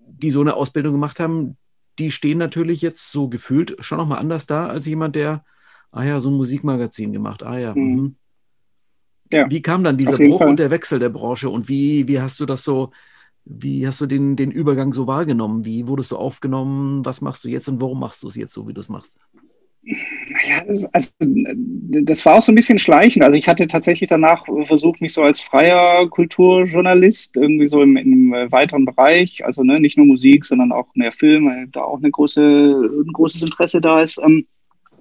die 0.06 0.30
so 0.30 0.40
eine 0.40 0.54
Ausbildung 0.54 0.92
gemacht 0.92 1.20
haben, 1.20 1.56
die 1.98 2.10
stehen 2.10 2.38
natürlich 2.38 2.82
jetzt 2.82 3.10
so 3.10 3.28
gefühlt 3.28 3.76
schon 3.80 3.98
nochmal 3.98 4.18
anders 4.18 4.46
da 4.46 4.66
als 4.66 4.86
jemand, 4.86 5.16
der, 5.16 5.44
ah 5.90 6.04
ja, 6.04 6.20
so 6.20 6.30
ein 6.30 6.36
Musikmagazin 6.36 7.12
gemacht. 7.12 7.42
Ah 7.42 7.58
ja. 7.58 7.74
Mhm. 7.74 7.94
mhm. 7.94 8.16
ja 9.30 9.50
wie 9.50 9.62
kam 9.62 9.84
dann 9.84 9.98
dieser 9.98 10.16
Bruch 10.16 10.38
Fall. 10.38 10.48
und 10.48 10.58
der 10.58 10.70
Wechsel 10.70 10.98
der 10.98 11.10
Branche 11.10 11.50
und 11.50 11.68
wie, 11.68 12.08
wie 12.08 12.20
hast 12.20 12.40
du 12.40 12.46
das 12.46 12.64
so, 12.64 12.90
wie 13.44 13.86
hast 13.86 14.00
du 14.00 14.06
den, 14.06 14.36
den 14.36 14.50
Übergang 14.50 14.92
so 14.92 15.06
wahrgenommen? 15.06 15.64
Wie 15.64 15.86
wurdest 15.86 16.10
du 16.12 16.16
aufgenommen? 16.16 17.04
Was 17.04 17.20
machst 17.20 17.44
du 17.44 17.48
jetzt 17.48 17.68
und 17.68 17.80
warum 17.80 18.00
machst 18.00 18.22
du 18.22 18.28
es 18.28 18.36
jetzt 18.36 18.52
so, 18.52 18.68
wie 18.68 18.74
du 18.74 18.80
es 18.80 18.88
machst? 18.88 19.16
Ja, 19.82 20.62
also 20.92 21.14
das 21.18 22.26
war 22.26 22.36
auch 22.36 22.42
so 22.42 22.52
ein 22.52 22.54
bisschen 22.54 22.78
schleichend. 22.78 23.24
Also 23.24 23.36
ich 23.36 23.48
hatte 23.48 23.66
tatsächlich 23.66 24.08
danach 24.08 24.44
versucht, 24.64 25.00
mich 25.00 25.12
so 25.12 25.22
als 25.22 25.40
freier 25.40 26.06
Kulturjournalist 26.08 27.36
irgendwie 27.36 27.68
so 27.68 27.82
im, 27.82 27.96
im 27.96 28.30
weiteren 28.50 28.84
Bereich, 28.84 29.44
also 29.44 29.64
ne, 29.64 29.80
nicht 29.80 29.96
nur 29.96 30.06
Musik, 30.06 30.44
sondern 30.44 30.72
auch 30.72 30.94
mehr 30.94 31.12
Film, 31.12 31.46
weil 31.46 31.66
da 31.68 31.82
auch 31.82 31.98
eine 31.98 32.10
große, 32.10 32.40
ein 32.42 33.12
großes 33.12 33.42
Interesse 33.42 33.80
da 33.80 34.02
ist, 34.02 34.20
ähm, 34.22 34.46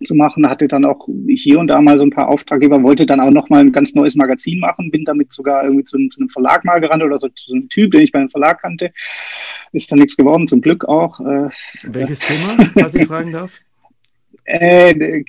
zu 0.05 0.15
machen. 0.15 0.49
Hatte 0.49 0.67
dann 0.67 0.85
auch 0.85 1.07
hier 1.27 1.59
und 1.59 1.67
da 1.67 1.81
mal 1.81 1.97
so 1.97 2.03
ein 2.03 2.09
paar 2.09 2.29
Auftraggeber, 2.29 2.81
wollte 2.81 3.05
dann 3.05 3.19
auch 3.19 3.31
nochmal 3.31 3.61
ein 3.61 3.73
ganz 3.73 3.93
neues 3.95 4.15
Magazin 4.15 4.59
machen, 4.59 4.91
bin 4.91 5.03
damit 5.03 5.31
sogar 5.31 5.63
irgendwie 5.63 5.83
zu, 5.83 5.97
zu, 6.07 6.19
einem 6.19 6.29
Verlag 6.29 6.63
mal 6.63 6.79
gerannt 6.79 7.03
oder 7.03 7.19
so 7.19 7.27
zu 7.27 7.47
so 7.47 7.55
einem 7.55 7.67
Typ, 7.67 7.91
den 7.91 8.01
ich 8.01 8.13
bei 8.13 8.19
einem 8.19 8.29
Verlag 8.29 8.61
kannte. 8.61 8.91
Ist 9.73 9.91
dann 9.91 9.99
nichts 9.99 10.15
geworden, 10.15 10.47
zum 10.47 10.61
Glück 10.61 10.85
auch. 10.85 11.19
Äh, 11.19 11.49
Welches 11.83 12.19
Thema, 12.19 12.71
falls 12.73 12.95
ich 12.95 13.07
fragen 13.07 13.33
darf? 13.33 13.59
Äh, 14.49 15.23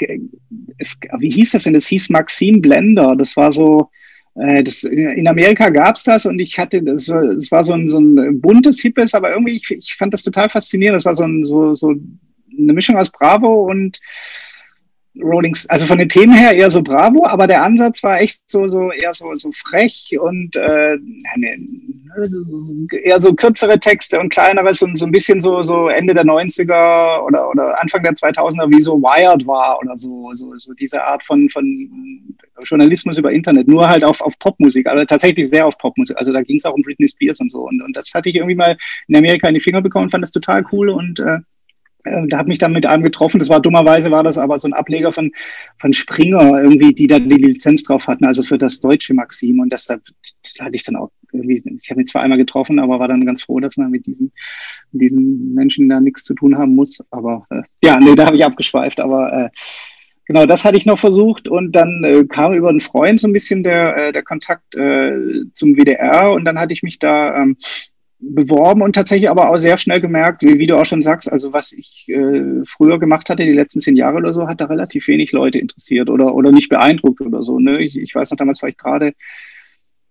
wie 1.19 1.31
hieß 1.31 1.53
das 1.53 1.65
denn? 1.65 1.75
Das 1.75 1.87
hieß 1.87 2.09
Maxim 2.11 2.61
Blender. 2.63 3.15
Das 3.17 3.37
war 3.37 3.53
so, 3.53 3.91
äh, 4.37 4.63
das, 4.63 4.83
in 4.85 5.29
Amerika 5.29 5.69
gab 5.69 5.97
es 5.97 6.05
das 6.05 6.25
und 6.25 6.39
ich 6.39 6.59
hatte, 6.59 6.83
das 6.83 7.09
war, 7.09 7.35
das 7.35 7.51
war 7.51 7.63
so, 7.63 7.75
ein, 7.75 7.91
so 7.91 7.99
ein 7.99 8.41
buntes, 8.41 8.81
hippes, 8.81 9.15
aber 9.15 9.31
irgendwie, 9.31 9.57
ich, 9.57 9.71
ich 9.71 9.95
fand 9.97 10.15
das 10.15 10.23
total 10.23 10.49
faszinierend. 10.49 10.97
Das 10.97 11.05
war 11.05 11.17
so, 11.17 11.25
ein, 11.25 11.45
so, 11.45 11.75
so 11.75 11.95
eine 12.59 12.73
Mischung 12.73 12.97
aus 12.97 13.11
Bravo 13.11 13.71
und 13.71 14.01
Rollings, 15.19 15.67
also 15.69 15.87
von 15.87 15.99
den 15.99 16.09
Themen 16.09 16.33
her 16.33 16.53
eher 16.53 16.71
so 16.71 16.83
Bravo, 16.83 17.27
aber 17.27 17.49
der 17.49 17.65
Ansatz 17.65 18.03
war 18.05 18.21
echt 18.21 18.49
so, 18.49 18.69
so 18.69 18.93
eher 18.93 19.13
so, 19.13 19.35
so 19.35 19.51
frech 19.51 20.17
und 20.21 20.55
äh, 20.55 20.97
eher 23.03 23.21
so 23.21 23.35
kürzere 23.35 23.81
Texte 23.81 24.21
und 24.21 24.29
kleineres 24.29 24.83
und 24.83 24.97
so 24.97 25.07
ein 25.07 25.11
bisschen 25.11 25.41
so, 25.41 25.65
so 25.65 25.89
Ende 25.89 26.15
der 26.15 26.25
90er 26.25 27.23
oder, 27.25 27.51
oder 27.51 27.81
Anfang 27.83 28.05
der 28.05 28.13
2000er, 28.13 28.71
wie 28.71 28.83
so 28.83 29.03
Wired 29.03 29.47
war 29.49 29.81
oder 29.81 29.99
so, 29.99 30.31
so, 30.35 30.57
so 30.59 30.73
diese 30.75 31.03
Art 31.03 31.25
von, 31.25 31.49
von 31.49 32.37
Journalismus 32.63 33.19
über 33.19 33.33
Internet, 33.33 33.67
nur 33.67 33.89
halt 33.89 34.05
auf, 34.05 34.21
auf 34.21 34.39
Popmusik, 34.39 34.87
aber 34.87 35.07
tatsächlich 35.07 35.49
sehr 35.49 35.67
auf 35.67 35.77
Popmusik. 35.79 36.17
Also 36.19 36.33
da 36.33 36.43
ging 36.43 36.59
es 36.59 36.65
auch 36.65 36.75
um 36.75 36.83
Britney 36.83 37.09
Spears 37.09 37.41
und 37.41 37.51
so 37.51 37.67
und, 37.67 37.83
und 37.83 37.97
das 37.97 38.13
hatte 38.15 38.29
ich 38.29 38.37
irgendwie 38.37 38.55
mal 38.55 38.77
in 39.09 39.17
Amerika 39.17 39.49
in 39.49 39.55
die 39.55 39.61
Finger 39.61 39.83
bekommen, 39.83 40.09
fand 40.09 40.23
das 40.23 40.31
total 40.31 40.65
cool 40.71 40.89
und 40.89 41.19
äh, 41.19 41.39
da 42.05 42.39
hat 42.39 42.49
mich 42.49 42.59
dann 42.59 42.73
mit 42.73 42.87
einem 42.87 43.03
getroffen. 43.03 43.39
Das 43.39 43.49
war 43.49 43.61
dummerweise 43.61 44.11
war 44.11 44.23
das 44.23 44.39
aber 44.39 44.59
so 44.59 44.69
ein 44.69 44.73
Ableger 44.73 45.13
von, 45.13 45.33
von 45.79 45.93
Springer 45.93 46.63
irgendwie, 46.63 46.95
die 46.95 47.07
da 47.07 47.19
die 47.19 47.35
Lizenz 47.37 47.83
drauf 47.83 48.07
hatten, 48.07 48.25
also 48.25 48.43
für 48.43 48.59
das 48.59 48.81
deutsche 48.81 49.15
Maxim. 49.15 49.61
Und 49.61 49.71
das 49.71 49.87
da, 49.87 49.99
hatte 50.59 50.77
ich 50.77 50.83
dann 50.83 50.97
auch 50.97 51.11
irgendwie, 51.33 51.63
ich 51.77 51.91
habe 51.91 52.01
ihn 52.01 52.07
zwar 52.07 52.23
einmal 52.23 52.39
getroffen, 52.39 52.79
aber 52.79 52.99
war 52.99 53.09
dann 53.09 53.27
ganz 53.27 53.43
froh, 53.43 53.61
dass 53.61 53.77
man 53.77 53.91
mit 53.91 54.07
diesen, 54.07 54.33
diesen 54.93 55.55
Menschen 55.55 55.89
da 55.89 56.01
nichts 56.01 56.25
zu 56.25 56.35
tun 56.35 56.57
haben 56.57 56.75
muss. 56.75 57.03
Aber 57.11 57.47
äh, 57.51 57.63
ja, 57.85 57.99
nee, 58.01 58.15
da 58.15 58.27
habe 58.27 58.37
ich 58.37 58.45
abgeschweift. 58.45 59.01
Aber 59.01 59.33
äh, 59.33 59.51
genau, 60.27 60.47
das 60.47 60.65
hatte 60.65 60.77
ich 60.77 60.87
noch 60.87 60.99
versucht 60.99 61.49
und 61.49 61.73
dann 61.73 62.05
äh, 62.05 62.25
kam 62.25 62.55
über 62.55 62.69
einen 62.69 62.81
Freund 62.81 63.21
so 63.21 63.29
ein 63.29 63.33
bisschen 63.33 63.63
der, 63.63 63.97
äh, 63.97 64.13
der 64.13 64.23
Kontakt 64.23 64.75
äh, 64.75 65.13
zum 65.53 65.77
WDR 65.77 66.33
und 66.33 66.45
dann 66.45 66.59
hatte 66.59 66.73
ich 66.73 66.83
mich 66.83 66.99
da 66.99 67.37
ähm, 67.43 67.57
beworben 68.21 68.83
und 68.83 68.95
tatsächlich 68.95 69.31
aber 69.31 69.49
auch 69.49 69.59
sehr 69.59 69.79
schnell 69.79 70.01
gemerkt, 70.01 70.43
wie, 70.43 70.59
wie 70.59 70.67
du 70.67 70.77
auch 70.77 70.85
schon 70.85 71.03
sagst, 71.03 71.31
also 71.31 71.53
was 71.53 71.73
ich 71.73 72.07
äh, 72.09 72.63
früher 72.65 72.99
gemacht 72.99 73.31
hatte, 73.31 73.45
die 73.45 73.53
letzten 73.53 73.81
zehn 73.81 73.97
Jahre 73.97 74.19
oder 74.19 74.33
so, 74.33 74.47
hat 74.47 74.61
da 74.61 74.67
relativ 74.67 75.09
wenig 75.09 75.33
Leute 75.33 75.59
interessiert 75.59 76.11
oder, 76.11 76.35
oder 76.35 76.53
nicht 76.53 76.69
beeindruckt 76.69 77.21
oder 77.21 77.43
so. 77.43 77.59
Ne? 77.59 77.83
Ich, 77.83 77.99
ich 77.99 78.15
weiß 78.15 78.31
noch, 78.31 78.39
damals 78.39 78.61
war 78.63 78.69
ich 78.69 78.77
gerade 78.77 79.15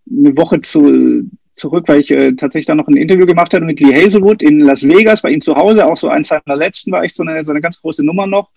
eine 0.10 0.36
Woche 0.36 0.60
zu, 0.62 1.30
zurück, 1.54 1.88
weil 1.88 2.00
ich 2.00 2.10
äh, 2.10 2.34
tatsächlich 2.34 2.66
dann 2.66 2.78
noch 2.78 2.88
ein 2.88 2.98
Interview 2.98 3.26
gemacht 3.26 3.54
habe 3.54 3.66
mit 3.66 3.80
Lee 3.80 3.94
Hazelwood 3.94 4.42
in 4.42 4.60
Las 4.62 4.84
Vegas, 4.84 5.22
bei 5.22 5.30
ihm 5.30 5.42
zu 5.42 5.56
Hause, 5.56 5.86
auch 5.86 5.98
so 5.98 6.10
eins 6.10 6.30
seiner 6.30 6.56
letzten 6.56 6.92
war 6.92 7.04
ich 7.04 7.14
so 7.14 7.24
eine, 7.24 7.44
so 7.44 7.52
eine 7.52 7.62
ganz 7.62 7.80
große 7.80 8.04
Nummer 8.04 8.26
noch. 8.26 8.50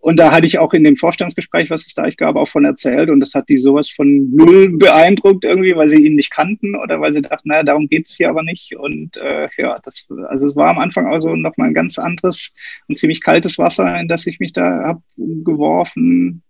Und 0.00 0.18
da 0.18 0.30
hatte 0.30 0.46
ich 0.46 0.58
auch 0.58 0.72
in 0.74 0.84
dem 0.84 0.96
Vorstellungsgespräch, 0.96 1.70
was 1.70 1.86
es 1.86 1.94
da 1.94 2.06
ich 2.06 2.16
gab, 2.16 2.36
auch 2.36 2.48
von 2.48 2.64
erzählt. 2.64 3.10
Und 3.10 3.18
das 3.18 3.34
hat 3.34 3.48
die 3.48 3.58
sowas 3.58 3.90
von 3.90 4.30
null 4.32 4.70
beeindruckt 4.78 5.44
irgendwie, 5.44 5.74
weil 5.74 5.88
sie 5.88 6.04
ihn 6.04 6.14
nicht 6.14 6.30
kannten 6.30 6.76
oder 6.76 7.00
weil 7.00 7.12
sie 7.12 7.22
dachten, 7.22 7.48
naja, 7.48 7.64
darum 7.64 7.88
geht's 7.88 8.16
hier 8.16 8.30
aber 8.30 8.44
nicht. 8.44 8.76
Und 8.76 9.16
äh, 9.16 9.48
ja, 9.56 9.78
das, 9.82 10.06
also 10.28 10.48
es 10.48 10.56
war 10.56 10.70
am 10.70 10.78
Anfang 10.78 11.08
also 11.08 11.34
nochmal 11.34 11.68
ein 11.68 11.74
ganz 11.74 11.98
anderes 11.98 12.54
und 12.86 12.96
ziemlich 12.96 13.20
kaltes 13.22 13.58
Wasser, 13.58 14.00
in 14.00 14.06
das 14.06 14.26
ich 14.26 14.38
mich 14.38 14.52
da 14.52 14.84
hab 14.84 15.02
geworfen, 15.16 16.42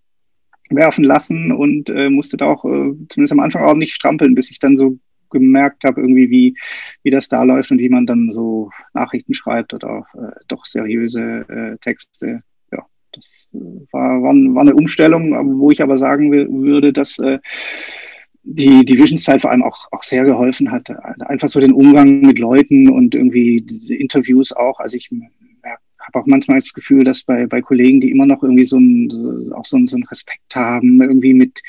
werfen 0.68 1.05
lassen 1.05 1.51
und 1.51 1.88
äh, 1.88 2.11
musste 2.11 2.36
da 2.36 2.46
auch 2.46 2.64
äh, 2.66 2.92
zumindest 3.09 3.32
am 3.32 3.40
Anfang 3.40 3.64
auch 3.64 3.74
nicht 3.74 3.94
strampeln, 3.94 4.34
bis 4.34 4.51
ich 4.51 4.59
dann 4.59 4.76
so 4.76 4.99
gemerkt 5.30 5.84
habe, 5.84 6.01
irgendwie, 6.01 6.30
wie, 6.30 6.55
wie 7.03 7.11
das 7.11 7.28
da 7.28 7.42
läuft 7.42 7.70
und 7.70 7.78
wie 7.78 7.88
man 7.88 8.07
dann 8.07 8.30
so 8.32 8.70
Nachrichten 8.92 9.34
schreibt 9.34 9.74
oder 9.74 10.07
äh, 10.14 10.38
doch 10.49 10.66
seriöse 10.66 11.46
äh, 11.49 11.78
Texte 11.78 12.42
das 13.18 13.48
war, 13.92 14.22
war, 14.22 14.34
war 14.34 14.62
eine 14.62 14.74
Umstellung, 14.74 15.60
wo 15.60 15.70
ich 15.70 15.82
aber 15.82 15.98
sagen 15.98 16.30
würde, 16.32 16.92
dass 16.92 17.18
äh, 17.18 17.38
die, 18.42 18.84
die 18.84 18.98
Visionszeit 18.98 19.42
vor 19.42 19.50
allem 19.50 19.62
auch, 19.62 19.88
auch 19.92 20.02
sehr 20.02 20.24
geholfen 20.24 20.70
hat. 20.70 20.90
Einfach 21.20 21.48
so 21.48 21.60
den 21.60 21.72
Umgang 21.72 22.20
mit 22.20 22.38
Leuten 22.38 22.88
und 22.88 23.14
irgendwie 23.14 23.58
Interviews 23.88 24.52
auch. 24.52 24.80
Also 24.80 24.96
ich 24.96 25.10
habe 26.00 26.18
auch 26.20 26.26
manchmal 26.26 26.58
das 26.58 26.72
Gefühl, 26.72 27.04
dass 27.04 27.22
bei, 27.22 27.46
bei 27.46 27.60
Kollegen, 27.60 28.00
die 28.00 28.10
immer 28.10 28.26
noch 28.26 28.42
irgendwie 28.42 28.64
so 28.64 28.78
ein, 28.78 29.52
auch 29.52 29.66
so, 29.66 29.76
ein, 29.76 29.86
so 29.86 29.96
einen 29.96 30.06
Respekt 30.06 30.54
haben, 30.56 31.00
irgendwie 31.00 31.34
mit 31.34 31.60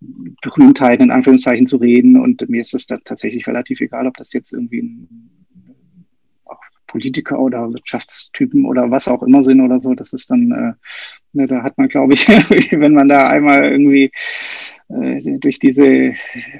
Berühmtheiten 0.00 1.04
in 1.04 1.10
Anführungszeichen 1.10 1.66
zu 1.66 1.78
reden. 1.78 2.18
Und 2.18 2.46
mir 2.48 2.60
ist 2.60 2.74
es 2.74 2.86
da 2.86 2.98
tatsächlich 3.04 3.46
relativ 3.46 3.80
egal, 3.80 4.06
ob 4.06 4.16
das 4.16 4.32
jetzt 4.32 4.52
irgendwie 4.52 4.82
ein 4.82 5.41
Politiker 6.92 7.38
oder 7.38 7.72
Wirtschaftstypen 7.72 8.66
oder 8.66 8.90
was 8.90 9.08
auch 9.08 9.22
immer 9.22 9.42
sind 9.42 9.62
oder 9.62 9.80
so. 9.80 9.94
Das 9.94 10.12
ist 10.12 10.30
dann, 10.30 10.52
äh, 10.52 10.72
ne, 11.32 11.46
da 11.46 11.62
hat 11.62 11.78
man, 11.78 11.88
glaube 11.88 12.12
ich, 12.14 12.28
wenn 12.70 12.92
man 12.92 13.08
da 13.08 13.28
einmal 13.28 13.64
irgendwie 13.64 14.12
äh, 14.90 15.38
durch 15.38 15.58
diese, 15.58 16.12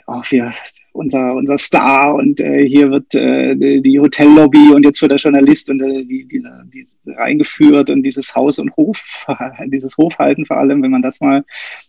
ach, 0.07 0.30
wir, 0.33 0.55
unser, 0.93 1.35
unser 1.35 1.59
Star 1.59 2.14
und 2.14 2.41
äh, 2.41 2.66
hier 2.66 2.91
wird 2.91 3.14
äh, 3.14 3.55
die 3.83 4.01
Hotellobby 4.01 4.72
und 4.74 4.85
jetzt 4.85 5.03
wird 5.03 5.12
der 5.12 5.18
Journalist 5.18 5.68
und 5.68 5.83
äh, 5.83 6.05
die, 6.05 6.26
die, 6.26 6.43
die 6.72 6.87
reingeführt 7.11 7.91
und 7.91 8.03
dieses 8.03 8.35
Haus 8.35 8.59
und 8.59 8.74
Hof, 8.76 9.05
dieses 9.66 9.99
Hofhalten 9.99 10.47
vor 10.47 10.57
allem, 10.57 10.83
wenn 10.83 10.91
man 10.91 11.03
das 11.03 11.20
mal 11.20 11.45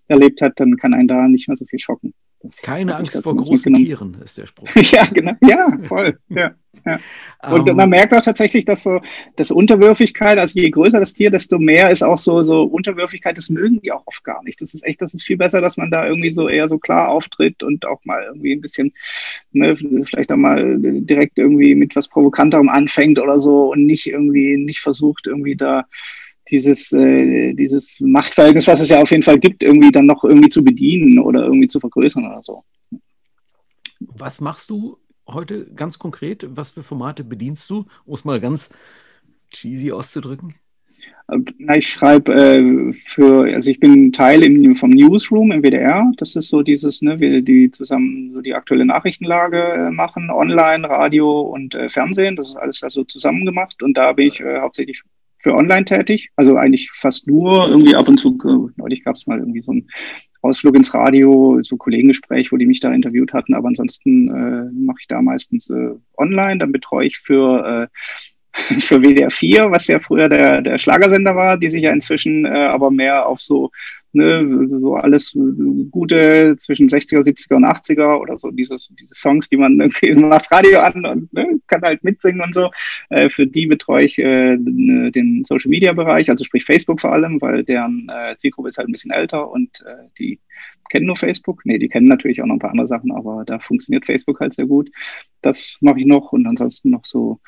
erlebt 0.09 0.41
hat, 0.41 0.59
dann 0.59 0.75
kann 0.75 0.93
einen 0.93 1.07
da 1.07 1.29
nicht 1.29 1.47
mehr 1.47 1.55
so 1.55 1.65
viel 1.65 1.79
schocken. 1.79 2.13
Keine 2.61 2.95
Angst 2.95 3.21
vor 3.23 3.35
großen 3.35 3.73
Tieren 3.73 4.17
ist 4.23 4.37
der 4.37 4.45
Spruch. 4.45 4.69
ja, 4.75 5.05
genau. 5.05 5.33
Ja, 5.41 5.77
voll. 5.87 6.17
Ja. 6.29 6.53
Ja. 6.85 6.99
Und 7.51 7.69
um, 7.69 7.75
man 7.75 7.85
ähm. 7.85 7.89
merkt 7.91 8.13
auch 8.13 8.21
tatsächlich, 8.21 8.65
dass 8.65 8.83
so 8.83 8.99
das 9.35 9.51
Unterwürfigkeit, 9.51 10.37
also 10.37 10.59
je 10.59 10.69
größer 10.69 10.99
das 10.99 11.13
Tier, 11.13 11.29
desto 11.29 11.59
mehr 11.59 11.91
ist 11.91 12.03
auch 12.03 12.17
so, 12.17 12.43
so 12.43 12.63
Unterwürfigkeit, 12.63 13.37
das 13.37 13.49
mögen 13.49 13.81
die 13.81 13.91
auch 13.91 14.03
oft 14.05 14.23
gar 14.23 14.43
nicht. 14.43 14.61
Das 14.61 14.73
ist 14.73 14.83
echt, 14.83 15.01
das 15.01 15.13
ist 15.13 15.23
viel 15.23 15.37
besser, 15.37 15.61
dass 15.61 15.77
man 15.77 15.91
da 15.91 16.05
irgendwie 16.07 16.31
so 16.31 16.49
eher 16.49 16.67
so 16.67 16.77
klar 16.77 17.09
auftritt 17.09 17.63
und 17.63 17.85
auch 17.85 18.03
mal 18.05 18.23
irgendwie 18.23 18.53
ein 18.53 18.61
bisschen, 18.61 18.93
ne, 19.51 19.75
vielleicht 20.05 20.31
auch 20.31 20.37
mal 20.37 20.77
direkt 20.79 21.37
irgendwie 21.37 21.75
mit 21.75 21.95
was 21.95 22.07
Provokanterem 22.07 22.69
anfängt 22.69 23.19
oder 23.19 23.39
so 23.39 23.71
und 23.71 23.85
nicht 23.85 24.07
irgendwie, 24.07 24.57
nicht 24.57 24.79
versucht, 24.79 25.27
irgendwie 25.27 25.55
da 25.55 25.85
dieses, 26.49 26.91
äh, 26.91 27.53
dieses 27.53 27.97
Machtverhältnis, 27.99 28.67
was 28.67 28.81
es 28.81 28.89
ja 28.89 29.01
auf 29.01 29.11
jeden 29.11 29.23
Fall 29.23 29.39
gibt, 29.39 29.63
irgendwie 29.63 29.91
dann 29.91 30.05
noch 30.05 30.23
irgendwie 30.23 30.49
zu 30.49 30.63
bedienen 30.63 31.19
oder 31.19 31.43
irgendwie 31.43 31.67
zu 31.67 31.79
vergrößern 31.79 32.25
oder 32.25 32.41
so. 32.43 32.63
Was 33.99 34.41
machst 34.41 34.69
du 34.69 34.97
heute 35.27 35.65
ganz 35.73 35.99
konkret? 35.99 36.45
Was 36.49 36.71
für 36.71 36.83
Formate 36.83 37.23
bedienst 37.23 37.69
du, 37.69 37.85
um 38.05 38.13
es 38.13 38.25
mal 38.25 38.39
ganz 38.39 38.69
cheesy 39.51 39.91
auszudrücken? 39.91 40.55
Na, 41.57 41.77
ich 41.77 41.87
schreibe 41.87 42.33
äh, 42.33 42.93
für, 42.93 43.45
also 43.55 43.71
ich 43.71 43.79
bin 43.79 44.11
Teil 44.11 44.43
im, 44.43 44.75
vom 44.75 44.89
Newsroom 44.89 45.53
im 45.53 45.63
WDR. 45.63 46.11
Das 46.17 46.35
ist 46.35 46.49
so 46.49 46.61
dieses, 46.61 47.01
ne, 47.01 47.19
wir 47.19 47.41
die 47.41 47.71
zusammen 47.71 48.31
so 48.33 48.41
die 48.41 48.53
aktuelle 48.53 48.85
Nachrichtenlage 48.85 49.57
äh, 49.57 49.91
machen, 49.91 50.29
online, 50.29 50.87
Radio 50.87 51.41
und 51.41 51.75
äh, 51.75 51.87
Fernsehen. 51.87 52.35
Das 52.35 52.49
ist 52.49 52.57
alles 52.57 52.83
also 52.83 53.05
zusammen 53.05 53.45
gemacht 53.45 53.81
und 53.81 53.95
da 53.95 54.11
bin 54.11 54.27
ich 54.27 54.41
äh, 54.41 54.59
hauptsächlich 54.59 55.03
für 55.43 55.53
online 55.53 55.85
tätig. 55.85 56.29
Also 56.35 56.55
eigentlich 56.55 56.89
fast 56.91 57.27
nur 57.27 57.67
irgendwie 57.67 57.95
ab 57.95 58.07
und 58.07 58.17
zu. 58.17 58.37
Äh, 58.45 58.73
neulich 58.77 59.03
gab 59.03 59.15
es 59.15 59.27
mal 59.27 59.39
irgendwie 59.39 59.61
so 59.61 59.73
ein 59.73 59.87
Ausflug 60.41 60.75
ins 60.75 60.93
Radio, 60.93 61.59
so 61.61 61.77
Kollegengespräch, 61.77 62.51
wo 62.51 62.57
die 62.57 62.65
mich 62.65 62.79
da 62.79 62.91
interviewt 62.91 63.33
hatten. 63.33 63.53
Aber 63.53 63.67
ansonsten 63.67 64.29
äh, 64.29 64.71
mache 64.73 64.97
ich 65.01 65.07
da 65.07 65.21
meistens 65.21 65.69
äh, 65.69 65.91
online. 66.17 66.57
Dann 66.57 66.71
betreue 66.71 67.05
ich 67.05 67.17
für, 67.17 67.89
äh, 67.89 68.79
für 68.81 69.01
WDR 69.01 69.31
4, 69.31 69.71
was 69.71 69.87
ja 69.87 69.99
früher 69.99 70.29
der, 70.29 70.61
der 70.61 70.79
Schlagersender 70.79 71.35
war, 71.35 71.57
die 71.57 71.69
sich 71.69 71.83
ja 71.83 71.91
inzwischen 71.91 72.45
äh, 72.45 72.49
aber 72.49 72.89
mehr 72.89 73.27
auf 73.27 73.41
so 73.41 73.71
ne, 74.13 74.67
so 74.79 74.95
alles 74.95 75.37
gute 75.91 76.55
zwischen 76.57 76.87
60er, 76.87 77.21
70er 77.21 77.55
und 77.55 77.65
80er 77.65 78.19
oder 78.19 78.37
so 78.37 78.51
diese, 78.51 78.77
diese 78.99 79.13
Songs, 79.13 79.49
die 79.49 79.57
man 79.57 79.79
irgendwie 79.79 80.13
macht 80.15 80.51
Radio 80.51 80.79
an 80.79 81.05
und 81.05 81.33
ne, 81.33 81.59
kann 81.67 81.81
halt 81.81 82.03
mitsingen 82.03 82.41
und 82.41 82.53
so. 82.53 82.69
Äh, 83.09 83.29
für 83.29 83.47
die 83.47 83.65
betreue 83.65 84.05
ich 84.05 84.17
äh, 84.19 84.57
ne, 84.57 85.11
den 85.11 85.43
Social 85.43 85.69
Media 85.69 85.93
Bereich, 85.93 86.29
also 86.29 86.43
sprich 86.43 86.65
Facebook 86.65 87.01
vor 87.01 87.11
allem, 87.11 87.41
weil 87.41 87.63
deren 87.63 88.07
äh, 88.09 88.35
Zielgruppe 88.37 88.69
ist 88.69 88.77
halt 88.77 88.87
ein 88.87 88.93
bisschen 88.93 89.11
älter 89.11 89.49
und 89.49 89.81
äh, 89.81 90.09
die 90.17 90.39
kennen 90.89 91.07
nur 91.07 91.17
Facebook. 91.17 91.65
Nee, 91.65 91.79
die 91.79 91.89
kennen 91.89 92.07
natürlich 92.07 92.41
auch 92.41 92.45
noch 92.45 92.55
ein 92.55 92.59
paar 92.59 92.71
andere 92.71 92.87
Sachen, 92.87 93.11
aber 93.11 93.43
da 93.45 93.59
funktioniert 93.59 94.05
Facebook 94.05 94.39
halt 94.39 94.53
sehr 94.53 94.67
gut. 94.67 94.91
Das 95.41 95.77
mache 95.81 95.99
ich 95.99 96.05
noch 96.05 96.31
und 96.31 96.45
ansonsten 96.45 96.91
noch 96.91 97.05
so 97.05 97.39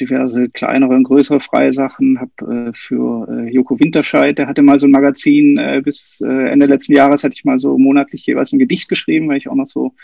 diverse 0.00 0.48
kleinere 0.48 0.94
und 0.94 1.04
größere 1.04 1.40
freie 1.40 1.72
Sachen. 1.72 2.18
Habe 2.20 2.68
äh, 2.68 2.72
für 2.72 3.28
äh, 3.28 3.50
Joko 3.50 3.78
Winterscheid, 3.78 4.38
der 4.38 4.46
hatte 4.46 4.62
mal 4.62 4.78
so 4.78 4.86
ein 4.86 4.90
Magazin, 4.92 5.58
äh, 5.58 5.80
bis 5.84 6.20
äh, 6.24 6.50
Ende 6.50 6.66
letzten 6.66 6.94
Jahres 6.94 7.22
hatte 7.22 7.34
ich 7.34 7.44
mal 7.44 7.58
so 7.58 7.78
monatlich 7.78 8.26
jeweils 8.26 8.52
ein 8.52 8.58
Gedicht 8.58 8.88
geschrieben, 8.88 9.28
weil 9.28 9.36
ich 9.36 9.48
auch 9.48 9.54
noch 9.54 9.66
so 9.66 9.94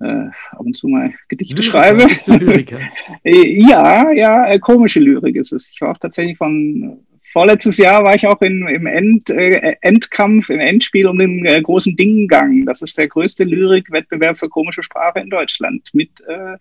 äh, 0.00 0.26
ab 0.50 0.60
und 0.60 0.76
zu 0.76 0.88
mal 0.88 1.12
Gedichte 1.28 1.56
Lyriker, 1.56 1.70
schreibe. 1.70 2.06
Bist 2.06 2.28
du 2.28 2.32
Lyriker? 2.32 2.78
Äh, 3.24 3.60
ja, 3.60 4.10
ja, 4.12 4.58
komische 4.58 5.00
Lyrik 5.00 5.36
ist 5.36 5.52
es. 5.52 5.70
Ich 5.70 5.80
war 5.80 5.92
auch 5.92 5.98
tatsächlich 5.98 6.36
von 6.36 6.98
vorletztes 7.34 7.78
Jahr 7.78 8.04
war 8.04 8.14
ich 8.14 8.26
auch 8.28 8.40
in, 8.42 8.66
im 8.68 8.86
End, 8.86 9.28
äh, 9.28 9.74
Endkampf, 9.80 10.50
im 10.50 10.60
Endspiel 10.60 11.08
um 11.08 11.18
den 11.18 11.44
äh, 11.44 11.60
großen 11.60 11.96
Dinggang. 11.96 12.64
Das 12.64 12.80
ist 12.80 12.96
der 12.96 13.08
größte 13.08 13.42
Lyrikwettbewerb 13.42 14.38
für 14.38 14.48
komische 14.48 14.84
Sprache 14.84 15.18
in 15.18 15.30
Deutschland. 15.30 15.90
Mit 15.92 16.10
äh, 16.28 16.56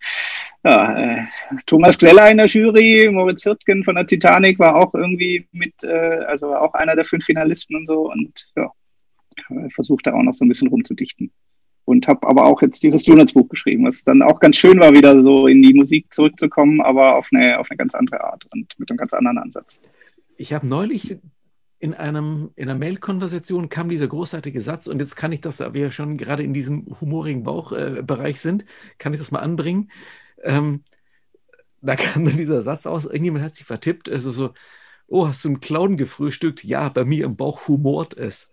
ja, 0.63 0.99
äh, 0.99 1.25
Thomas 1.67 1.99
Gseller 1.99 2.31
in 2.31 2.37
der 2.37 2.47
Jury, 2.47 3.07
Moritz 3.11 3.43
Hirtgen 3.43 3.83
von 3.83 3.93
der 3.93 4.07
Titanic 4.07 4.57
war 4.57 4.75
auch 4.75 4.95
irgendwie 4.95 5.47
mit, 5.51 5.75
äh, 5.83 6.25
also 6.27 6.55
auch 6.55 6.73
einer 6.73 6.95
der 6.95 7.05
fünf 7.05 7.23
Finalisten 7.23 7.75
und 7.75 7.85
so. 7.85 8.11
Und 8.11 8.51
ja, 8.55 8.71
versucht 9.75 10.07
da 10.07 10.13
auch 10.13 10.23
noch 10.23 10.33
so 10.33 10.43
ein 10.43 10.49
bisschen 10.49 10.69
rumzudichten. 10.69 11.31
Und 11.85 12.07
habe 12.07 12.25
aber 12.27 12.45
auch 12.45 12.63
jetzt 12.63 12.81
dieses 12.81 13.03
Donuts-Buch 13.03 13.47
geschrieben, 13.49 13.85
was 13.85 14.03
dann 14.03 14.23
auch 14.23 14.39
ganz 14.39 14.55
schön 14.55 14.79
war, 14.79 14.91
wieder 14.93 15.21
so 15.21 15.45
in 15.45 15.61
die 15.61 15.73
Musik 15.75 16.11
zurückzukommen, 16.11 16.81
aber 16.81 17.15
auf 17.17 17.27
eine, 17.31 17.59
auf 17.59 17.69
eine 17.69 17.77
ganz 17.77 17.93
andere 17.93 18.23
Art 18.23 18.47
und 18.53 18.73
mit 18.79 18.89
einem 18.89 18.97
ganz 18.97 19.13
anderen 19.13 19.37
Ansatz 19.37 19.79
ich 20.37 20.53
habe 20.53 20.67
neulich 20.67 21.17
in, 21.79 21.93
einem, 21.93 22.51
in 22.55 22.69
einer 22.69 22.79
Mail-Konversation 22.79 23.67
kam 23.67 23.89
dieser 23.89 24.07
großartige 24.07 24.61
Satz 24.61 24.87
und 24.87 24.99
jetzt 24.99 25.17
kann 25.17 25.33
ich 25.33 25.41
das, 25.41 25.57
da 25.57 25.73
wir 25.73 25.91
schon 25.91 26.17
gerade 26.17 26.41
in 26.41 26.53
diesem 26.53 26.95
humorigen 27.01 27.43
Bauchbereich 27.43 28.35
äh, 28.35 28.39
sind, 28.39 28.65
kann 28.97 29.13
ich 29.13 29.19
das 29.19 29.31
mal 29.31 29.39
anbringen. 29.39 29.91
Ähm, 30.43 30.83
da 31.81 31.95
kam 31.97 32.23
dann 32.23 32.37
dieser 32.37 32.61
Satz 32.61 32.85
aus, 32.85 33.05
irgendjemand 33.05 33.43
hat 33.43 33.55
sich 33.55 33.65
vertippt, 33.65 34.09
also 34.09 34.31
so, 34.31 34.53
oh, 35.07 35.27
hast 35.27 35.43
du 35.43 35.49
einen 35.49 35.59
Clown 35.59 35.97
gefrühstückt? 35.97 36.63
Ja, 36.63 36.87
bei 36.87 37.03
mir 37.03 37.25
im 37.25 37.35
Bauch 37.35 37.67
humort 37.67 38.15
es. 38.17 38.49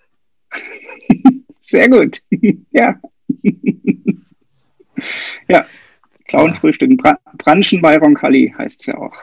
Sehr 1.61 1.89
gut, 1.89 2.21
ja. 2.73 3.01
ja, 5.49 5.67
Clown 6.27 6.55
frühstücken, 6.57 6.97
Bra 6.97 7.17
Branchen 7.39 7.81
bei 7.81 7.97
Roncalli 7.97 8.53
heißt 8.59 8.81
es 8.81 8.87
ja 8.87 8.99
auch. 8.99 9.15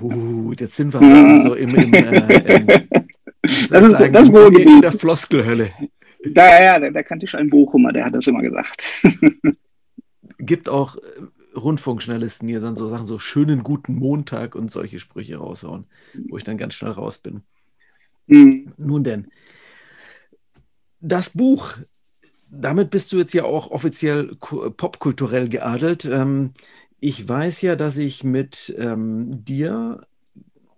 Uh, 0.00 0.52
jetzt 0.58 0.76
sind 0.76 0.94
wir 0.94 1.02
ja. 1.02 1.38
so 1.42 1.54
im, 1.54 1.74
im, 1.74 1.92
äh, 1.92 2.56
im 2.56 2.66
das 3.42 3.82
ist, 3.82 3.92
sagen, 3.92 4.12
das 4.12 4.28
ist 4.28 4.58
in 4.58 4.80
der 4.80 4.92
Floskelhölle. 4.92 5.72
Da, 6.24 6.62
ja, 6.62 6.78
da, 6.78 6.90
da 6.90 7.02
kannte 7.02 7.24
ich 7.24 7.30
schon 7.30 7.40
einen 7.40 7.50
Bochumer, 7.50 7.92
der 7.92 8.04
hat 8.04 8.14
das 8.14 8.26
immer 8.26 8.40
gesagt. 8.40 8.86
Gibt 10.38 10.68
auch 10.68 10.96
äh, 10.96 11.00
Rundfunkjournalisten, 11.56 12.48
die 12.48 12.54
dann 12.54 12.76
so 12.76 12.88
sagen, 12.88 13.04
so 13.04 13.18
schönen 13.18 13.62
guten 13.62 13.96
Montag 13.96 14.54
und 14.54 14.70
solche 14.70 14.98
Sprüche 14.98 15.36
raushauen, 15.36 15.84
wo 16.28 16.38
ich 16.38 16.44
dann 16.44 16.56
ganz 16.56 16.74
schnell 16.74 16.92
raus 16.92 17.18
bin. 17.18 17.42
Mhm. 18.28 18.72
Nun 18.78 19.04
denn, 19.04 19.28
das 21.00 21.30
Buch, 21.30 21.74
damit 22.48 22.90
bist 22.90 23.12
du 23.12 23.18
jetzt 23.18 23.34
ja 23.34 23.44
auch 23.44 23.70
offiziell 23.70 24.30
popkulturell 24.38 25.48
geadelt. 25.48 26.04
Ähm, 26.04 26.52
ich 27.02 27.28
weiß 27.28 27.62
ja, 27.62 27.74
dass 27.74 27.96
ich 27.96 28.22
mit 28.22 28.72
ähm, 28.78 29.44
dir, 29.44 30.06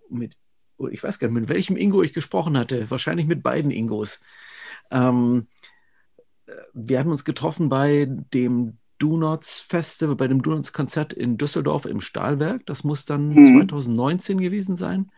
mit, 0.09 0.35
oh, 0.77 0.87
ich 0.87 1.03
weiß 1.03 1.19
gar 1.19 1.27
nicht, 1.27 1.39
mit 1.39 1.49
welchem 1.49 1.77
Ingo 1.77 2.01
ich 2.01 2.13
gesprochen 2.13 2.57
hatte, 2.57 2.89
wahrscheinlich 2.89 3.27
mit 3.27 3.43
beiden 3.43 3.69
Ingos. 3.69 4.21
Ähm, 4.89 5.45
wir 6.73 6.97
haben 6.97 7.11
uns 7.11 7.25
getroffen 7.25 7.69
bei 7.69 8.07
dem 8.09 8.77
Donuts 8.97 9.59
Festival, 9.59 10.15
bei 10.15 10.27
dem 10.27 10.41
Donuts 10.41 10.73
Konzert 10.73 11.13
in 11.13 11.37
Düsseldorf 11.37 11.85
im 11.85 12.01
Stahlwerk. 12.01 12.65
Das 12.65 12.83
muss 12.83 13.05
dann 13.05 13.29
mhm. 13.29 13.45
2019 13.59 14.39
gewesen 14.39 14.77
sein. 14.77 15.11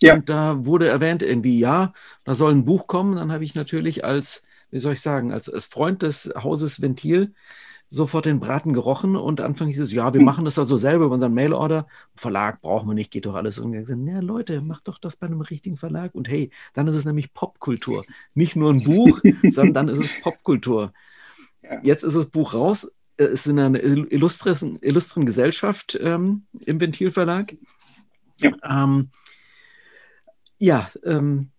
Ja. 0.00 0.14
Und 0.14 0.28
da 0.28 0.64
wurde 0.64 0.86
erwähnt, 0.86 1.24
irgendwie, 1.24 1.58
ja, 1.58 1.92
da 2.22 2.36
soll 2.36 2.52
ein 2.52 2.64
Buch 2.64 2.86
kommen. 2.86 3.16
Dann 3.16 3.32
habe 3.32 3.42
ich 3.42 3.56
natürlich 3.56 4.04
als, 4.04 4.46
wie 4.70 4.78
soll 4.78 4.92
ich 4.92 5.00
sagen, 5.00 5.32
als, 5.32 5.48
als 5.48 5.66
Freund 5.66 6.02
des 6.02 6.32
Hauses 6.36 6.80
Ventil 6.80 7.34
sofort 7.88 8.26
den 8.26 8.40
Braten 8.40 8.72
gerochen 8.72 9.16
und 9.16 9.40
Anfang 9.40 9.68
hieß 9.68 9.80
es, 9.80 9.92
ja, 9.92 10.12
wir 10.12 10.18
hm. 10.18 10.24
machen 10.24 10.44
das 10.44 10.58
also 10.58 10.76
selber 10.76 11.06
über 11.06 11.14
unseren 11.14 11.34
Mailorder. 11.34 11.86
Verlag 12.14 12.60
brauchen 12.60 12.88
wir 12.88 12.94
nicht, 12.94 13.10
geht 13.10 13.26
doch 13.26 13.34
alles. 13.34 13.58
Und 13.58 13.72
ich 13.74 13.80
gesagt, 13.80 14.00
na 14.02 14.20
Leute, 14.20 14.60
macht 14.60 14.88
doch 14.88 14.98
das 14.98 15.16
bei 15.16 15.26
einem 15.26 15.40
richtigen 15.40 15.76
Verlag. 15.76 16.14
Und 16.14 16.28
hey, 16.28 16.50
dann 16.72 16.88
ist 16.88 16.94
es 16.94 17.04
nämlich 17.04 17.32
Popkultur. 17.32 18.04
Nicht 18.34 18.56
nur 18.56 18.72
ein 18.72 18.82
Buch, 18.82 19.20
sondern 19.50 19.88
dann 19.88 19.88
ist 19.88 20.10
es 20.10 20.22
Popkultur. 20.22 20.92
Ja. 21.62 21.80
Jetzt 21.82 22.02
ist 22.02 22.16
das 22.16 22.26
Buch 22.26 22.54
raus. 22.54 22.92
Es 23.16 23.30
ist 23.30 23.46
in 23.46 23.60
einer 23.60 23.80
illustren, 23.80 24.78
illustren 24.80 25.24
Gesellschaft 25.24 25.96
ähm, 26.00 26.46
im 26.60 26.80
Ventilverlag. 26.80 27.54
Ja. 28.38 28.52
Ähm, 28.64 29.10
ja, 30.58 30.90
ähm, 31.04 31.50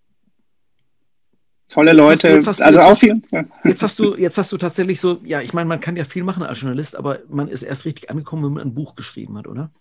tolle 1.75 1.91
Leute. 1.91 2.29
Jetzt, 2.29 2.47
jetzt 2.47 2.61
also 2.61 2.79
auch 2.79 2.97
viel. 2.97 3.21
Jetzt 3.65 3.83
hast 3.83 3.99
du, 3.99 4.15
jetzt 4.15 4.37
hast 4.37 4.51
du 4.51 4.57
tatsächlich 4.57 5.01
so, 5.01 5.19
ja, 5.25 5.41
ich 5.41 5.53
meine, 5.53 5.67
man 5.67 5.81
kann 5.81 5.97
ja 5.97 6.05
viel 6.05 6.23
machen 6.23 6.43
als 6.43 6.61
Journalist, 6.61 6.95
aber 6.95 7.19
man 7.27 7.49
ist 7.49 7.63
erst 7.63 7.83
richtig 7.83 8.09
angekommen, 8.09 8.45
wenn 8.45 8.53
man 8.53 8.67
ein 8.67 8.73
Buch 8.73 8.95
geschrieben 8.95 9.37
hat, 9.37 9.45
oder? 9.45 9.71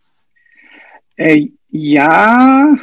Äh, 1.16 1.50
ja, 1.70 2.76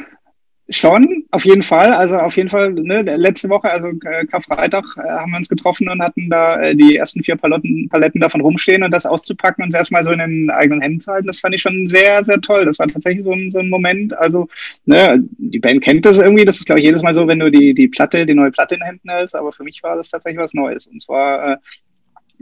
Schon, 0.68 1.24
auf 1.32 1.44
jeden 1.44 1.62
Fall. 1.62 1.92
Also 1.92 2.16
auf 2.18 2.36
jeden 2.36 2.48
Fall, 2.48 2.72
ne, 2.72 3.02
letzte 3.02 3.48
Woche, 3.48 3.68
also 3.68 3.88
äh, 3.88 4.24
Karfreitag, 4.26 4.84
äh, 4.96 5.08
haben 5.08 5.32
wir 5.32 5.38
uns 5.38 5.48
getroffen 5.48 5.88
und 5.88 6.00
hatten 6.00 6.30
da 6.30 6.60
äh, 6.60 6.76
die 6.76 6.96
ersten 6.96 7.22
vier 7.24 7.36
Paletten, 7.36 7.88
Paletten 7.88 8.20
davon 8.20 8.40
rumstehen 8.40 8.84
und 8.84 8.92
das 8.92 9.04
auszupacken 9.04 9.64
und 9.64 9.68
es 9.68 9.74
erstmal 9.74 10.04
so 10.04 10.12
in 10.12 10.20
den 10.20 10.50
eigenen 10.50 10.80
Händen 10.80 11.00
zu 11.00 11.10
halten, 11.12 11.26
das 11.26 11.40
fand 11.40 11.54
ich 11.56 11.62
schon 11.62 11.88
sehr, 11.88 12.24
sehr 12.24 12.40
toll. 12.40 12.64
Das 12.64 12.78
war 12.78 12.86
tatsächlich 12.86 13.24
so 13.24 13.32
ein, 13.32 13.50
so 13.50 13.58
ein 13.58 13.70
Moment. 13.70 14.16
Also, 14.16 14.48
ne, 14.86 15.22
die 15.38 15.58
Band 15.58 15.82
kennt 15.82 16.06
das 16.06 16.18
irgendwie, 16.18 16.44
das 16.44 16.58
ist, 16.58 16.66
glaube 16.66 16.80
ich, 16.80 16.86
jedes 16.86 17.02
Mal 17.02 17.14
so, 17.14 17.26
wenn 17.26 17.40
du 17.40 17.50
die, 17.50 17.74
die 17.74 17.88
Platte, 17.88 18.24
die 18.24 18.34
neue 18.34 18.52
Platte 18.52 18.76
in 18.76 18.80
den 18.80 18.86
Händen 18.86 19.10
hältst, 19.10 19.34
aber 19.34 19.52
für 19.52 19.64
mich 19.64 19.82
war 19.82 19.96
das 19.96 20.10
tatsächlich 20.10 20.40
was 20.40 20.54
Neues. 20.54 20.86
Und 20.86 21.02
zwar 21.02 21.54
äh, 21.54 21.56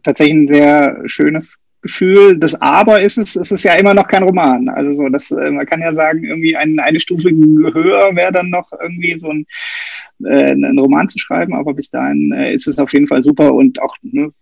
tatsächlich 0.02 0.36
ein 0.36 0.46
sehr 0.48 1.02
schönes 1.06 1.58
Gefühl. 1.82 2.38
Das 2.38 2.60
Aber 2.60 3.00
ist 3.00 3.18
es, 3.18 3.36
es 3.36 3.50
ist 3.50 3.64
ja 3.64 3.74
immer 3.74 3.94
noch 3.94 4.08
kein 4.08 4.22
Roman. 4.22 4.68
Also 4.68 4.92
so, 4.92 5.08
das, 5.08 5.30
äh, 5.30 5.50
man 5.50 5.66
kann 5.66 5.80
ja 5.80 5.94
sagen, 5.94 6.24
irgendwie 6.24 6.56
ein, 6.56 6.78
eine 6.78 7.00
Stufe 7.00 7.30
höher 7.30 8.14
wäre 8.14 8.32
dann 8.32 8.50
noch 8.50 8.70
irgendwie 8.72 9.18
so 9.18 9.30
ein, 9.30 9.46
äh, 10.24 10.52
ein 10.52 10.78
Roman 10.78 11.08
zu 11.08 11.18
schreiben, 11.18 11.54
aber 11.54 11.74
bis 11.74 11.90
dahin 11.90 12.32
äh, 12.32 12.52
ist 12.52 12.66
es 12.66 12.78
auf 12.78 12.92
jeden 12.92 13.06
Fall 13.06 13.22
super 13.22 13.54
und 13.54 13.80
auch 13.80 13.96
ne, 14.02 14.32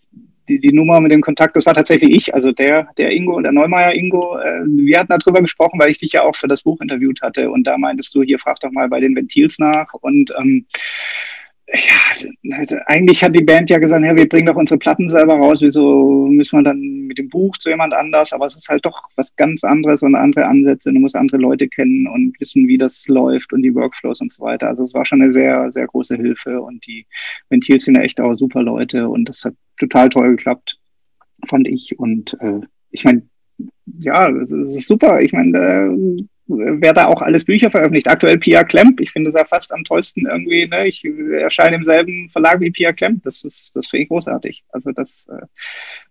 die, 0.49 0.61
die 0.61 0.72
Nummer 0.72 1.01
mit 1.01 1.12
dem 1.12 1.20
Kontakt, 1.20 1.57
das 1.57 1.66
war 1.66 1.74
tatsächlich 1.74 2.11
ich, 2.11 2.34
also 2.34 2.53
der, 2.53 2.89
der 2.97 3.12
Ingo, 3.12 3.41
der 3.41 3.53
Neumeier 3.53 3.95
Ingo. 3.95 4.39
Äh, 4.39 4.64
wir 4.66 4.99
hatten 4.99 5.14
darüber 5.16 5.41
gesprochen, 5.41 5.78
weil 5.78 5.91
ich 5.91 5.99
dich 5.99 6.12
ja 6.12 6.22
auch 6.22 6.36
für 6.36 6.49
das 6.49 6.62
Buch 6.62 6.80
interviewt 6.80 7.22
hatte 7.22 7.51
und 7.51 7.66
da 7.66 7.78
meintest 7.78 8.14
du, 8.14 8.22
hier 8.22 8.39
frag 8.39 8.61
doch 8.61 8.70
mal 8.70 8.89
bei 8.89 9.01
den 9.01 9.14
Ventils 9.14 9.59
nach 9.59 9.93
und 9.95 10.32
ähm, 10.39 10.66
ja, 11.72 12.78
eigentlich 12.86 13.22
hat 13.22 13.36
die 13.36 13.44
Band 13.44 13.68
ja 13.68 13.78
gesagt, 13.78 14.04
ja, 14.04 14.16
wir 14.16 14.28
bringen 14.28 14.46
doch 14.46 14.56
unsere 14.56 14.78
Platten 14.78 15.08
selber 15.08 15.34
raus, 15.34 15.60
wieso 15.60 16.26
müssen 16.28 16.58
wir 16.58 16.62
dann 16.62 16.80
mit 16.80 17.18
dem 17.18 17.28
Buch 17.28 17.56
zu 17.58 17.68
jemand 17.68 17.92
anders? 17.92 18.32
Aber 18.32 18.46
es 18.46 18.56
ist 18.56 18.68
halt 18.68 18.86
doch 18.86 19.02
was 19.16 19.34
ganz 19.36 19.64
anderes 19.64 20.02
und 20.02 20.14
andere 20.14 20.46
Ansätze. 20.46 20.92
Du 20.92 20.98
musst 20.98 21.16
andere 21.16 21.36
Leute 21.36 21.68
kennen 21.68 22.06
und 22.06 22.38
wissen, 22.40 22.68
wie 22.68 22.78
das 22.78 23.06
läuft 23.08 23.52
und 23.52 23.62
die 23.62 23.74
Workflows 23.74 24.20
und 24.20 24.32
so 24.32 24.42
weiter. 24.44 24.68
Also 24.68 24.84
es 24.84 24.94
war 24.94 25.04
schon 25.04 25.20
eine 25.20 25.32
sehr, 25.32 25.70
sehr 25.70 25.86
große 25.86 26.16
Hilfe 26.16 26.60
und 26.60 26.86
die 26.86 27.06
Ventils 27.50 27.84
sind 27.84 27.96
ja 27.96 28.02
echt 28.02 28.20
auch 28.20 28.34
super 28.34 28.62
Leute 28.62 29.08
und 29.08 29.28
das 29.28 29.44
hat 29.44 29.54
total 29.78 30.08
toll 30.08 30.30
geklappt, 30.30 30.78
fand 31.46 31.68
ich. 31.68 31.98
Und 31.98 32.36
äh, 32.40 32.60
ich 32.90 33.04
meine, 33.04 33.22
ja, 33.98 34.30
es 34.30 34.50
ist 34.50 34.88
super. 34.88 35.20
Ich 35.20 35.32
meine, 35.32 35.58
äh, 35.58 36.16
wer 36.49 36.92
da 36.92 37.07
auch 37.07 37.22
alles 37.22 37.44
Bücher 37.44 37.70
veröffentlicht. 37.70 38.09
Aktuell 38.09 38.38
Pia 38.38 38.64
Klemp, 38.64 39.01
ich 39.01 39.11
finde 39.11 39.28
es 39.28 39.36
ja 39.36 39.44
fast 39.44 39.72
am 39.72 39.84
tollsten 39.84 40.26
irgendwie, 40.26 40.66
ne? 40.66 40.88
ich 40.88 41.05
erscheine 41.05 41.76
im 41.76 41.84
selben 41.84 42.28
Verlag 42.30 42.61
wie 42.61 42.70
Pia 42.70 42.92
Klemp, 42.92 43.22
das 43.22 43.44
ist, 43.44 43.76
das 43.76 43.86
finde 43.86 44.05
ich 44.05 44.09
großartig. 44.09 44.64
Also 44.70 44.92
das, 44.92 45.26
äh, 45.28 45.46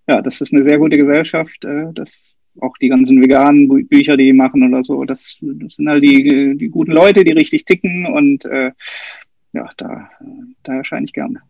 ja, 0.08 0.22
das 0.22 0.42
ist 0.42 0.54
eine 0.54 0.64
sehr 0.64 0.78
gute 0.78 0.98
Gesellschaft, 0.98 1.66
äh, 1.66 1.92
das 1.94 2.34
auch 2.60 2.78
die 2.78 2.90
ganzen 2.90 3.22
veganen 3.22 3.68
Bü 3.68 3.84
Bücher, 3.84 4.18
die, 4.18 4.26
die 4.26 4.34
machen 4.34 4.64
oder 4.64 4.84
so, 4.84 5.04
das, 5.06 5.38
das, 5.42 5.76
sind 5.76 5.90
halt 5.90 6.04
die, 6.04 6.56
die 6.58 6.70
guten 6.70 6.92
Leute, 6.92 7.24
die 7.24 7.32
richtig 7.32 7.66
ticken 7.66 8.06
und 8.06 8.46
äh, 8.46 8.72
ja, 9.54 9.70
da, 9.78 10.10
da 10.64 10.74
erscheine 10.74 11.06
ich 11.06 11.14
gerne. 11.14 11.42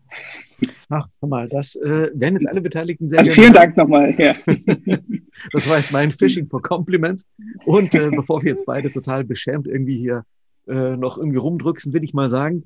Ach, 0.90 1.06
guck 1.20 1.30
mal, 1.30 1.48
das 1.48 1.76
äh, 1.76 2.10
werden 2.14 2.34
jetzt 2.34 2.48
alle 2.48 2.62
Beteiligten 2.62 3.08
sehr 3.08 3.18
Also 3.18 3.30
vielen 3.32 3.52
Dank 3.52 3.76
nochmal. 3.76 4.14
Ja. 4.18 4.34
das 5.52 5.68
war 5.68 5.78
jetzt 5.78 5.92
mein 5.92 6.10
Fishing 6.10 6.48
for 6.48 6.62
Compliments. 6.62 7.26
Und 7.66 7.94
äh, 7.94 8.10
bevor 8.10 8.42
wir 8.42 8.52
jetzt 8.52 8.64
beide 8.64 8.90
total 8.90 9.24
beschämt 9.24 9.66
irgendwie 9.66 9.96
hier 9.96 10.24
äh, 10.66 10.96
noch 10.96 11.18
irgendwie 11.18 11.38
rumdrücksen, 11.38 11.92
will 11.92 12.04
ich 12.04 12.14
mal 12.14 12.30
sagen, 12.30 12.64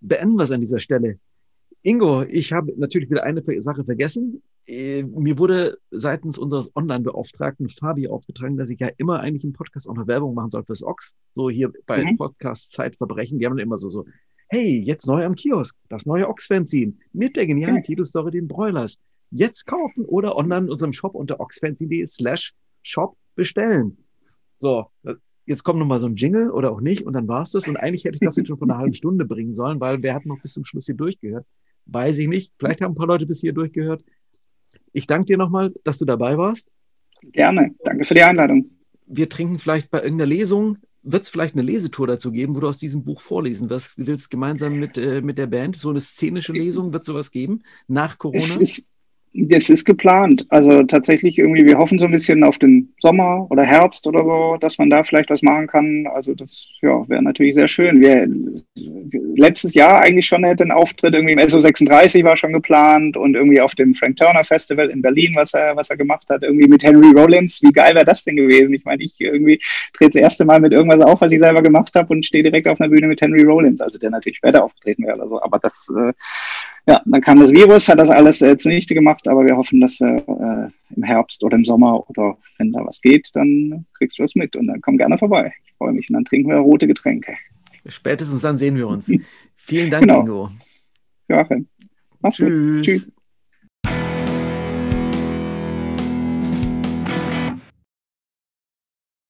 beenden 0.00 0.36
wir 0.36 0.44
es 0.44 0.50
an 0.50 0.60
dieser 0.60 0.80
Stelle. 0.80 1.18
Ingo, 1.82 2.22
ich 2.22 2.52
habe 2.52 2.72
natürlich 2.76 3.08
wieder 3.08 3.22
eine 3.22 3.42
Sache 3.62 3.84
vergessen. 3.84 4.42
Äh, 4.66 5.04
mir 5.04 5.38
wurde 5.38 5.78
seitens 5.90 6.38
unseres 6.38 6.74
Online-Beauftragten 6.76 7.68
Fabi 7.68 8.08
aufgetragen, 8.08 8.56
dass 8.56 8.70
ich 8.70 8.80
ja 8.80 8.88
immer 8.98 9.20
eigentlich 9.20 9.44
im 9.44 9.52
Podcast 9.52 9.88
auch 9.88 9.94
noch 9.94 10.06
Werbung 10.06 10.34
machen 10.34 10.50
soll 10.50 10.64
fürs 10.64 10.82
Ox. 10.82 11.14
So 11.34 11.48
hier 11.48 11.72
bei 11.86 12.04
mhm. 12.04 12.16
Podcast 12.16 12.72
Zeitverbrechen. 12.72 13.38
Die 13.38 13.46
haben 13.46 13.58
immer 13.58 13.76
so, 13.76 13.88
so 13.88 14.04
hey, 14.50 14.80
jetzt 14.80 15.06
neu 15.06 15.24
am 15.24 15.36
Kiosk, 15.36 15.78
das 15.88 16.06
neue 16.06 16.28
Ox-Fanzine 16.28 16.92
mit 17.12 17.36
der 17.36 17.46
genialen 17.46 17.76
okay. 17.76 17.86
Titelstory 17.86 18.32
den 18.32 18.48
Broilers. 18.48 18.98
Jetzt 19.30 19.64
kaufen 19.66 20.04
oder 20.04 20.36
online 20.36 20.66
in 20.66 20.70
unserem 20.70 20.92
Shop 20.92 21.14
unter 21.14 21.38
oxfanzine.de 21.38 22.04
slash 22.06 22.52
shop 22.82 23.16
bestellen. 23.36 23.96
So, 24.56 24.86
jetzt 25.46 25.62
kommt 25.62 25.78
nochmal 25.78 26.00
so 26.00 26.08
ein 26.08 26.16
Jingle 26.16 26.50
oder 26.50 26.72
auch 26.72 26.80
nicht 26.80 27.06
und 27.06 27.12
dann 27.12 27.28
war's 27.28 27.52
das. 27.52 27.68
Und 27.68 27.76
eigentlich 27.76 28.04
hätte 28.04 28.16
ich 28.16 28.20
das 28.20 28.36
jetzt 28.36 28.48
schon 28.48 28.58
vor 28.58 28.68
einer 28.68 28.78
halben 28.78 28.92
Stunde 28.92 29.24
bringen 29.24 29.54
sollen, 29.54 29.78
weil 29.78 30.02
wer 30.02 30.14
hat 30.14 30.26
noch 30.26 30.40
bis 30.42 30.54
zum 30.54 30.64
Schluss 30.64 30.86
hier 30.86 30.96
durchgehört? 30.96 31.46
Weiß 31.86 32.18
ich 32.18 32.26
nicht. 32.26 32.52
Vielleicht 32.58 32.80
haben 32.80 32.92
ein 32.92 32.96
paar 32.96 33.06
Leute 33.06 33.26
bis 33.26 33.40
hier 33.40 33.52
durchgehört. 33.52 34.04
Ich 34.92 35.06
danke 35.06 35.26
dir 35.26 35.36
nochmal, 35.36 35.72
dass 35.84 35.98
du 35.98 36.04
dabei 36.04 36.36
warst. 36.36 36.72
Gerne. 37.22 37.74
Danke 37.84 38.04
für 38.04 38.14
die 38.14 38.22
Einladung. 38.22 38.70
Wir 39.06 39.28
trinken 39.28 39.60
vielleicht 39.60 39.90
bei 39.90 40.02
irgendeiner 40.02 40.28
Lesung 40.28 40.78
wird 41.02 41.22
es 41.22 41.28
vielleicht 41.28 41.54
eine 41.54 41.62
Lesetour 41.62 42.06
dazu 42.06 42.30
geben, 42.30 42.54
wo 42.54 42.60
du 42.60 42.68
aus 42.68 42.78
diesem 42.78 43.04
Buch 43.04 43.20
vorlesen 43.20 43.70
wirst, 43.70 43.98
willst 43.98 44.30
gemeinsam 44.30 44.78
mit, 44.78 44.98
äh, 44.98 45.20
mit 45.20 45.38
der 45.38 45.46
Band? 45.46 45.76
So 45.76 45.90
eine 45.90 46.00
szenische 46.00 46.52
Lesung, 46.52 46.92
wird 46.92 47.04
sowas 47.04 47.30
geben 47.30 47.62
nach 47.88 48.18
Corona? 48.18 48.42
Es 48.42 48.56
ist, 48.56 48.86
das 49.32 49.68
ist 49.68 49.84
geplant. 49.84 50.44
Also 50.48 50.82
tatsächlich 50.82 51.38
irgendwie, 51.38 51.64
wir 51.64 51.78
hoffen 51.78 51.98
so 51.98 52.04
ein 52.04 52.10
bisschen 52.10 52.42
auf 52.42 52.58
den 52.58 52.92
Sommer 52.98 53.46
oder 53.50 53.62
Herbst 53.62 54.06
oder 54.08 54.24
so, 54.24 54.56
dass 54.58 54.78
man 54.78 54.90
da 54.90 55.04
vielleicht 55.04 55.30
was 55.30 55.42
machen 55.42 55.68
kann. 55.68 56.08
Also 56.12 56.34
das 56.34 56.72
ja, 56.82 57.08
wäre 57.08 57.22
natürlich 57.22 57.54
sehr 57.54 57.68
schön. 57.68 58.00
Wir, 58.00 58.28
letztes 59.36 59.74
Jahr 59.74 60.00
eigentlich 60.00 60.26
schon 60.26 60.44
hätte 60.44 60.64
ein 60.64 60.72
Auftritt 60.72 61.14
irgendwie 61.14 61.34
im 61.34 61.38
SO36 61.38 62.24
war 62.24 62.36
schon 62.36 62.52
geplant 62.52 63.16
und 63.16 63.36
irgendwie 63.36 63.60
auf 63.60 63.76
dem 63.76 63.94
Frank 63.94 64.16
Turner 64.16 64.42
Festival 64.42 64.88
in 64.88 65.00
Berlin, 65.00 65.32
was 65.36 65.54
er, 65.54 65.76
was 65.76 65.90
er 65.90 65.96
gemacht 65.96 66.28
hat, 66.28 66.42
irgendwie 66.42 66.66
mit 66.66 66.82
Henry 66.82 67.12
Rollins. 67.12 67.62
Wie 67.62 67.72
geil 67.72 67.94
wäre 67.94 68.04
das 68.04 68.24
denn 68.24 68.36
gewesen? 68.36 68.74
Ich 68.74 68.84
meine, 68.84 69.02
ich 69.04 69.14
irgendwie 69.20 69.60
drehe 69.92 70.08
das 70.08 70.16
erste 70.16 70.44
Mal 70.44 70.60
mit 70.60 70.72
irgendwas 70.72 71.00
auf, 71.00 71.20
was 71.20 71.30
ich 71.30 71.38
selber 71.38 71.62
gemacht 71.62 71.94
habe 71.94 72.12
und 72.12 72.26
stehe 72.26 72.42
direkt 72.42 72.66
auf 72.66 72.80
einer 72.80 72.90
Bühne 72.90 73.06
mit 73.06 73.20
Henry 73.20 73.42
Rollins, 73.42 73.80
also 73.80 73.98
der 73.98 74.10
natürlich 74.10 74.38
später 74.38 74.64
aufgetreten 74.64 75.06
wäre 75.06 75.18
oder 75.18 75.28
so. 75.28 75.40
Aber 75.40 75.60
das 75.60 75.88
äh, 75.96 76.12
ja, 76.86 77.00
dann 77.04 77.20
kam 77.20 77.40
das 77.40 77.52
Virus, 77.52 77.88
hat 77.88 77.98
das 77.98 78.10
alles 78.10 78.42
äh, 78.42 78.56
zunichte 78.56 78.94
gemacht, 78.94 79.28
aber 79.28 79.44
wir 79.44 79.56
hoffen, 79.56 79.80
dass 79.80 80.00
wir 80.00 80.16
äh, 80.16 80.94
im 80.96 81.02
Herbst 81.02 81.42
oder 81.44 81.56
im 81.56 81.64
Sommer 81.64 82.08
oder 82.08 82.36
wenn 82.58 82.72
da 82.72 82.84
was 82.84 83.00
geht, 83.00 83.30
dann 83.34 83.86
kriegst 83.96 84.18
du 84.18 84.22
was 84.22 84.34
mit 84.34 84.56
und 84.56 84.66
dann 84.66 84.80
komm 84.80 84.96
gerne 84.96 85.18
vorbei. 85.18 85.52
Ich 85.66 85.72
freue 85.74 85.92
mich 85.92 86.08
und 86.08 86.14
dann 86.14 86.24
trinken 86.24 86.50
wir 86.50 86.56
rote 86.56 86.86
Getränke. 86.86 87.34
Spätestens 87.86 88.42
dann 88.42 88.58
sehen 88.58 88.76
wir 88.76 88.88
uns. 88.88 89.10
Vielen 89.56 89.90
Dank, 89.90 90.06
genau. 90.06 90.20
Ingo. 90.20 90.50
Joachim. 91.28 91.66
Mach's 92.20 92.36
Tschüss. 92.36 92.76
Gut. 92.76 92.84
Tschüss. 92.84 93.12